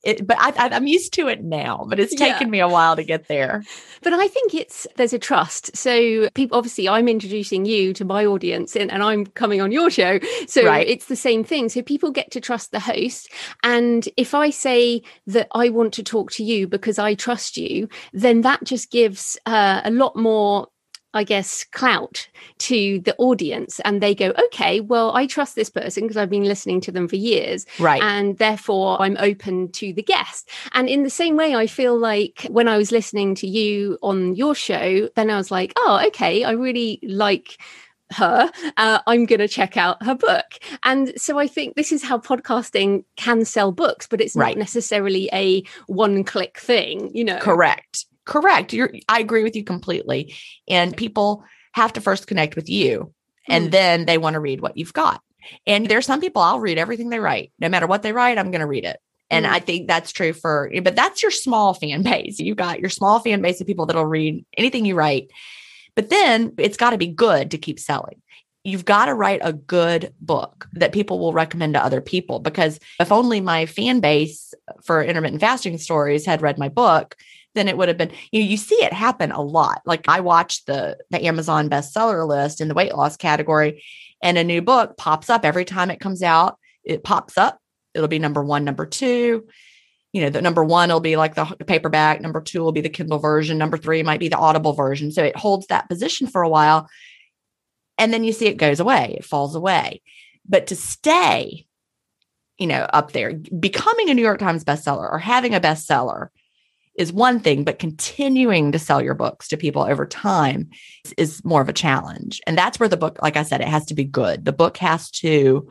it, 0.03 0.25
but 0.25 0.37
I, 0.39 0.75
am 0.75 0.87
used 0.87 1.13
to 1.13 1.27
it 1.27 1.43
now, 1.43 1.85
but 1.89 1.99
it's 1.99 2.15
taken 2.15 2.47
yeah. 2.47 2.51
me 2.51 2.59
a 2.59 2.67
while 2.67 2.95
to 2.95 3.03
get 3.03 3.27
there. 3.27 3.63
But 4.01 4.13
I 4.13 4.27
think 4.29 4.53
it's 4.53 4.87
there's 4.95 5.13
a 5.13 5.19
trust. 5.19 5.75
So 5.75 6.29
people, 6.29 6.57
obviously, 6.57 6.87
I'm 6.87 7.07
introducing 7.07 7.65
you 7.65 7.93
to 7.93 8.05
my 8.05 8.25
audience, 8.25 8.75
and, 8.75 8.91
and 8.91 9.03
I'm 9.03 9.25
coming 9.25 9.61
on 9.61 9.71
your 9.71 9.89
show, 9.89 10.19
so 10.47 10.65
right. 10.65 10.87
it's 10.87 11.05
the 11.05 11.15
same 11.15 11.43
thing. 11.43 11.67
So 11.69 11.81
people 11.81 12.11
get 12.11 12.31
to 12.31 12.41
trust 12.41 12.71
the 12.71 12.79
host, 12.79 13.29
and 13.63 14.07
if 14.15 14.33
I 14.33 14.49
say 14.49 15.01
that 15.27 15.47
I 15.53 15.69
want 15.69 15.93
to 15.95 16.03
talk 16.03 16.31
to 16.33 16.43
you 16.43 16.67
because 16.67 16.97
I 16.97 17.13
trust 17.13 17.57
you, 17.57 17.89
then 18.13 18.41
that 18.41 18.63
just 18.63 18.91
gives 18.91 19.37
uh, 19.45 19.81
a 19.83 19.91
lot 19.91 20.15
more 20.15 20.67
I 21.14 21.24
guess, 21.24 21.64
clout 21.64 22.28
to 22.60 22.99
the 22.99 23.16
audience. 23.18 23.80
And 23.82 24.01
they 24.01 24.14
go, 24.14 24.32
okay, 24.45 24.80
well, 24.80 25.16
I 25.16 25.26
trust 25.26 25.55
this 25.55 25.70
person 25.70 26.03
because 26.03 26.18
I've 26.18 26.30
been 26.30 26.43
listening 26.43 26.82
to 26.82 26.91
them 26.91 27.07
for 27.07 27.16
years. 27.16 27.66
Right. 27.80 28.01
And 28.01 28.38
therefore, 28.38 29.01
I'm 29.01 29.18
open 29.20 29.72
to 29.74 29.91
the 29.93 30.03
guest. 30.03 30.49
And 30.74 30.88
in 30.88 31.03
the 31.03 31.10
same 31.10 31.36
way, 31.36 31.55
I 31.55 31.68
feel 31.68 31.97
like 31.97 32.45
when 32.49 32.68
I 32.68 32.78
was 32.78 32.91
listening 32.91 33.36
to 33.36 33.47
you 33.47 33.97
on 34.03 34.36
your 34.36 34.53
show, 34.53 35.10
then 35.16 35.30
I 35.32 35.38
was 35.38 35.49
like, 35.49 35.74
oh, 35.78 36.03
okay, 36.07 36.43
I 36.43 36.51
really 36.51 36.99
like 37.03 37.57
her 38.12 38.49
uh, 38.78 38.99
i'm 39.07 39.26
going 39.26 39.39
to 39.39 39.47
check 39.47 39.78
out 39.78 40.01
her 40.03 40.16
book 40.16 40.45
and 40.84 41.14
so 41.16 41.38
i 41.38 41.47
think 41.47 41.76
this 41.76 41.91
is 41.91 42.03
how 42.03 42.18
podcasting 42.18 43.03
can 43.18 43.45
sell 43.45 43.72
books 43.72 44.07
but 44.07 44.20
it's 44.22 44.36
right. 44.36 44.55
not 44.55 44.60
necessarily 44.60 45.30
a 45.32 45.64
one 45.88 46.24
click 46.24 46.57
thing 46.60 47.12
you 47.14 47.24
know 47.24 47.39
correct 47.39 48.05
correct. 48.30 48.72
You're 48.72 48.91
I 49.10 49.20
agree 49.20 49.43
with 49.43 49.55
you 49.55 49.64
completely. 49.64 50.34
And 50.70 50.95
people 50.95 51.43
have 51.74 51.93
to 51.93 52.01
first 52.01 52.28
connect 52.28 52.55
with 52.55 52.70
you 52.70 53.14
and 53.47 53.68
mm. 53.68 53.72
then 53.72 54.05
they 54.05 54.18
want 54.18 54.36
to 54.36 54.39
read 54.39 54.62
what 54.62 54.78
you've 54.78 54.93
got. 54.93 55.22
And 55.66 55.88
there's 55.88 56.05
some 56.05 56.22
people 56.22 56.41
I'll 56.41 56.60
read 56.60 56.78
everything 56.78 57.10
they 57.10 57.20
write. 57.20 57.51
No 57.60 57.70
matter 57.70 57.88
what 57.88 58.03
they 58.03 58.14
write, 58.14 58.38
I'm 58.38 58.51
going 58.51 58.62
to 58.62 58.68
read 58.68 58.86
it. 58.86 58.99
And 59.32 59.45
mm. 59.45 59.49
I 59.49 59.60
think 59.60 59.88
that's 59.88 60.12
true 60.12 60.34
for, 60.34 60.72
but 60.84 60.95
that's 60.95 61.24
your 61.24 61.32
small 61.32 61.74
fan 61.74 62.03
base. 62.03 62.39
You've 62.39 62.57
got 62.57 62.80
your 62.80 62.89
small 62.89 63.20
fan 63.20 63.41
base 63.41 63.60
of 63.60 63.68
people 63.68 63.88
that'll 63.88 64.05
read 64.05 64.45
anything 64.57 64.86
you 64.86 64.95
write. 64.95 65.32
But 65.95 66.09
then 66.09 66.53
it's 66.57 66.77
got 66.77 66.91
to 66.91 66.97
be 66.97 67.07
good 67.07 67.51
to 67.51 67.57
keep 67.57 67.79
selling. 67.79 68.21
you've 68.63 68.85
got 68.85 69.05
to 69.05 69.13
write 69.13 69.39
a 69.43 69.53
good 69.53 70.13
book 70.19 70.67
that 70.73 70.91
people 70.91 71.17
will 71.17 71.33
recommend 71.33 71.73
to 71.73 71.83
other 71.83 72.01
people 72.01 72.39
because 72.39 72.79
if 72.99 73.11
only 73.11 73.39
my 73.39 73.65
fan 73.65 73.99
base 74.01 74.53
for 74.83 75.01
intermittent 75.01 75.41
fasting 75.41 75.77
stories 75.77 76.25
had 76.25 76.41
read 76.41 76.57
my 76.57 76.69
book 76.69 77.15
then 77.55 77.67
it 77.67 77.77
would 77.77 77.87
have 77.87 77.97
been 77.97 78.11
you 78.31 78.41
know 78.41 78.47
you 78.47 78.57
see 78.57 78.75
it 78.75 78.93
happen 78.93 79.31
a 79.31 79.41
lot. 79.41 79.81
Like 79.85 80.07
i 80.07 80.19
watched 80.19 80.67
the 80.67 80.97
the 81.09 81.25
amazon 81.25 81.69
bestseller 81.69 82.27
list 82.27 82.61
in 82.61 82.67
the 82.67 82.73
weight 82.73 82.93
loss 82.93 83.17
category 83.17 83.83
and 84.21 84.37
a 84.37 84.43
new 84.43 84.61
book 84.61 84.97
pops 84.97 85.29
up 85.29 85.45
every 85.45 85.65
time 85.65 85.89
it 85.89 85.99
comes 85.99 86.21
out. 86.21 86.57
It 86.83 87.03
pops 87.03 87.37
up. 87.37 87.59
It'll 87.93 88.07
be 88.07 88.19
number 88.19 88.43
one 88.43 88.65
number 88.65 88.85
two 88.85 89.47
you 90.14 90.22
know 90.22 90.30
the 90.30 90.41
number 90.41 90.64
one 90.64 90.89
will 90.89 90.99
be 90.99 91.16
like 91.16 91.36
the 91.36 91.45
paperback 91.66 92.22
number 92.22 92.41
two 92.41 92.62
will 92.62 92.72
be 92.72 92.82
the 92.82 92.89
kindle 92.89 93.20
version 93.20 93.57
number 93.57 93.78
three 93.78 94.03
might 94.03 94.20
be 94.20 94.30
the 94.30 94.38
audible 94.38 94.74
version. 94.74 95.12
So 95.12 95.24
it 95.24 95.36
holds 95.36 95.68
that 95.68 95.89
position 95.89 96.28
for 96.28 96.41
a 96.41 96.49
while 96.49 96.89
and 97.97 98.14
then 98.14 98.24
you 98.24 98.32
see 98.32 98.47
it 98.47 98.57
goes 98.57 98.80
away 98.80 99.16
it 99.18 99.26
falls 99.26 99.55
away. 99.55 100.01
But 100.47 100.68
to 100.68 100.76
stay 100.76 101.66
you 102.57 102.68
know 102.68 102.82
up 102.91 103.12
there 103.12 103.34
becoming 103.60 104.10
a 104.10 104.14
new 104.14 104.22
york 104.22 104.39
times 104.39 104.66
bestseller 104.66 105.10
or 105.10 105.18
having 105.18 105.55
a 105.55 105.62
bestseller 105.62 106.28
is 106.99 107.14
one 107.14 107.39
thing 107.39 107.64
but 107.64 107.80
continuing 107.80 108.74
to 108.74 108.78
sell 108.78 109.01
your 109.01 109.14
books 109.14 109.47
to 109.47 109.57
people 109.57 109.84
over 109.84 110.05
time 110.05 110.70
is, 111.05 111.14
is 111.14 111.45
more 111.45 111.62
of 111.62 111.70
a 111.70 111.74
challenge. 111.74 112.41
And 112.45 112.57
that's 112.57 112.78
where 112.80 112.89
the 112.89 112.97
book 112.97 113.20
like 113.22 113.38
i 113.38 113.43
said 113.43 113.62
it 113.62 113.68
has 113.68 113.86
to 113.88 113.95
be 113.95 114.03
good. 114.03 114.45
The 114.45 114.53
book 114.53 114.78
has 114.78 115.10
to 115.12 115.70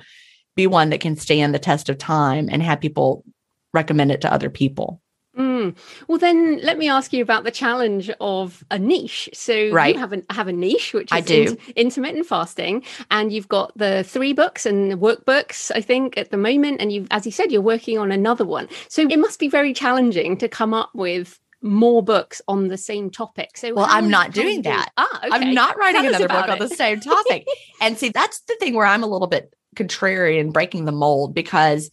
be 0.56 0.66
one 0.66 0.90
that 0.90 1.00
can 1.00 1.16
stand 1.16 1.54
the 1.54 1.58
test 1.58 1.88
of 1.88 1.98
time 1.98 2.48
and 2.50 2.62
have 2.62 2.80
people 2.80 3.24
recommend 3.72 4.10
it 4.10 4.20
to 4.22 4.32
other 4.32 4.50
people 4.50 5.00
Mm. 5.38 5.76
Well, 6.08 6.18
then 6.18 6.58
let 6.62 6.78
me 6.78 6.88
ask 6.88 7.12
you 7.12 7.22
about 7.22 7.44
the 7.44 7.52
challenge 7.52 8.10
of 8.20 8.64
a 8.72 8.78
niche. 8.78 9.28
So 9.32 9.70
right. 9.70 9.94
you 9.94 10.00
have 10.00 10.12
a 10.12 10.22
have 10.30 10.48
a 10.48 10.52
niche, 10.52 10.92
which 10.92 11.12
is 11.12 11.16
I 11.16 11.20
do. 11.20 11.56
in- 11.66 11.74
intermittent 11.76 12.26
fasting, 12.26 12.82
and 13.10 13.32
you've 13.32 13.48
got 13.48 13.72
the 13.76 14.02
three 14.02 14.32
books 14.32 14.66
and 14.66 14.90
the 14.90 14.96
workbooks. 14.96 15.70
I 15.74 15.80
think 15.80 16.18
at 16.18 16.30
the 16.30 16.36
moment, 16.36 16.80
and 16.80 16.92
you, 16.92 17.06
as 17.12 17.24
you 17.24 17.30
said, 17.30 17.52
you're 17.52 17.62
working 17.62 17.98
on 17.98 18.10
another 18.10 18.44
one. 18.44 18.68
So 18.88 19.02
it 19.02 19.18
must 19.18 19.38
be 19.38 19.48
very 19.48 19.72
challenging 19.72 20.36
to 20.38 20.48
come 20.48 20.74
up 20.74 20.90
with 20.92 21.38
more 21.62 22.02
books 22.02 22.42
on 22.48 22.66
the 22.68 22.78
same 22.78 23.08
topic. 23.08 23.56
So 23.56 23.74
well, 23.74 23.86
I'm 23.88 24.10
not 24.10 24.32
doing 24.32 24.62
do- 24.62 24.70
that. 24.70 24.90
Ah, 24.96 25.20
okay. 25.24 25.28
I'm 25.30 25.54
not 25.54 25.76
writing 25.76 26.02
Tell 26.02 26.08
another 26.08 26.28
book 26.28 26.44
about 26.44 26.50
on 26.50 26.58
the 26.58 26.68
same 26.74 26.98
topic. 26.98 27.46
and 27.80 27.96
see, 27.96 28.08
that's 28.08 28.40
the 28.40 28.56
thing 28.58 28.74
where 28.74 28.86
I'm 28.86 29.04
a 29.04 29.08
little 29.08 29.28
bit 29.28 29.54
contrarian, 29.76 30.40
and 30.40 30.52
breaking 30.52 30.84
the 30.84 30.92
mold, 30.92 31.32
because 31.32 31.90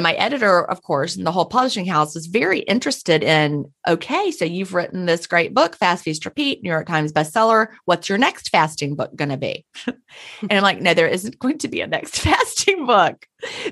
my 0.00 0.14
editor, 0.14 0.64
of 0.64 0.82
course, 0.82 1.16
and 1.16 1.26
the 1.26 1.32
whole 1.32 1.44
publishing 1.44 1.86
house 1.86 2.14
was 2.14 2.26
very 2.26 2.60
interested 2.60 3.22
in 3.22 3.72
okay, 3.86 4.30
so 4.30 4.44
you've 4.44 4.74
written 4.74 5.06
this 5.06 5.26
great 5.26 5.54
book, 5.54 5.76
Fast 5.76 6.04
Feast 6.04 6.24
Repeat, 6.24 6.62
New 6.62 6.70
York 6.70 6.86
Times 6.86 7.12
bestseller. 7.12 7.68
What's 7.84 8.08
your 8.08 8.18
next 8.18 8.48
fasting 8.48 8.96
book 8.96 9.14
going 9.14 9.28
to 9.28 9.36
be? 9.36 9.64
and 9.86 10.52
I'm 10.52 10.62
like, 10.62 10.80
no, 10.80 10.94
there 10.94 11.06
isn't 11.06 11.38
going 11.38 11.58
to 11.58 11.68
be 11.68 11.80
a 11.80 11.86
next 11.86 12.18
fasting 12.20 12.86
book 12.86 13.26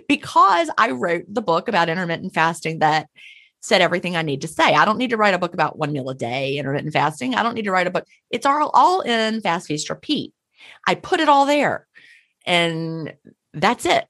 because 0.09 0.71
I 0.79 0.91
wrote 0.93 1.25
the 1.29 1.43
book 1.43 1.69
about 1.69 1.89
intermittent 1.89 2.35
fasting 2.35 2.79
that 2.79 3.09
said 3.61 3.81
everything 3.81 4.17
I 4.17 4.23
need 4.23 4.43
to 4.43 4.49
say. 4.49 4.75
I 4.75 4.85
don't 4.85 4.99
need 4.99 5.11
to 5.11 5.17
write 5.17 5.35
a 5.35 5.39
book 5.39 5.55
about 5.55 5.79
one 5.79 5.93
meal 5.93 6.09
a 6.11 6.15
day, 6.15 6.57
intermittent 6.57 6.93
fasting. 6.93 7.35
I 7.35 7.43
don't 7.43 7.55
need 7.55 7.65
to 7.65 7.73
write 7.73 7.87
a 7.87 7.93
book. 7.93 8.07
It's 8.31 8.47
all, 8.47 8.71
all 8.75 9.01
in 9.01 9.41
Fast 9.41 9.69
Feast 9.69 9.89
Repeat. 9.89 10.33
I 10.87 10.95
put 10.95 11.21
it 11.21 11.29
all 11.29 11.47
there 11.47 11.87
and 12.47 13.15
that's 13.55 13.87
it. 13.87 14.07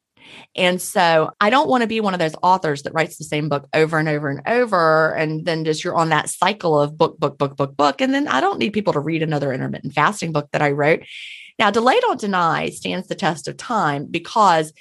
And 0.55 0.80
so 0.80 1.30
I 1.41 1.51
don't 1.51 1.68
want 1.68 1.83
to 1.83 1.87
be 1.87 2.01
one 2.01 2.14
of 2.14 2.20
those 2.20 2.35
authors 2.43 2.83
that 2.83 2.93
writes 2.95 3.16
the 3.16 3.24
same 3.24 3.49
book 3.49 3.66
over 3.74 3.99
and 3.99 4.09
over 4.09 4.28
and 4.28 4.43
over. 4.47 5.14
And 5.14 5.45
then 5.45 5.64
just 5.64 5.83
you're 5.85 5.97
on 5.97 6.11
that 6.11 6.28
cycle 6.28 6.78
of 6.78 6.99
book, 6.99 7.18
book, 7.18 7.39
book, 7.39 7.57
book, 7.57 7.76
book. 7.76 8.01
And 8.01 8.12
then 8.12 8.28
I 8.28 8.41
don't 8.41 8.59
need 8.59 8.72
people 8.72 8.93
to 8.93 9.01
read 9.01 9.22
another 9.22 9.53
intermittent 9.53 9.95
fasting 9.95 10.33
book 10.33 10.49
that 10.53 10.62
I 10.62 10.72
wrote. 10.72 11.03
Now, 11.59 11.70
Delay 11.70 11.99
Don't 12.01 12.20
Deny 12.20 12.70
stands 12.70 13.09
the 13.09 13.14
test 13.14 13.49
of 13.49 13.57
time 13.57 14.07
because 14.07 14.72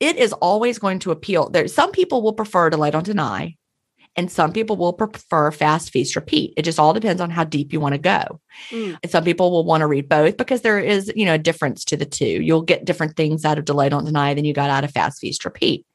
it 0.00 0.16
is 0.16 0.32
always 0.32 0.78
going 0.78 0.98
to 1.00 1.12
appeal. 1.12 1.48
There, 1.48 1.68
some 1.68 1.92
people 1.92 2.22
will 2.22 2.32
prefer 2.32 2.70
Delay 2.70 2.90
Don't 2.90 3.06
Deny, 3.06 3.56
and 4.16 4.30
some 4.30 4.52
people 4.52 4.76
will 4.76 4.92
prefer 4.92 5.50
Fast 5.50 5.90
Feast 5.90 6.16
Repeat. 6.16 6.52
It 6.56 6.62
just 6.62 6.78
all 6.78 6.92
depends 6.92 7.20
on 7.20 7.30
how 7.30 7.44
deep 7.44 7.72
you 7.72 7.80
want 7.80 7.94
to 7.94 7.98
go. 7.98 8.40
Mm. 8.70 8.98
And 9.02 9.10
some 9.10 9.24
people 9.24 9.50
will 9.50 9.64
want 9.64 9.80
to 9.80 9.86
read 9.86 10.08
both 10.08 10.36
because 10.36 10.60
there 10.60 10.78
is, 10.78 11.12
you 11.16 11.24
know, 11.24 11.34
a 11.34 11.38
difference 11.38 11.84
to 11.86 11.96
the 11.96 12.04
two. 12.04 12.26
You'll 12.42 12.62
get 12.62 12.84
different 12.84 13.16
things 13.16 13.44
out 13.44 13.58
of 13.58 13.64
Delay 13.64 13.88
Don't 13.88 14.04
Deny 14.04 14.34
than 14.34 14.44
you 14.44 14.52
got 14.52 14.70
out 14.70 14.84
of 14.84 14.90
Fast 14.90 15.20
Feast 15.20 15.44
Repeat. 15.44 15.86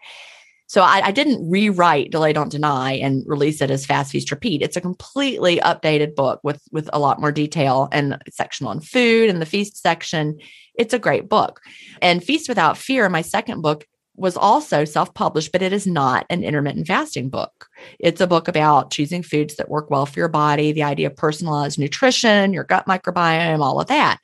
So 0.69 0.81
I, 0.81 1.01
I 1.05 1.11
didn't 1.11 1.49
rewrite 1.49 2.11
Delay 2.11 2.33
Don't 2.33 2.51
Deny 2.51 2.93
and 2.93 3.23
release 3.25 3.61
it 3.61 3.71
as 3.71 3.85
Fast 3.85 4.11
Feast 4.11 4.31
Repeat. 4.31 4.61
It's 4.61 4.75
a 4.75 4.81
completely 4.81 5.57
updated 5.59 6.13
book 6.13 6.41
with 6.43 6.61
with 6.71 6.89
a 6.91 6.99
lot 6.99 7.21
more 7.21 7.31
detail 7.31 7.87
and 7.91 8.13
a 8.13 8.19
section 8.31 8.67
on 8.67 8.81
food 8.81 9.29
and 9.29 9.41
the 9.41 9.45
feast 9.45 9.81
section. 9.81 10.37
It's 10.75 10.93
a 10.93 10.99
great 10.99 11.29
book. 11.29 11.61
And 12.01 12.23
Feast 12.23 12.49
Without 12.49 12.77
Fear, 12.77 13.07
my 13.09 13.21
second 13.21 13.61
book, 13.61 13.85
was 14.15 14.35
also 14.35 14.83
self-published, 14.83 15.51
but 15.51 15.61
it 15.61 15.71
is 15.71 15.87
not 15.87 16.25
an 16.29 16.43
intermittent 16.43 16.87
fasting 16.87 17.29
book. 17.29 17.66
It's 17.99 18.21
a 18.21 18.27
book 18.27 18.47
about 18.47 18.91
choosing 18.91 19.23
foods 19.23 19.55
that 19.55 19.69
work 19.69 19.89
well 19.89 20.05
for 20.05 20.19
your 20.19 20.27
body, 20.27 20.71
the 20.71 20.83
idea 20.83 21.07
of 21.07 21.15
personalized 21.15 21.79
nutrition, 21.79 22.53
your 22.53 22.63
gut 22.63 22.85
microbiome, 22.85 23.59
all 23.59 23.79
of 23.79 23.87
that. 23.87 24.19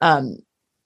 Um, 0.00 0.36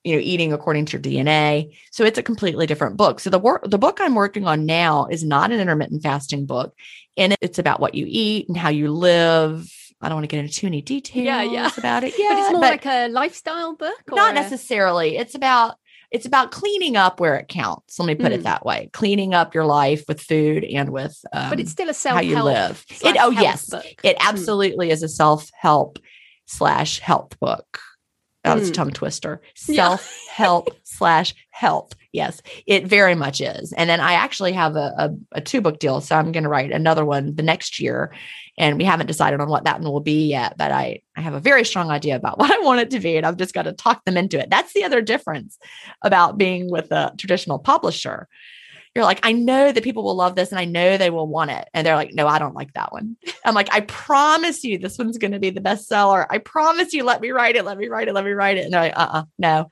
you 0.05 0.15
know, 0.15 0.21
eating 0.23 0.53
according 0.53 0.87
to 0.87 0.93
your 0.93 1.03
DNA. 1.03 1.77
So 1.91 2.05
it's 2.05 2.19
a 2.19 2.23
completely 2.23 2.67
different 2.67 2.97
book. 2.97 3.21
So 3.21 3.31
the 3.31 3.39
work, 3.39 3.63
the 3.69 3.79
book 3.79 3.99
I'm 4.01 4.15
working 4.15 4.47
on 4.47 4.65
now 4.65 5.07
is 5.07 5.25
not 5.25 5.51
an 5.51 5.61
intermittent 5.61 6.03
fasting 6.03 6.47
book, 6.47 6.75
and 7.17 7.35
it's 7.41 7.59
about 7.59 7.81
what 7.81 7.95
you 7.95 8.07
eat 8.09 8.49
and 8.49 8.57
how 8.57 8.71
you 8.71 8.91
live. 8.91 9.71
I 10.01 10.09
don't 10.09 10.17
want 10.17 10.25
to 10.25 10.29
get 10.35 10.41
into 10.41 10.55
too 10.55 10.67
many 10.69 10.81
details 10.81 11.27
Yeah, 11.27 11.43
yeah. 11.43 11.71
about 11.77 12.05
it. 12.05 12.15
Yeah, 12.17 12.29
but 12.31 12.39
it's 12.39 12.53
more 12.53 12.61
like 12.61 12.87
a 12.87 13.09
lifestyle 13.09 13.75
book, 13.75 14.01
or 14.11 14.17
not 14.17 14.35
necessarily. 14.35 15.17
It's 15.17 15.35
about 15.35 15.75
it's 16.11 16.27
about 16.27 16.51
cleaning 16.51 16.97
up 16.97 17.21
where 17.21 17.37
it 17.37 17.49
counts. 17.49 17.99
Let 17.99 18.07
me 18.07 18.15
put 18.15 18.33
Mm. 18.33 18.37
it 18.37 18.43
that 18.45 18.65
way: 18.65 18.89
cleaning 18.93 19.35
up 19.35 19.55
your 19.55 19.67
life 19.67 20.05
with 20.09 20.21
food 20.21 20.65
and 20.65 20.91
with. 20.91 21.17
Um, 21.33 21.51
But 21.51 21.61
it's 21.61 21.71
still 21.71 21.89
a 21.89 21.95
self 21.95 22.17
how 22.17 22.23
you 22.23 22.43
live. 22.43 22.85
It- 22.89 23.17
oh, 23.21 23.31
yes. 23.31 23.69
book. 23.71 23.85
it 24.03 24.17
Mm. 24.19 24.29
absolutely 24.29 24.91
is 24.91 25.03
a 25.03 25.09
self 25.09 25.51
help 25.59 25.99
slash 26.47 27.01
health 27.01 27.39
book. 27.41 27.81
That 28.49 28.59
was 28.61 28.69
a 28.69 28.73
Mm. 28.73 28.77
tongue 28.77 28.91
twister. 28.93 29.41
Self 29.55 30.27
help 30.31 30.69
slash 30.85 31.35
help. 31.51 31.95
Yes, 32.13 32.41
it 32.67 32.87
very 32.87 33.15
much 33.15 33.41
is. 33.41 33.73
And 33.75 33.89
then 33.91 34.01
I 34.01 34.15
actually 34.15 34.53
have 34.53 34.77
a, 34.77 34.95
a, 34.97 35.11
a 35.33 35.41
two 35.41 35.61
book 35.61 35.79
deal. 35.79 36.01
So 36.01 36.17
I'm 36.17 36.33
going 36.33 36.43
to 36.45 36.49
write 36.49 36.73
another 36.73 37.05
one 37.05 37.35
the 37.35 37.43
next 37.43 37.79
year. 37.81 38.13
And 38.57 38.79
we 38.79 38.85
haven't 38.85 39.07
decided 39.07 39.41
on 39.41 39.49
what 39.49 39.65
that 39.65 39.81
one 39.81 39.93
will 39.93 40.01
be 40.01 40.27
yet, 40.29 40.57
but 40.57 40.73
I, 40.73 41.03
I 41.17 41.21
have 41.21 41.35
a 41.35 41.41
very 41.41 41.65
strong 41.65 41.91
idea 41.91 42.17
about 42.17 42.39
what 42.41 42.51
I 42.51 42.59
want 42.65 42.81
it 42.81 42.91
to 42.93 43.01
be. 43.01 43.17
And 43.17 43.27
I've 43.27 43.37
just 43.37 43.55
got 43.55 43.63
to 43.63 43.73
talk 43.73 44.05
them 44.05 44.17
into 44.17 44.39
it. 44.39 44.49
That's 44.51 44.73
the 44.73 44.85
other 44.85 45.03
difference 45.03 45.59
about 46.03 46.39
being 46.39 46.71
with 46.71 46.91
a 46.91 47.13
traditional 47.19 47.59
publisher. 47.59 48.27
You're 48.99 49.05
like, 49.05 49.21
I 49.23 49.31
know 49.31 49.71
that 49.71 49.85
people 49.85 50.03
will 50.03 50.17
love 50.17 50.35
this 50.35 50.51
and 50.51 50.59
I 50.59 50.65
know 50.65 50.97
they 50.97 51.09
will 51.09 51.29
want 51.29 51.53
it. 51.53 51.69
And 51.73 51.87
they're 51.87 51.95
like, 51.95 52.15
no, 52.15 52.27
I 52.27 52.41
don't 52.41 52.57
like 52.57 52.73
that 52.73 52.93
one. 52.93 53.17
I'm 53.45 53.55
like, 53.55 53.73
I 53.73 53.83
promise 53.83 54.65
you 54.65 54.77
this 54.77 54.99
one's 54.99 55.19
going 55.19 55.31
to 55.31 55.39
be 55.39 55.51
the 55.51 55.61
bestseller. 55.61 56.27
I 56.29 56.39
promise 56.39 56.93
you, 56.93 57.05
let 57.05 57.21
me 57.21 57.31
write 57.31 57.55
it, 57.55 57.65
let 57.65 57.79
me 57.79 57.87
write 57.87 58.09
it, 58.09 58.15
let 58.15 58.25
me 58.25 58.33
write 58.33 58.57
it. 58.57 58.65
And 58.65 58.73
they're 58.73 58.81
like, 58.81 58.97
uh 58.97 59.09
uh 59.13 59.23
no. 59.39 59.71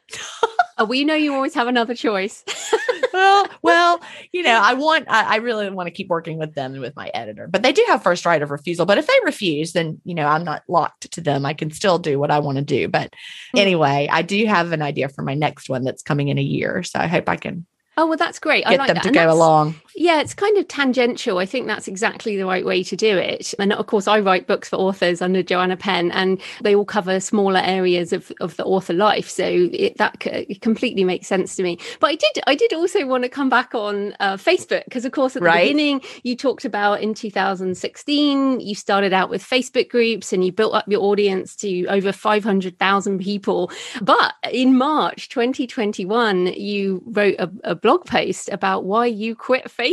Oh, 0.79 0.85
well, 0.85 0.95
you 0.95 1.05
know, 1.07 1.17
you 1.17 1.35
always 1.35 1.55
have 1.55 1.67
another 1.67 1.95
choice. 1.95 2.45
well, 3.13 3.49
well, 3.63 4.01
you 4.31 4.43
know, 4.45 4.61
I 4.63 4.75
want, 4.75 5.07
I, 5.09 5.35
I 5.35 5.37
really 5.39 5.69
want 5.71 5.87
to 5.89 5.91
keep 5.91 6.09
working 6.09 6.39
with 6.39 6.55
them 6.55 6.75
and 6.75 6.83
with 6.83 6.95
my 6.95 7.09
editor, 7.15 7.49
but 7.49 7.63
they 7.63 7.73
do 7.73 7.83
have 7.89 8.03
first 8.03 8.27
right 8.27 8.43
of 8.43 8.51
refusal. 8.53 8.87
But 8.87 8.99
if 8.99 9.07
they 9.09 9.19
refuse, 9.25 9.73
then, 9.73 10.01
you 10.05 10.15
know, 10.15 10.27
I'm 10.27 10.45
not 10.45 10.63
locked 10.69 11.11
to 11.13 11.21
them. 11.21 11.47
I 11.47 11.55
can 11.55 11.71
still 11.73 11.99
do 11.99 12.19
what 12.21 12.31
I 12.31 12.39
want 12.39 12.59
to 12.59 12.65
do. 12.65 12.87
But 12.87 13.13
Hmm. 13.53 13.59
anyway, 13.59 14.09
I 14.13 14.23
do 14.23 14.45
have 14.47 14.71
an 14.71 14.83
idea 14.83 15.09
for 15.09 15.23
my 15.23 15.35
next 15.35 15.69
one 15.69 15.83
that's 15.83 16.03
coming 16.03 16.29
in 16.29 16.39
a 16.39 16.43
year. 16.43 16.83
So 16.83 17.01
I 17.01 17.07
hope 17.07 17.29
I 17.29 17.37
can 17.37 17.67
Oh, 17.97 18.07
well, 18.07 18.17
that's 18.19 18.39
great. 18.39 18.67
I 18.67 18.71
get 18.71 18.79
like 18.81 18.87
them 18.89 18.95
that. 18.97 19.03
to 19.03 19.09
And 19.09 19.15
go 19.15 19.33
along. 19.33 19.75
Yeah, 19.99 20.21
it's 20.21 20.35
kind 20.35 20.59
of 20.59 20.69
tangential. 20.69 21.39
I 21.39 21.47
think 21.47 21.67
that's 21.67 21.89
exactly 21.89 22.37
the 22.37 22.45
right 22.45 22.67
way 22.67 22.83
to 22.83 22.95
do 22.97 23.17
it. 23.17 23.55
And 23.59 23.73
of 23.73 23.87
course, 23.87 24.07
I 24.07 24.21
write 24.21 24.47
books 24.47 24.69
for 24.69 24.77
authors 24.77 25.23
under 25.23 25.43
Joanna 25.43 25.77
Penn, 25.79 26.11
and 26.13 26.39
they 26.61 26.75
all 26.77 26.85
cover 26.85 27.19
smaller 27.19 27.61
areas 27.65 28.13
of, 28.13 28.31
of 28.43 28.57
the 28.59 28.65
author 28.65 28.93
life. 28.93 29.27
So 29.27 29.45
it, 29.73 29.97
that 29.97 30.23
c- 30.23 30.47
it 30.51 30.61
completely 30.61 31.03
makes 31.03 31.27
sense 31.27 31.57
to 31.57 31.63
me. 31.63 31.79
But 31.99 32.09
I 32.09 32.15
did, 32.17 32.43
I 32.47 32.55
did 32.55 32.75
also 32.75 33.07
want 33.07 33.25
to 33.25 33.31
come 33.31 33.49
back 33.49 33.75
on 33.75 34.15
uh, 34.21 34.37
Facebook 34.37 34.85
because, 34.85 35.07
of 35.07 35.13
course, 35.13 35.35
at 35.35 35.41
the 35.41 35.47
Right. 35.47 35.63
beginning 35.63 36.03
you 36.25 36.37
talked 36.37 36.67
about 36.67 37.01
in 37.01 37.15
2016 37.15 38.61
you 38.61 38.75
started 38.75 39.13
out 39.13 39.31
with 39.31 39.43
Facebook 39.43 39.89
groups 39.89 40.33
and 40.33 40.45
you 40.45 40.53
built 40.53 40.75
up 40.75 40.85
your 40.89 41.01
audience 41.03 41.57
to 41.57 41.87
over 41.87 42.13
500,000 42.13 43.19
people. 43.21 43.71
But 44.03 44.35
in 44.53 44.77
March 44.77 45.29
2021, 45.31 46.49
you 46.49 47.03
wrote 47.07 47.37
a, 47.39 47.51
a 47.65 47.75
blog 47.75 48.05
post 48.05 48.51
about 48.51 48.85
why 48.85 49.07
you 49.07 49.35
quit 49.35 49.65
Facebook. 49.65 49.86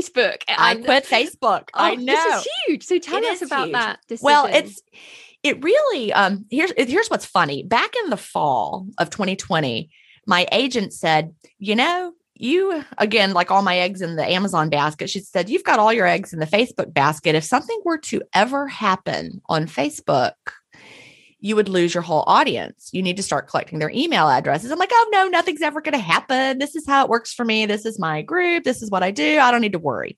I 0.58 0.72
And- 0.74 0.86
quit 0.86 1.06
Facebook. 1.06 1.70
I 1.74 1.92
Oh, 1.92 1.96
know. 1.96 2.06
This 2.14 2.46
is 2.46 2.48
huge. 2.68 2.84
So 2.84 2.98
tell 3.00 3.18
It 3.24 3.26
us 3.32 3.42
about 3.42 3.66
huge. 3.68 3.74
that. 3.74 4.00
Decision. 4.08 4.26
Well, 4.26 4.46
it's 4.46 4.82
it 5.44 5.62
really 5.64 6.14
um 6.14 6.46
here's 6.50 6.72
here's 6.78 7.08
what's 7.10 7.26
funny. 7.26 7.64
Back 7.64 7.92
in 8.04 8.10
the 8.10 8.18
fall 8.18 8.88
of 8.98 9.10
2020, 9.10 9.90
my 10.26 10.48
agent 10.52 10.94
said, 10.94 11.34
"You 11.60 11.76
know, 11.76 12.14
you 12.36 12.84
again 12.98 13.34
like 13.34 13.52
all 13.52 13.62
my 13.62 13.78
eggs 13.78 14.02
in 14.02 14.16
the 14.16 14.26
Amazon 14.26 14.70
basket." 14.70 15.10
She 15.10 15.20
said, 15.20 15.50
"You've 15.50 15.64
got 15.66 15.80
all 15.80 15.92
your 15.92 16.08
eggs 16.08 16.32
in 16.34 16.40
the 16.40 16.46
Facebook 16.48 16.94
basket. 16.94 17.36
If 17.36 17.44
something 17.44 17.78
were 17.84 17.98
to 18.00 18.22
ever 18.34 18.68
happen 18.68 19.42
on 19.50 19.68
Facebook, 19.68 20.34
you 21.44 21.58
would 21.58 21.68
lose 21.68 21.94
your 21.94 22.04
whole 22.04 22.24
audience. 22.26 22.90
You 22.94 23.02
need 23.02 23.18
to 23.18 23.24
start 23.24 23.50
collecting 23.50 23.80
their 23.80 23.90
email 23.90 24.30
addresses. 24.30 24.72
I'm 24.72 24.80
like, 24.80 24.92
oh 24.94 25.10
no, 25.12 25.28
nothing's 25.28 25.62
ever 25.62 25.82
going 25.82 25.92
to 25.92 26.00
happen. 26.00 26.58
This 26.58 26.74
is 26.74 26.88
how 26.88 27.04
it 27.04 27.10
works 27.10 27.34
for 27.34 27.44
me. 27.44 27.66
This 27.66 27.86
is 27.86 28.00
my 28.00 28.22
group. 28.22 28.64
This 28.64 28.82
is 28.82 28.90
what 28.90 29.04
I 29.04 29.12
do. 29.12 29.40
I 29.40 29.52
don't 29.52 29.60
need 29.60 29.74
to 29.74 29.80
worry. 29.80 30.18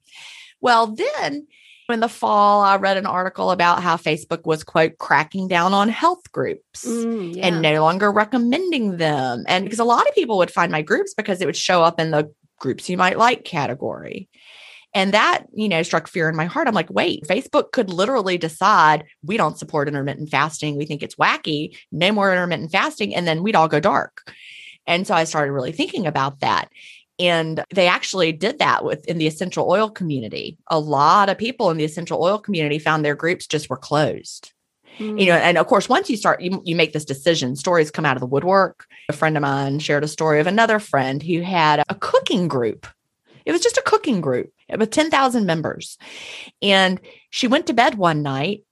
Well, 0.62 0.86
then 0.86 1.48
in 1.90 2.00
the 2.00 2.08
fall, 2.08 2.62
I 2.62 2.78
read 2.78 2.98
an 2.98 3.08
article 3.08 3.50
about 3.50 3.82
how 3.82 3.98
Facebook 3.98 4.46
was, 4.46 4.64
quote, 4.64 5.00
cracking 5.00 5.48
down 5.48 5.74
on 5.74 5.90
health 5.90 6.32
groups 6.32 6.86
mm, 6.86 7.36
yeah. 7.36 7.48
and 7.48 7.60
no 7.64 7.82
longer 7.82 8.12
recommending 8.12 8.98
them. 8.98 9.46
And 9.48 9.66
because 9.66 9.80
a 9.80 9.84
lot 9.84 10.08
of 10.08 10.14
people 10.14 10.38
would 10.38 10.52
find 10.52 10.72
my 10.72 10.84
groups 10.84 11.16
because 11.16 11.42
it 11.42 11.48
would 11.48 11.58
show 11.58 11.82
up 11.82 12.00
in 12.00 12.12
the 12.12 12.32
groups 12.60 12.88
you 12.88 12.98
might 12.98 13.18
like 13.18 13.44
category. 13.46 14.30
And 14.96 15.14
that, 15.14 15.44
you 15.54 15.68
know, 15.68 15.84
struck 15.84 16.08
fear 16.08 16.30
in 16.30 16.38
my 16.38 16.46
heart. 16.46 16.70
I'm 16.70 16.74
like, 16.74 16.90
wait, 16.90 17.28
Facebook 17.28 17.74
could 17.74 17.92
literally 17.92 18.38
decide 18.38 19.04
we 19.24 19.36
don't 19.36 19.60
support 19.60 19.90
intermittent 19.90 20.30
fasting. 20.30 20.78
We 20.78 20.86
think 20.86 21.04
it's 21.04 21.16
wacky, 21.16 21.78
no 21.92 22.14
more 22.14 22.32
intermittent 22.32 22.72
fasting. 22.72 23.14
And 23.14 23.28
then 23.28 23.44
we'd 23.44 23.56
all 23.56 23.68
go 23.68 23.82
dark. 23.82 24.32
And 24.88 25.06
so 25.06 25.14
I 25.14 25.26
started 25.26 25.52
really 25.52 25.74
thinking 25.74 26.08
about 26.08 26.40
that. 26.40 26.70
And 27.20 27.64
they 27.74 27.88
actually 27.88 28.32
did 28.32 28.60
that 28.60 28.84
with 28.84 29.06
in 29.06 29.18
the 29.18 29.28
essential 29.28 29.70
oil 29.70 29.90
community. 29.90 30.58
A 30.68 30.80
lot 30.80 31.30
of 31.30 31.38
people 31.38 31.70
in 31.70 31.78
the 31.78 31.86
essential 31.86 32.22
oil 32.22 32.40
community 32.40 32.80
found 32.80 33.04
their 33.04 33.16
groups 33.16 33.48
just 33.48 33.70
were 33.70 33.78
closed. 33.78 34.54
Mm. 34.98 35.20
You 35.20 35.28
know, 35.28 35.36
and 35.36 35.58
of 35.58 35.68
course, 35.68 35.90
once 35.90 36.10
you 36.10 36.16
start, 36.16 36.42
you, 36.42 36.62
you 36.64 36.76
make 36.76 36.94
this 36.94 37.06
decision, 37.06 37.58
stories 37.58 37.92
come 37.92 38.06
out 38.06 38.16
of 38.16 38.22
the 38.22 38.28
woodwork. 38.28 38.86
A 39.10 39.14
friend 39.14 39.36
of 39.36 39.42
mine 39.42 39.80
shared 39.80 40.06
a 40.06 40.10
story 40.10 40.40
of 40.40 40.48
another 40.48 40.80
friend 40.80 41.22
who 41.22 41.42
had 41.42 41.84
a 41.90 41.96
cooking 41.96 42.48
group. 42.48 42.88
It 43.46 43.52
was 43.52 43.62
just 43.62 43.78
a 43.78 43.84
cooking 43.86 44.22
group 44.22 44.52
with 44.76 44.92
10,000 44.92 45.46
members. 45.46 45.98
And 46.62 47.00
she 47.30 47.48
went 47.48 47.68
to 47.68 47.74
bed 47.74 47.96
one 47.96 48.22
night 48.22 48.64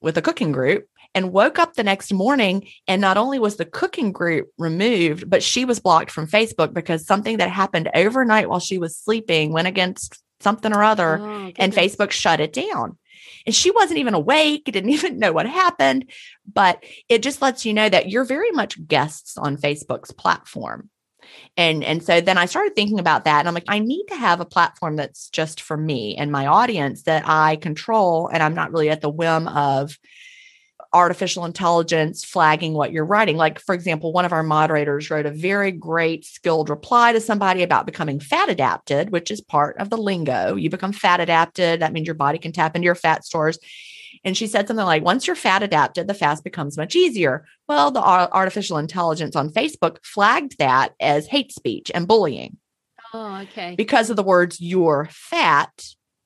with 0.00 0.16
a 0.18 0.22
cooking 0.22 0.52
group 0.52 0.86
and 1.14 1.32
woke 1.32 1.58
up 1.58 1.74
the 1.74 1.84
next 1.84 2.12
morning. 2.12 2.68
And 2.86 3.00
not 3.00 3.16
only 3.16 3.38
was 3.38 3.56
the 3.56 3.64
cooking 3.64 4.12
group 4.12 4.50
removed 4.58 5.28
but 5.30 5.42
she 5.42 5.64
was 5.64 5.80
blocked 5.80 6.10
from 6.10 6.26
facebook 6.26 6.72
because 6.72 7.06
something 7.06 7.38
that 7.38 7.50
happened 7.50 7.90
overnight 7.94 8.48
while 8.48 8.60
she 8.60 8.78
was 8.78 8.96
sleeping 8.96 9.52
went 9.52 9.68
against 9.68 10.22
something 10.40 10.72
or 10.72 10.82
other 10.82 11.18
oh, 11.18 11.52
and 11.56 11.72
facebook 11.72 12.10
shut 12.10 12.40
it 12.40 12.52
down. 12.52 12.98
And 13.46 13.54
she 13.54 13.70
wasn't 13.70 14.00
even 14.00 14.14
awake 14.14 14.64
didn't 14.64 14.90
even 14.98 15.18
know 15.18 15.32
what 15.32 15.46
happened. 15.46 16.10
But 16.52 16.84
it 17.08 17.22
just 17.22 17.42
lets 17.42 17.64
you 17.64 17.72
know 17.72 17.88
that 17.88 18.10
you're 18.10 18.24
very 18.24 18.50
much 18.50 18.86
guests 18.86 19.36
on 19.36 19.56
facebook's 19.56 20.12
platform 20.12 20.90
and 21.56 21.82
and 21.84 22.02
so 22.02 22.20
then 22.20 22.38
i 22.38 22.46
started 22.46 22.74
thinking 22.74 22.98
about 22.98 23.24
that 23.24 23.40
and 23.40 23.48
i'm 23.48 23.54
like 23.54 23.64
i 23.68 23.78
need 23.78 24.04
to 24.06 24.16
have 24.16 24.40
a 24.40 24.44
platform 24.44 24.96
that's 24.96 25.28
just 25.30 25.60
for 25.60 25.76
me 25.76 26.16
and 26.16 26.32
my 26.32 26.46
audience 26.46 27.02
that 27.04 27.22
i 27.26 27.56
control 27.56 28.28
and 28.32 28.42
i'm 28.42 28.54
not 28.54 28.72
really 28.72 28.90
at 28.90 29.00
the 29.00 29.10
whim 29.10 29.48
of 29.48 29.98
artificial 30.92 31.44
intelligence 31.44 32.24
flagging 32.24 32.72
what 32.72 32.92
you're 32.92 33.04
writing. 33.04 33.36
Like, 33.36 33.58
for 33.58 33.74
example, 33.74 34.12
one 34.12 34.24
of 34.24 34.32
our 34.32 34.42
moderators 34.42 35.10
wrote 35.10 35.26
a 35.26 35.30
very 35.30 35.70
great 35.70 36.24
skilled 36.24 36.70
reply 36.70 37.12
to 37.12 37.20
somebody 37.20 37.62
about 37.62 37.86
becoming 37.86 38.20
fat 38.20 38.48
adapted, 38.48 39.10
which 39.10 39.30
is 39.30 39.40
part 39.40 39.76
of 39.78 39.90
the 39.90 39.98
lingo. 39.98 40.54
You 40.56 40.70
become 40.70 40.92
fat 40.92 41.20
adapted. 41.20 41.80
That 41.80 41.92
means 41.92 42.06
your 42.06 42.14
body 42.14 42.38
can 42.38 42.52
tap 42.52 42.74
into 42.74 42.86
your 42.86 42.94
fat 42.94 43.24
stores. 43.24 43.58
And 44.24 44.36
she 44.36 44.46
said 44.46 44.66
something 44.66 44.84
like, 44.84 45.02
once 45.02 45.26
you're 45.26 45.36
fat 45.36 45.62
adapted, 45.62 46.06
the 46.06 46.14
fast 46.14 46.44
becomes 46.44 46.76
much 46.76 46.96
easier. 46.96 47.46
Well, 47.68 47.90
the 47.90 48.02
artificial 48.02 48.78
intelligence 48.78 49.36
on 49.36 49.50
Facebook 49.50 49.98
flagged 50.02 50.58
that 50.58 50.94
as 51.00 51.26
hate 51.26 51.52
speech 51.52 51.90
and 51.94 52.08
bullying. 52.08 52.58
Oh, 53.14 53.36
okay. 53.42 53.74
Because 53.76 54.10
of 54.10 54.16
the 54.16 54.22
words 54.22 54.60
you're 54.60 55.08
fat. 55.10 55.84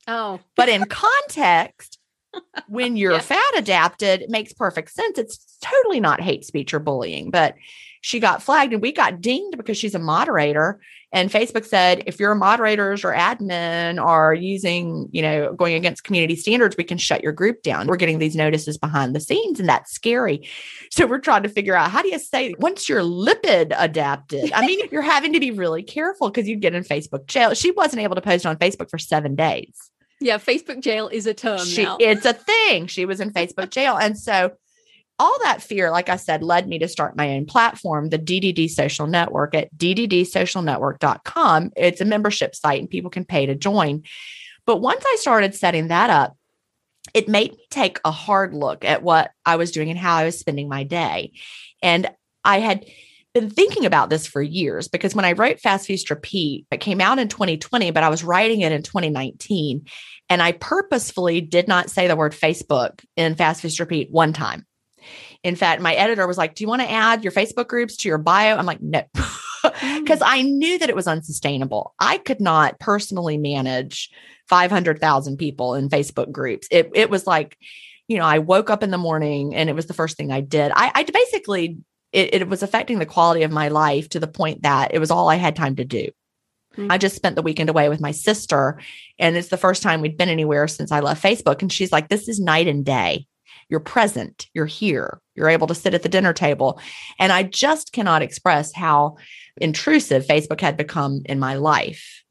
Oh. 0.09 0.41
But 0.57 0.69
in 0.69 0.85
context, 0.87 1.99
when 2.69 2.97
you're 2.97 3.13
yeah. 3.13 3.21
fat 3.21 3.53
adapted, 3.57 4.23
it 4.23 4.31
makes 4.31 4.53
perfect 4.53 4.91
sense. 4.91 5.19
It's 5.19 5.59
totally 5.61 6.01
not 6.01 6.21
hate 6.21 6.45
speech 6.45 6.75
or 6.75 6.79
bullying, 6.79 7.31
but 7.31 7.55
she 8.03 8.19
got 8.19 8.43
flagged 8.43 8.73
and 8.73 8.83
we 8.83 8.93
got 8.93 9.21
dinged 9.21 9.57
because 9.57 9.79
she's 9.79 9.95
a 9.95 9.99
moderator. 9.99 10.81
And 11.13 11.31
Facebook 11.31 11.65
said, 11.65 12.03
if 12.07 12.19
your 12.19 12.35
moderators 12.35 13.05
or 13.05 13.13
admin 13.13 14.03
are 14.03 14.35
using, 14.35 15.09
you 15.13 15.23
know, 15.23 15.53
going 15.53 15.75
against 15.75 16.03
community 16.03 16.35
standards, 16.35 16.77
we 16.77 16.85
can 16.85 16.99
shut 16.99 17.23
your 17.23 17.33
group 17.33 17.63
down. 17.63 17.87
We're 17.87 17.97
getting 17.97 18.19
these 18.19 18.35
notices 18.35 18.77
behind 18.77 19.15
the 19.15 19.21
scenes, 19.21 19.61
and 19.61 19.69
that's 19.69 19.93
scary. 19.93 20.49
So 20.91 21.07
we're 21.07 21.21
trying 21.21 21.45
to 21.45 21.49
figure 21.49 21.77
out 21.77 21.91
how 21.91 22.03
do 22.03 22.09
you 22.09 22.19
say 22.19 22.55
once 22.59 22.89
you're 22.89 23.03
lipid 23.03 23.73
adapted? 23.79 24.53
I 24.53 24.67
mean, 24.67 24.89
you're 24.91 25.03
having 25.03 25.33
to 25.35 25.41
be 25.41 25.53
really 25.53 25.83
careful 25.83 26.29
because 26.29 26.49
you'd 26.49 26.61
get 26.61 26.75
in 26.75 26.83
Facebook 26.83 27.27
jail. 27.27 27.55
She 27.55 27.71
wasn't 27.71 28.03
able 28.03 28.17
to 28.17 28.23
post 28.23 28.45
on 28.45 28.57
Facebook 28.57 28.91
for 28.91 28.99
seven 28.99 29.37
days. 29.37 29.91
Yeah, 30.19 30.39
Facebook 30.39 30.81
jail 30.81 31.09
is 31.09 31.27
a 31.27 31.35
term. 31.35 31.65
She, 31.65 31.85
now. 31.85 31.99
It's 32.01 32.25
a 32.25 32.33
thing. 32.33 32.87
She 32.87 33.05
was 33.05 33.21
in 33.21 33.33
Facebook 33.33 33.71
jail. 33.71 33.97
And 33.97 34.19
so 34.19 34.53
all 35.19 35.37
that 35.43 35.63
fear, 35.63 35.91
like 35.91 36.09
I 36.09 36.17
said, 36.17 36.43
led 36.43 36.67
me 36.67 36.79
to 36.81 36.89
start 36.89 37.17
my 37.17 37.31
own 37.31 37.47
platform, 37.47 38.09
the 38.09 38.19
DDD 38.19 38.69
Social 38.69 39.07
Network 39.07 39.55
at 39.55 39.73
dddsocialnetwork.com. 39.77 41.71
It's 41.77 42.01
a 42.01 42.05
membership 42.05 42.55
site 42.55 42.81
and 42.81 42.91
people 42.91 43.11
can 43.11 43.25
pay 43.25 43.47
to 43.47 43.55
join. 43.55 44.03
But 44.67 44.79
once 44.79 45.05
I 45.07 45.17
started 45.21 45.55
setting 45.55 45.89
that 45.89 46.11
up, 46.11 46.37
it 47.15 47.29
made 47.29 47.53
me 47.53 47.67
take 47.71 48.01
a 48.05 48.11
hard 48.11 48.55
look 48.55 48.85
at 48.85 49.03
what 49.03 49.31
I 49.45 49.57
was 49.57 49.71
doing 49.71 49.91
and 49.91 49.99
how 49.99 50.17
I 50.17 50.25
was 50.25 50.39
spending 50.39 50.69
my 50.69 50.85
day. 50.85 51.33
And 51.83 52.11
I 52.45 52.61
had 52.61 52.87
been 53.35 53.51
thinking 53.51 53.87
about 53.87 54.11
this 54.11 54.27
for 54.27 54.43
years 54.43 54.89
because 54.89 55.15
when 55.15 55.25
I 55.25 55.33
wrote 55.33 55.61
Fast 55.61 55.87
Feast 55.87 56.11
Repeat, 56.11 56.67
it 56.71 56.81
came 56.81 57.01
out 57.01 57.19
in 57.19 57.29
2020, 57.29 57.91
but 57.91 58.03
I 58.03 58.09
was 58.09 58.25
writing 58.25 58.61
it 58.61 58.73
in 58.73 58.83
2019. 58.83 59.87
And 60.29 60.43
I 60.43 60.53
purposefully 60.53 61.41
did 61.41 61.67
not 61.67 61.91
say 61.91 62.09
the 62.09 62.17
word 62.17 62.33
Facebook 62.33 63.05
in 63.17 63.35
Fast 63.35 63.63
Feast 63.63 63.81
Repeat 63.81 64.11
one 64.11 64.33
time. 64.33 64.67
In 65.43 65.57
fact, 65.57 65.83
my 65.83 65.95
editor 65.95 66.27
was 66.27 66.39
like, 66.39 66.55
Do 66.55 66.65
you 66.65 66.69
want 66.69 66.83
to 66.83 66.91
add 66.91 67.25
your 67.25 67.33
Facebook 67.33 67.69
groups 67.69 67.97
to 67.99 68.09
your 68.09 68.19
bio? 68.19 68.57
I'm 68.57 68.67
like, 68.67 68.81
No, 68.81 69.03
because. 69.65 70.23
I 70.23 70.43
knew 70.43 70.79
that 70.79 70.89
it 70.89 70.97
was 70.97 71.07
unsustainable. 71.07 71.95
I 71.99 72.19
could 72.19 72.41
not 72.41 72.79
personally 72.79 73.39
manage 73.39 74.11
500,000 74.49 75.37
people 75.37 75.75
in 75.75 75.89
Facebook 75.89 76.31
groups. 76.31 76.69
It, 76.71 76.91
it 76.95 77.11
was 77.11 77.27
like, 77.27 77.57
you 78.09 78.19
know, 78.19 78.25
I 78.25 78.39
woke 78.39 78.71
up 78.71 78.83
in 78.83 78.91
the 78.91 78.99
morning 78.99 79.55
and 79.55 79.69
it 79.69 79.75
was 79.75 79.87
the 79.87 79.95
first 79.95 80.17
thing 80.17 80.31
I 80.31 80.41
did. 80.41 80.73
I, 80.75 80.91
I 80.95 81.03
basically 81.05 81.79
it, 82.13 82.35
it 82.35 82.49
was 82.49 82.63
affecting 82.63 82.99
the 82.99 83.07
quality 83.07 83.43
of 83.43 83.51
my 83.51 83.69
life 83.69 84.09
to 84.11 84.21
the 84.21 84.27
point 84.27 84.63
that 84.63 84.93
it 84.95 84.99
was 84.99 85.11
all 85.11 85.29
I 85.29 85.37
had 85.37 85.57
time 85.57 85.77
to 85.77 85.85
do. 85.85 86.11
Mm-hmm. 86.77 86.93
I 86.93 86.99
just 86.99 87.17
spent 87.17 87.37
the 87.37 87.43
weekend 87.43 87.71
away 87.71 87.89
with 87.89 88.01
my 88.01 88.13
sister, 88.13 88.81
and 89.19 89.37
it's 89.37 89.49
the 89.49 89.57
first 89.57 89.83
time 89.83 90.01
we'd 90.01 90.17
been 90.17 90.29
anywhere 90.29 90.69
since 90.69 90.93
I 90.93 91.01
left 91.01 91.23
Facebook. 91.23 91.63
And 91.63 91.73
she's 91.73 91.93
like, 91.93 92.09
This 92.09 92.29
is 92.29 92.39
night 92.39 92.69
and 92.69 92.85
day. 92.85 93.27
You're 93.69 93.81
present, 93.81 94.49
you're 94.55 94.67
here, 94.67 95.21
you're 95.35 95.49
able 95.49 95.67
to 95.67 95.75
sit 95.75 95.95
at 95.95 96.03
the 96.03 96.09
dinner 96.09 96.33
table. 96.33 96.81
And 97.19 97.33
I 97.33 97.43
just 97.43 97.93
cannot 97.93 98.23
express 98.23 98.73
how 98.75 99.17
intrusive 99.57 100.27
Facebook 100.27 100.61
had 100.61 100.77
become 100.77 101.23
in 101.27 101.39
my 101.39 101.55
life. 101.55 102.23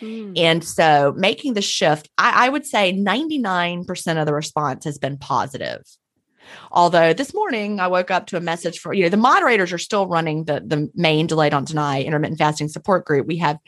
Mm. 0.00 0.38
And 0.38 0.64
so 0.64 1.14
making 1.16 1.54
the 1.54 1.62
shift, 1.62 2.08
I, 2.18 2.46
I 2.46 2.48
would 2.48 2.66
say 2.66 2.92
99% 2.92 4.20
of 4.20 4.26
the 4.26 4.34
response 4.34 4.84
has 4.84 4.98
been 4.98 5.18
positive. 5.18 5.82
Although 6.70 7.14
this 7.14 7.32
morning 7.32 7.80
I 7.80 7.88
woke 7.88 8.10
up 8.10 8.26
to 8.26 8.36
a 8.36 8.40
message 8.40 8.78
for, 8.78 8.92
you 8.92 9.04
know, 9.04 9.08
the 9.08 9.16
moderators 9.16 9.72
are 9.72 9.78
still 9.78 10.06
running 10.06 10.44
the, 10.44 10.60
the 10.60 10.90
main 10.94 11.26
Delay 11.26 11.50
Don't 11.50 11.66
Deny 11.66 12.02
intermittent 12.02 12.38
fasting 12.38 12.68
support 12.68 13.06
group. 13.06 13.26
We 13.26 13.38
have 13.38 13.58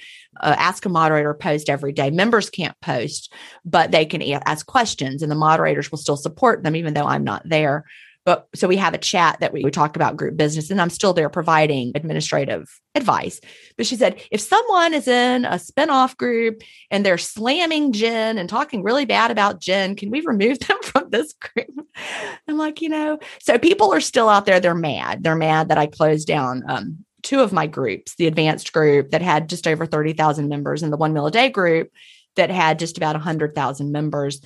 uh, 0.41 0.55
ask 0.59 0.84
a 0.84 0.91
moderator 0.91 1.32
post 1.32 1.70
every 1.70 1.93
day. 1.93 2.11
Members 2.11 2.51
can't 2.51 2.78
post, 2.80 3.32
but 3.64 3.93
they 3.93 4.05
can 4.05 4.22
ask 4.22 4.66
questions 4.66 5.22
and 5.22 5.30
the 5.30 5.37
moderators 5.37 5.91
will 5.91 5.99
still 5.99 6.16
support 6.16 6.62
them, 6.62 6.76
even 6.76 6.95
though 6.95 7.07
I'm 7.07 7.24
not 7.24 7.49
there. 7.49 7.87
But 8.27 8.49
so 8.57 8.66
we 8.66 8.77
have 8.77 8.93
a 8.93 8.99
chat 8.99 9.39
that 9.39 9.53
we, 9.53 9.64
we 9.64 9.70
talk 9.70 9.95
about 9.95 10.16
group 10.16 10.37
business, 10.37 10.68
and 10.68 10.81
I'm 10.81 10.91
still 10.91 11.14
there 11.14 11.31
providing 11.31 11.93
administrative 11.95 12.68
advice. 12.97 13.41
But 13.77 13.87
she 13.87 13.95
said, 13.95 14.20
if 14.33 14.41
someone 14.41 14.93
is 14.93 15.07
in 15.07 15.45
a 15.45 15.53
spinoff 15.53 16.16
group 16.16 16.62
and 16.91 17.07
they're 17.07 17.18
slamming 17.18 17.93
Gin 17.93 18.37
and 18.37 18.49
talking 18.49 18.83
really 18.83 19.05
bad 19.05 19.31
about 19.31 19.61
Gin, 19.61 19.95
can 19.95 20.11
we 20.11 20.20
remove 20.22 20.59
them 20.66 20.79
from 20.83 21.09
this 21.09 21.33
group? 21.35 21.89
I'm 22.49 22.59
like, 22.59 22.83
you 22.83 22.89
know, 22.89 23.18
so 23.41 23.59
people 23.59 23.95
are 23.95 24.01
still 24.01 24.29
out 24.29 24.45
there. 24.45 24.59
They're 24.59 24.74
mad. 24.74 25.22
They're 25.22 25.37
mad 25.37 25.68
that 25.68 25.79
I 25.79 25.87
closed 25.87 26.27
down 26.27 26.64
um, 26.68 27.05
two 27.22 27.41
of 27.41 27.53
my 27.53 27.66
groups 27.66 28.14
the 28.16 28.27
advanced 28.27 28.72
group 28.72 29.11
that 29.11 29.22
had 29.22 29.49
just 29.49 29.66
over 29.66 29.87
30,000 29.87 30.49
members 30.49 30.83
and 30.83 30.93
the 30.93 30.97
one 30.97 31.12
meal 31.12 31.27
a 31.27 31.31
day 31.31 31.49
group 31.49 31.91
that 32.37 32.51
had 32.51 32.79
just 32.79 32.97
about 32.97 33.14
100,000 33.14 33.91
members. 33.91 34.41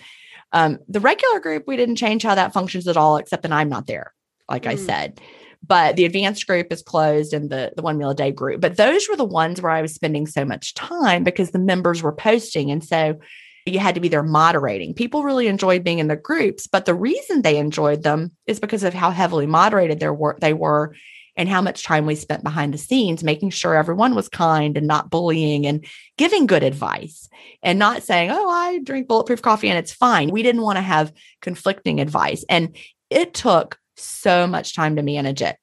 Um, 0.53 0.79
the 0.89 1.01
regular 1.01 1.41
group, 1.41 1.65
we 1.67 1.77
didn't 1.77 1.97
change 1.97 2.23
how 2.23 2.35
that 2.35 2.53
functions 2.53 2.89
at 2.89 2.97
all, 2.97 3.17
except 3.17 3.43
that 3.43 3.53
I'm 3.53 3.69
not 3.69 3.87
there, 3.87 4.13
like 4.49 4.65
mm. 4.65 4.71
I 4.71 4.77
said. 4.77 5.21
But 5.67 5.97
the 5.97 6.07
advanced 6.07 6.47
group 6.47 6.73
is 6.73 6.83
closed 6.83 7.35
and 7.35 7.51
the, 7.51 7.73
the 7.77 7.83
one 7.83 7.99
meal 7.99 8.11
a 8.11 8.15
day 8.15 8.33
group. 8.33 8.61
But 8.61 8.77
those 8.77 9.09
were 9.09 9.17
the 9.17 9.25
ones 9.25 9.61
where 9.61 9.73
I 9.73 9.83
was 9.83 9.95
spending 9.95 10.27
so 10.27 10.45
much 10.45 10.75
time 10.75 11.23
because 11.23 11.51
the 11.51 11.59
members 11.59 12.03
were 12.03 12.13
posting. 12.13 12.71
And 12.71 12.83
so 12.83 13.19
you 13.67 13.79
had 13.79 13.95
to 13.95 14.01
be 14.01 14.09
there 14.09 14.23
moderating. 14.23 14.95
People 14.95 15.23
really 15.23 15.49
enjoyed 15.49 15.85
being 15.85 15.99
in 15.99 16.09
the 16.09 16.17
groups, 16.17 16.67
but 16.67 16.87
the 16.87 16.95
reason 16.95 17.43
they 17.43 17.59
enjoyed 17.59 18.03
them 18.03 18.33
is 18.47 18.59
because 18.59 18.85
of 18.85 18.95
how 18.95 19.11
heavily 19.11 19.47
moderated 19.47 20.01
their 20.01 20.15
work 20.15 20.41
they 20.41 20.55
were 20.55 20.95
and 21.37 21.49
how 21.49 21.63
much 21.63 21.85
time 21.85 22.07
we 22.07 22.15
spent 22.15 22.45
behind 22.45 22.75
the 22.75 22.79
scenes 22.79 23.25
making 23.25 23.51
sure 23.51 23.75
everyone 23.75 24.15
was 24.15 24.29
kind 24.29 24.77
and 24.77 24.87
not 24.87 25.11
bullying 25.11 25.67
and 25.67 25.85
giving 26.17 26.47
good 26.47 26.63
advice 26.63 27.29
and 27.63 27.79
not 27.79 28.03
saying, 28.03 28.31
oh, 28.31 28.49
I 28.49 28.79
drink 28.81 29.09
bulletproof 29.09 29.43
coffee 29.43 29.69
and 29.69 29.79
it's 29.79 29.93
fine. 29.93 30.31
We 30.31 30.43
didn't 30.43 30.63
want 30.63 30.77
to 30.77 30.83
have 30.83 31.13
conflicting 31.41 32.01
advice. 32.01 32.45
And 32.49 32.77
it 33.11 33.35
took 33.35 33.79
so 33.97 34.47
much 34.47 34.75
time 34.75 34.97
to 34.97 35.03
manage 35.03 35.43
it. 35.43 35.57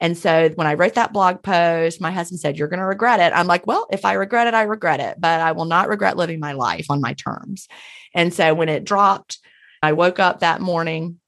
And 0.00 0.16
so 0.16 0.50
when 0.54 0.66
I 0.66 0.74
wrote 0.74 0.94
that 0.94 1.12
blog 1.12 1.42
post, 1.42 2.00
my 2.00 2.10
husband 2.10 2.40
said, 2.40 2.56
You're 2.56 2.68
going 2.68 2.80
to 2.80 2.86
regret 2.86 3.20
it. 3.20 3.36
I'm 3.36 3.46
like, 3.46 3.66
Well, 3.66 3.86
if 3.90 4.04
I 4.04 4.14
regret 4.14 4.46
it, 4.46 4.54
I 4.54 4.62
regret 4.62 5.00
it, 5.00 5.16
but 5.20 5.40
I 5.40 5.52
will 5.52 5.64
not 5.64 5.88
regret 5.88 6.16
living 6.16 6.40
my 6.40 6.52
life 6.52 6.86
on 6.90 7.00
my 7.00 7.14
terms. 7.14 7.68
And 8.14 8.32
so 8.34 8.54
when 8.54 8.68
it 8.68 8.84
dropped, 8.84 9.38
I 9.82 9.92
woke 9.92 10.18
up 10.18 10.40
that 10.40 10.60
morning 10.60 11.20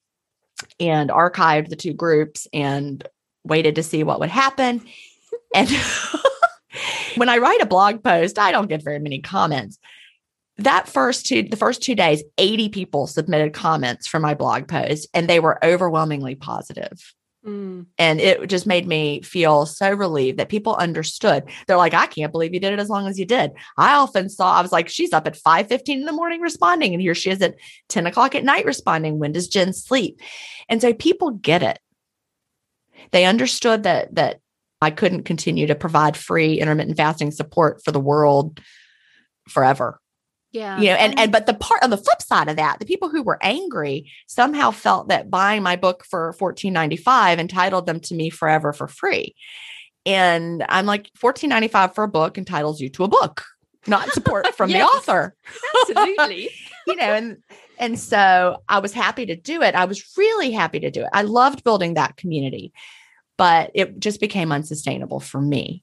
and 0.78 1.10
archived 1.10 1.68
the 1.68 1.76
two 1.76 1.92
groups 1.92 2.46
and 2.52 3.06
waited 3.44 3.76
to 3.76 3.82
see 3.82 4.02
what 4.02 4.20
would 4.20 4.30
happen. 4.30 4.82
And 5.54 5.68
when 7.16 7.28
I 7.28 7.38
write 7.38 7.60
a 7.60 7.66
blog 7.66 8.02
post, 8.02 8.38
I 8.38 8.52
don't 8.52 8.68
get 8.68 8.82
very 8.82 8.98
many 8.98 9.20
comments. 9.20 9.78
That 10.58 10.88
first 10.88 11.26
two, 11.26 11.42
the 11.42 11.56
first 11.56 11.82
two 11.82 11.94
days, 11.94 12.22
80 12.38 12.68
people 12.68 13.06
submitted 13.06 13.52
comments 13.52 14.06
for 14.06 14.20
my 14.20 14.34
blog 14.34 14.68
post, 14.68 15.08
and 15.14 15.28
they 15.28 15.40
were 15.40 15.64
overwhelmingly 15.64 16.34
positive. 16.34 17.14
Mm. 17.44 17.86
And 17.98 18.20
it 18.20 18.46
just 18.48 18.66
made 18.66 18.86
me 18.86 19.20
feel 19.22 19.66
so 19.66 19.92
relieved 19.92 20.38
that 20.38 20.48
people 20.48 20.76
understood. 20.76 21.44
They're 21.66 21.76
like, 21.76 21.94
I 21.94 22.06
can't 22.06 22.30
believe 22.30 22.54
you 22.54 22.60
did 22.60 22.72
it 22.72 22.78
as 22.78 22.88
long 22.88 23.08
as 23.08 23.18
you 23.18 23.24
did. 23.24 23.52
I 23.76 23.94
often 23.94 24.28
saw, 24.28 24.52
I 24.52 24.62
was 24.62 24.70
like, 24.70 24.88
she's 24.88 25.12
up 25.12 25.26
at 25.26 25.36
5 25.36 25.66
15 25.66 26.00
in 26.00 26.06
the 26.06 26.12
morning 26.12 26.40
responding. 26.40 26.92
And 26.92 27.02
here 27.02 27.14
she 27.14 27.30
is 27.30 27.42
at 27.42 27.56
10 27.88 28.06
o'clock 28.06 28.34
at 28.34 28.44
night 28.44 28.64
responding. 28.64 29.18
When 29.18 29.32
does 29.32 29.48
Gin 29.48 29.72
sleep? 29.72 30.20
And 30.68 30.80
so 30.80 30.92
people 30.92 31.30
get 31.30 31.62
it. 31.62 31.80
They 33.10 33.24
understood 33.24 33.82
that 33.82 34.14
that 34.14 34.40
I 34.80 34.90
couldn't 34.90 35.24
continue 35.24 35.66
to 35.66 35.74
provide 35.74 36.16
free 36.16 36.60
intermittent 36.60 36.96
fasting 36.96 37.30
support 37.30 37.82
for 37.84 37.92
the 37.92 38.00
world 38.00 38.60
forever. 39.48 40.00
Yeah. 40.52 40.78
You 40.78 40.86
know, 40.88 40.94
and 40.94 41.18
and 41.18 41.32
but 41.32 41.46
the 41.46 41.54
part 41.54 41.82
on 41.82 41.90
the 41.90 41.96
flip 41.96 42.20
side 42.20 42.48
of 42.48 42.56
that, 42.56 42.78
the 42.78 42.84
people 42.84 43.08
who 43.08 43.22
were 43.22 43.38
angry 43.40 44.10
somehow 44.26 44.70
felt 44.70 45.08
that 45.08 45.30
buying 45.30 45.62
my 45.62 45.76
book 45.76 46.04
for 46.04 46.34
$14.95 46.38 47.38
entitled 47.38 47.86
them 47.86 48.00
to 48.00 48.14
me 48.14 48.28
forever 48.28 48.72
for 48.72 48.86
free. 48.86 49.34
And 50.04 50.64
I'm 50.68 50.84
like, 50.84 51.10
$14.95 51.14 51.94
for 51.94 52.04
a 52.04 52.08
book 52.08 52.36
entitles 52.36 52.80
you 52.80 52.88
to 52.90 53.04
a 53.04 53.08
book, 53.08 53.44
not 53.86 54.10
support 54.10 54.46
from 54.54 54.68
yes, 54.68 54.80
the 54.80 54.96
author. 54.96 55.34
Absolutely. 55.80 56.50
you 56.86 56.96
know, 56.96 57.04
and 57.04 57.42
and 57.78 57.98
so 57.98 58.62
I 58.68 58.78
was 58.78 58.92
happy 58.92 59.26
to 59.26 59.36
do 59.36 59.62
it. 59.62 59.74
I 59.74 59.84
was 59.84 60.16
really 60.16 60.52
happy 60.52 60.80
to 60.80 60.90
do 60.90 61.02
it. 61.02 61.10
I 61.12 61.22
loved 61.22 61.64
building 61.64 61.94
that 61.94 62.16
community, 62.16 62.72
but 63.36 63.70
it 63.74 63.98
just 63.98 64.20
became 64.20 64.52
unsustainable 64.52 65.20
for 65.20 65.40
me. 65.40 65.82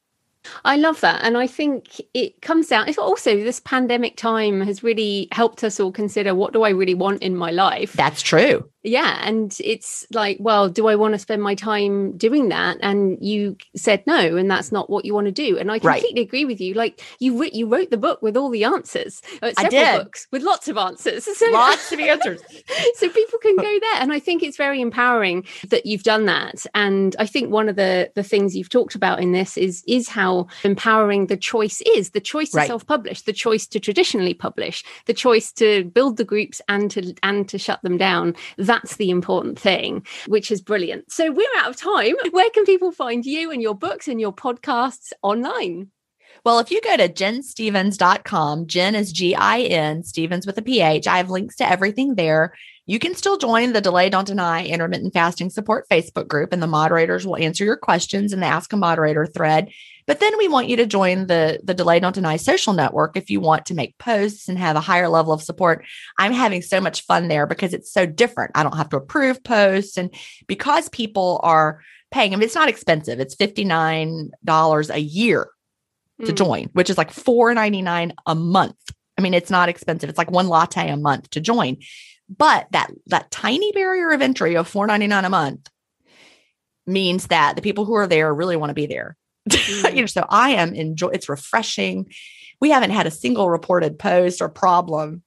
I 0.63 0.77
love 0.77 1.01
that. 1.01 1.23
And 1.23 1.37
I 1.37 1.47
think 1.47 2.01
it 2.13 2.41
comes 2.41 2.67
down, 2.67 2.87
it's 2.87 2.97
also 2.97 3.35
this 3.35 3.59
pandemic 3.59 4.15
time 4.15 4.61
has 4.61 4.83
really 4.83 5.27
helped 5.31 5.63
us 5.63 5.79
all 5.79 5.91
consider 5.91 6.33
what 6.33 6.53
do 6.53 6.63
I 6.63 6.69
really 6.69 6.93
want 6.93 7.21
in 7.21 7.35
my 7.35 7.51
life? 7.51 7.93
That's 7.93 8.21
true 8.21 8.69
yeah 8.83 9.19
and 9.23 9.57
it's 9.63 10.07
like 10.13 10.37
well 10.39 10.69
do 10.69 10.87
i 10.87 10.95
want 10.95 11.13
to 11.13 11.19
spend 11.19 11.41
my 11.41 11.55
time 11.55 12.17
doing 12.17 12.49
that? 12.49 12.77
And 12.81 13.17
you 13.21 13.57
said 13.75 14.03
no 14.07 14.37
and 14.37 14.49
that's 14.49 14.71
not 14.71 14.89
what 14.89 15.05
you 15.05 15.13
want 15.13 15.25
to 15.25 15.31
do. 15.31 15.57
And 15.57 15.71
i 15.71 15.79
completely 15.79 16.21
right. 16.21 16.27
agree 16.27 16.45
with 16.45 16.61
you. 16.61 16.73
Like 16.73 17.01
you 17.19 17.43
you 17.51 17.67
wrote 17.67 17.89
the 17.89 17.97
book 17.97 18.21
with 18.21 18.37
all 18.37 18.49
the 18.49 18.63
answers 18.63 19.21
uh, 19.41 19.51
I 19.57 19.69
did. 19.69 20.03
books 20.03 20.27
with 20.31 20.43
lots 20.43 20.67
of 20.67 20.77
answers. 20.77 21.27
So, 21.39 21.45
lots 21.51 21.91
of 21.93 21.99
answers. 21.99 22.41
so 22.95 23.07
people 23.07 23.39
can 23.39 23.55
go 23.55 23.63
there. 23.63 24.01
And 24.01 24.11
i 24.11 24.19
think 24.19 24.43
it's 24.43 24.57
very 24.57 24.81
empowering 24.81 25.45
that 25.69 25.85
you've 25.85 26.03
done 26.03 26.25
that. 26.25 26.65
And 26.73 27.15
i 27.19 27.25
think 27.25 27.51
one 27.51 27.69
of 27.69 27.75
the 27.75 28.11
the 28.15 28.23
things 28.23 28.55
you've 28.55 28.69
talked 28.69 28.95
about 28.95 29.21
in 29.21 29.31
this 29.31 29.57
is 29.57 29.83
is 29.87 30.09
how 30.09 30.47
empowering 30.63 31.27
the 31.27 31.37
choice 31.37 31.81
is 31.95 32.11
the 32.11 32.19
choice 32.19 32.49
to 32.51 32.57
right. 32.57 32.67
self-publish 32.67 33.21
the 33.21 33.33
choice 33.33 33.67
to 33.67 33.79
traditionally 33.79 34.33
publish 34.33 34.83
the 35.05 35.13
choice 35.13 35.51
to 35.53 35.85
build 35.85 36.17
the 36.17 36.25
groups 36.25 36.61
and 36.67 36.91
to 36.91 37.13
and 37.23 37.47
to 37.47 37.57
shut 37.57 37.81
them 37.83 37.97
down 37.97 38.35
that's 38.69 38.97
the 38.97 39.09
important 39.09 39.59
thing, 39.59 40.05
which 40.27 40.51
is 40.51 40.61
brilliant. 40.61 41.11
So 41.11 41.31
we're 41.31 41.47
out 41.57 41.71
of 41.71 41.75
time. 41.75 42.15
Where 42.31 42.49
can 42.51 42.65
people 42.65 42.91
find 42.91 43.25
you 43.25 43.51
and 43.51 43.61
your 43.61 43.75
books 43.75 44.07
and 44.07 44.21
your 44.21 44.33
podcasts 44.33 45.11
online? 45.23 45.89
Well, 46.45 46.59
if 46.59 46.71
you 46.71 46.79
go 46.81 46.95
to 46.95 47.09
ginstephens.com, 47.09 48.67
Gin 48.67 48.95
is 48.95 49.11
G 49.11 49.35
I 49.35 49.61
N, 49.61 50.03
Stephens 50.03 50.45
with 50.45 50.57
a 50.57 50.61
PH, 50.61 51.07
I 51.07 51.17
have 51.17 51.29
links 51.29 51.55
to 51.57 51.69
everything 51.69 52.15
there. 52.15 52.53
You 52.85 52.97
can 52.97 53.13
still 53.13 53.37
join 53.37 53.73
the 53.73 53.81
Delay 53.81 54.09
Don't 54.09 54.25
Deny 54.25 54.65
Intermittent 54.65 55.13
Fasting 55.13 55.49
Support 55.49 55.89
Facebook 55.89 56.27
group, 56.27 56.53
and 56.53 56.63
the 56.63 56.67
moderators 56.67 57.25
will 57.25 57.37
answer 57.37 57.65
your 57.65 57.77
questions 57.77 58.33
in 58.33 58.39
the 58.39 58.47
Ask 58.47 58.71
a 58.73 58.77
Moderator 58.77 59.25
thread. 59.25 59.69
But 60.09 60.21
then 60.21 60.35
we 60.39 60.47
want 60.47 60.69
you 60.69 60.75
to 60.77 60.87
join 60.87 61.27
the, 61.27 61.59
the 61.63 61.75
Delay 61.75 61.99
Don't 61.99 62.15
Deny 62.15 62.37
social 62.37 62.73
network 62.73 63.15
if 63.15 63.29
you 63.29 63.39
want 63.39 63.67
to 63.67 63.75
make 63.75 63.95
posts 63.99 64.49
and 64.49 64.57
have 64.57 64.75
a 64.75 64.81
higher 64.81 65.07
level 65.07 65.33
of 65.33 65.43
support. 65.43 65.85
I'm 66.17 66.31
having 66.31 66.63
so 66.63 66.81
much 66.81 67.05
fun 67.05 67.27
there 67.27 67.45
because 67.45 67.75
it's 67.75 67.93
so 67.93 68.07
different. 68.07 68.53
I 68.55 68.63
don't 68.63 68.75
have 68.75 68.89
to 68.89 68.97
approve 68.97 69.43
posts. 69.43 69.99
And 69.99 70.11
because 70.47 70.89
people 70.89 71.39
are 71.43 71.83
paying, 72.09 72.33
I 72.33 72.37
mean, 72.37 72.43
it's 72.45 72.55
not 72.55 72.69
expensive, 72.69 73.19
it's 73.19 73.35
$59 73.35 74.89
a 74.89 74.99
year 74.99 75.51
to 76.25 76.31
mm. 76.31 76.35
join, 76.35 76.69
which 76.73 76.89
is 76.89 76.97
like 76.97 77.13
$4.99 77.13 78.13
a 78.25 78.33
month. 78.33 78.77
I 79.15 79.21
mean, 79.21 79.35
it's 79.35 79.51
not 79.51 79.69
expensive. 79.69 80.09
It's 80.09 80.17
like 80.17 80.31
one 80.31 80.47
latte 80.47 80.89
a 80.89 80.97
month 80.97 81.29
to 81.29 81.39
join. 81.39 81.77
But 82.35 82.65
that 82.71 82.89
that 83.05 83.29
tiny 83.29 83.71
barrier 83.73 84.09
of 84.09 84.23
entry 84.23 84.57
of 84.57 84.71
$4.99 84.73 85.23
a 85.27 85.29
month 85.29 85.69
means 86.87 87.27
that 87.27 87.55
the 87.55 87.61
people 87.61 87.85
who 87.85 87.93
are 87.93 88.07
there 88.07 88.33
really 88.33 88.55
want 88.55 88.71
to 88.71 88.73
be 88.73 88.87
there. 88.87 89.15
Mm. 89.49 89.89
you 89.95 90.01
know, 90.01 90.07
so 90.07 90.25
I 90.29 90.51
am 90.51 90.73
enjoy 90.73 91.09
it's 91.09 91.29
refreshing. 91.29 92.11
We 92.61 92.71
haven't 92.71 92.91
had 92.91 93.07
a 93.07 93.11
single 93.11 93.49
reported 93.49 93.99
post 93.99 94.41
or 94.41 94.49
problem 94.49 95.23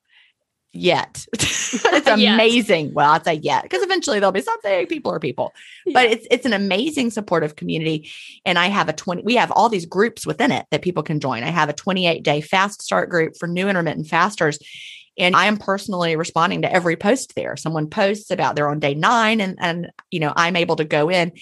yet. 0.73 1.27
it's 1.33 2.07
amazing. 2.07 2.87
Yet. 2.87 2.95
Well, 2.95 3.13
I'd 3.13 3.25
say 3.25 3.35
yet, 3.35 3.63
because 3.63 3.83
eventually 3.83 4.19
there'll 4.21 4.33
be 4.33 4.43
something. 4.43 4.87
People 4.87 5.13
are 5.13 5.21
people. 5.21 5.53
Yeah. 5.87 5.93
But 5.95 6.11
it's 6.11 6.27
it's 6.31 6.47
an 6.47 6.53
amazing 6.53 7.11
supportive 7.11 7.57
community. 7.57 8.11
And 8.45 8.59
I 8.59 8.67
have 8.67 8.89
a 8.89 8.93
20, 8.93 9.23
we 9.23 9.37
have 9.37 9.51
all 9.53 9.69
these 9.69 9.87
groups 9.87 10.27
within 10.27 10.51
it 10.51 10.67
that 10.71 10.83
people 10.83 11.03
can 11.03 11.21
join. 11.21 11.43
I 11.43 11.51
have 11.51 11.69
a 11.69 11.75
28 11.75 12.23
day 12.23 12.41
fast 12.41 12.83
start 12.83 13.11
group 13.11 13.37
for 13.39 13.47
new 13.47 13.69
intermittent 13.69 14.09
fasters. 14.09 14.59
And 15.19 15.37
I 15.37 15.45
am 15.45 15.59
personally 15.59 16.17
responding 16.17 16.63
to 16.63 16.73
every 16.73 16.97
post 16.97 17.35
there. 17.35 17.55
Someone 17.57 17.91
posts 17.91 18.31
about 18.31 18.57
they're 18.57 18.71
on 18.71 18.81
day 18.81 18.95
nine, 18.95 19.43
and 19.43 19.59
and 19.61 19.91
you 20.11 20.21
know, 20.21 20.33
I'm 20.35 20.57
able 20.57 20.77
to 20.77 20.85
go 20.85 21.11
in. 21.11 21.33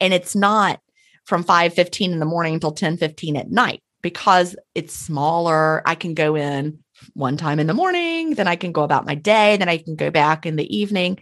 And 0.00 0.12
it's 0.12 0.34
not 0.34 0.80
from 1.26 1.42
5 1.42 1.74
15 1.74 2.12
in 2.12 2.18
the 2.18 2.24
morning 2.24 2.60
till 2.60 2.72
10 2.72 2.96
15 2.96 3.36
at 3.36 3.50
night 3.50 3.82
because 4.02 4.56
it's 4.74 4.94
smaller. 4.94 5.82
I 5.86 5.94
can 5.94 6.14
go 6.14 6.34
in 6.34 6.78
one 7.14 7.36
time 7.36 7.58
in 7.58 7.66
the 7.66 7.74
morning, 7.74 8.34
then 8.34 8.48
I 8.48 8.56
can 8.56 8.72
go 8.72 8.82
about 8.82 9.06
my 9.06 9.14
day, 9.14 9.56
then 9.56 9.68
I 9.68 9.78
can 9.78 9.96
go 9.96 10.10
back 10.10 10.46
in 10.46 10.56
the 10.56 10.76
evening 10.76 11.18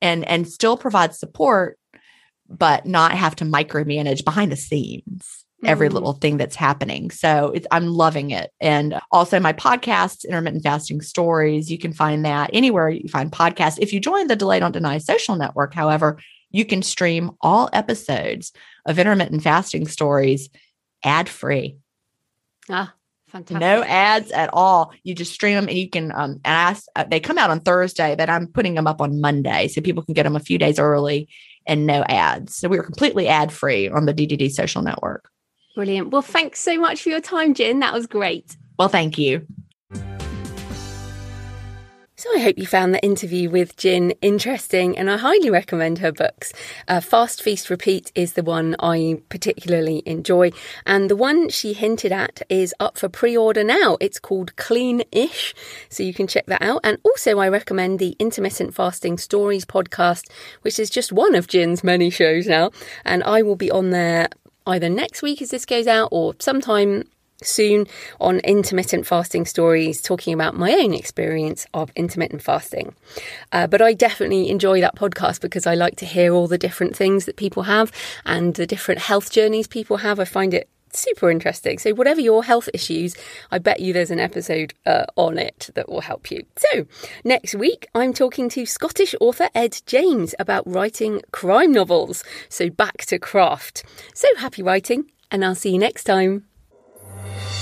and 0.00 0.24
and 0.26 0.48
still 0.48 0.76
provide 0.76 1.14
support, 1.14 1.78
but 2.48 2.86
not 2.86 3.12
have 3.12 3.36
to 3.36 3.44
micromanage 3.44 4.24
behind 4.24 4.52
the 4.52 4.56
scenes 4.56 5.44
every 5.64 5.88
mm. 5.88 5.92
little 5.92 6.12
thing 6.12 6.36
that's 6.36 6.56
happening. 6.56 7.10
So 7.10 7.54
I'm 7.70 7.88
loving 7.88 8.30
it. 8.30 8.50
And 8.60 9.00
also 9.10 9.40
my 9.40 9.52
podcast, 9.52 10.24
Intermittent 10.24 10.62
Fasting 10.62 11.00
Stories, 11.00 11.70
you 11.70 11.78
can 11.78 11.92
find 11.92 12.24
that 12.24 12.50
anywhere 12.52 12.88
you 12.88 13.08
find 13.08 13.30
podcasts. 13.32 13.78
If 13.80 13.92
you 13.92 14.00
join 14.00 14.28
the 14.28 14.36
Delay 14.36 14.60
Don't 14.60 14.72
Deny 14.72 14.98
social 14.98 15.36
network, 15.36 15.74
however, 15.74 16.18
you 16.50 16.64
can 16.64 16.82
stream 16.82 17.30
all 17.40 17.68
episodes 17.72 18.52
of 18.86 18.98
intermittent 18.98 19.42
fasting 19.42 19.86
stories 19.86 20.48
ad 21.04 21.28
free. 21.28 21.78
Ah, 22.70 22.94
fantastic. 23.28 23.60
No 23.60 23.82
ads 23.84 24.30
at 24.30 24.50
all. 24.52 24.92
You 25.02 25.14
just 25.14 25.32
stream 25.32 25.54
them 25.54 25.68
and 25.68 25.78
you 25.78 25.88
can 25.88 26.12
um 26.14 26.40
ask 26.44 26.86
uh, 26.96 27.04
they 27.04 27.20
come 27.20 27.38
out 27.38 27.50
on 27.50 27.60
Thursday, 27.60 28.14
but 28.16 28.30
I'm 28.30 28.46
putting 28.46 28.74
them 28.74 28.86
up 28.86 29.00
on 29.00 29.20
Monday 29.20 29.68
so 29.68 29.80
people 29.80 30.02
can 30.02 30.14
get 30.14 30.24
them 30.24 30.36
a 30.36 30.40
few 30.40 30.58
days 30.58 30.78
early 30.78 31.28
and 31.66 31.86
no 31.86 32.02
ads. 32.04 32.56
So 32.56 32.68
we 32.68 32.78
are 32.78 32.82
completely 32.82 33.28
ad 33.28 33.52
free 33.52 33.88
on 33.88 34.06
the 34.06 34.14
DDD 34.14 34.50
social 34.50 34.82
network. 34.82 35.30
Brilliant. 35.74 36.10
Well, 36.10 36.22
thanks 36.22 36.60
so 36.60 36.78
much 36.80 37.02
for 37.02 37.10
your 37.10 37.20
time, 37.20 37.54
Gin. 37.54 37.80
That 37.80 37.92
was 37.92 38.06
great. 38.06 38.56
Well, 38.78 38.88
thank 38.88 39.18
you. 39.18 39.46
So 42.18 42.28
I 42.34 42.40
hope 42.40 42.58
you 42.58 42.66
found 42.66 42.92
the 42.92 43.04
interview 43.04 43.48
with 43.48 43.76
Gin 43.76 44.10
interesting, 44.20 44.98
and 44.98 45.08
I 45.08 45.18
highly 45.18 45.50
recommend 45.50 45.98
her 45.98 46.10
books. 46.10 46.52
Uh, 46.88 46.98
Fast 46.98 47.40
Feast 47.40 47.70
Repeat 47.70 48.10
is 48.16 48.32
the 48.32 48.42
one 48.42 48.74
I 48.80 49.22
particularly 49.28 50.02
enjoy, 50.04 50.50
and 50.84 51.08
the 51.08 51.14
one 51.14 51.48
she 51.48 51.74
hinted 51.74 52.10
at 52.10 52.42
is 52.48 52.74
up 52.80 52.98
for 52.98 53.08
pre-order 53.08 53.62
now. 53.62 53.98
It's 54.00 54.18
called 54.18 54.56
Clean 54.56 55.04
Ish, 55.12 55.54
so 55.90 56.02
you 56.02 56.12
can 56.12 56.26
check 56.26 56.46
that 56.46 56.60
out. 56.60 56.80
And 56.82 56.98
also, 57.04 57.38
I 57.38 57.48
recommend 57.48 58.00
the 58.00 58.16
Intermittent 58.18 58.74
Fasting 58.74 59.16
Stories 59.16 59.64
podcast, 59.64 60.28
which 60.62 60.80
is 60.80 60.90
just 60.90 61.12
one 61.12 61.36
of 61.36 61.46
Gin's 61.46 61.84
many 61.84 62.10
shows 62.10 62.48
now, 62.48 62.72
and 63.04 63.22
I 63.22 63.42
will 63.42 63.54
be 63.54 63.70
on 63.70 63.90
there 63.90 64.26
either 64.66 64.88
next 64.88 65.22
week 65.22 65.40
as 65.40 65.52
this 65.52 65.64
goes 65.64 65.86
out 65.86 66.08
or 66.10 66.34
sometime 66.40 67.04
soon 67.42 67.86
on 68.20 68.40
intermittent 68.40 69.06
fasting 69.06 69.46
stories, 69.46 70.02
talking 70.02 70.34
about 70.34 70.56
my 70.56 70.72
own 70.72 70.92
experience 70.92 71.66
of 71.74 71.90
intermittent 71.94 72.42
fasting. 72.42 72.94
Uh, 73.52 73.66
but 73.66 73.80
I 73.80 73.94
definitely 73.94 74.50
enjoy 74.50 74.80
that 74.80 74.96
podcast 74.96 75.40
because 75.40 75.66
I 75.66 75.74
like 75.74 75.96
to 75.96 76.06
hear 76.06 76.32
all 76.32 76.48
the 76.48 76.58
different 76.58 76.96
things 76.96 77.26
that 77.26 77.36
people 77.36 77.64
have 77.64 77.92
and 78.24 78.54
the 78.54 78.66
different 78.66 79.00
health 79.00 79.30
journeys 79.30 79.66
people 79.66 79.98
have. 79.98 80.18
I 80.18 80.24
find 80.24 80.52
it 80.54 80.68
super 80.92 81.30
interesting. 81.30 81.78
So, 81.78 81.92
whatever 81.92 82.20
your 82.20 82.44
health 82.44 82.68
issues, 82.74 83.14
I 83.50 83.58
bet 83.58 83.80
you 83.80 83.92
there's 83.92 84.10
an 84.10 84.20
episode 84.20 84.74
uh, 84.86 85.04
on 85.16 85.38
it 85.38 85.70
that 85.74 85.88
will 85.88 86.00
help 86.00 86.30
you. 86.30 86.44
So, 86.56 86.86
next 87.24 87.54
week, 87.54 87.88
I'm 87.94 88.12
talking 88.12 88.48
to 88.50 88.66
Scottish 88.66 89.14
author 89.20 89.48
Ed 89.54 89.80
James 89.86 90.34
about 90.38 90.66
writing 90.66 91.22
crime 91.32 91.72
novels. 91.72 92.24
So, 92.48 92.70
back 92.70 92.98
to 93.06 93.18
craft. 93.18 93.84
So, 94.14 94.28
happy 94.38 94.62
writing, 94.62 95.10
and 95.30 95.44
I'll 95.44 95.54
see 95.54 95.72
you 95.72 95.78
next 95.78 96.04
time. 96.04 96.44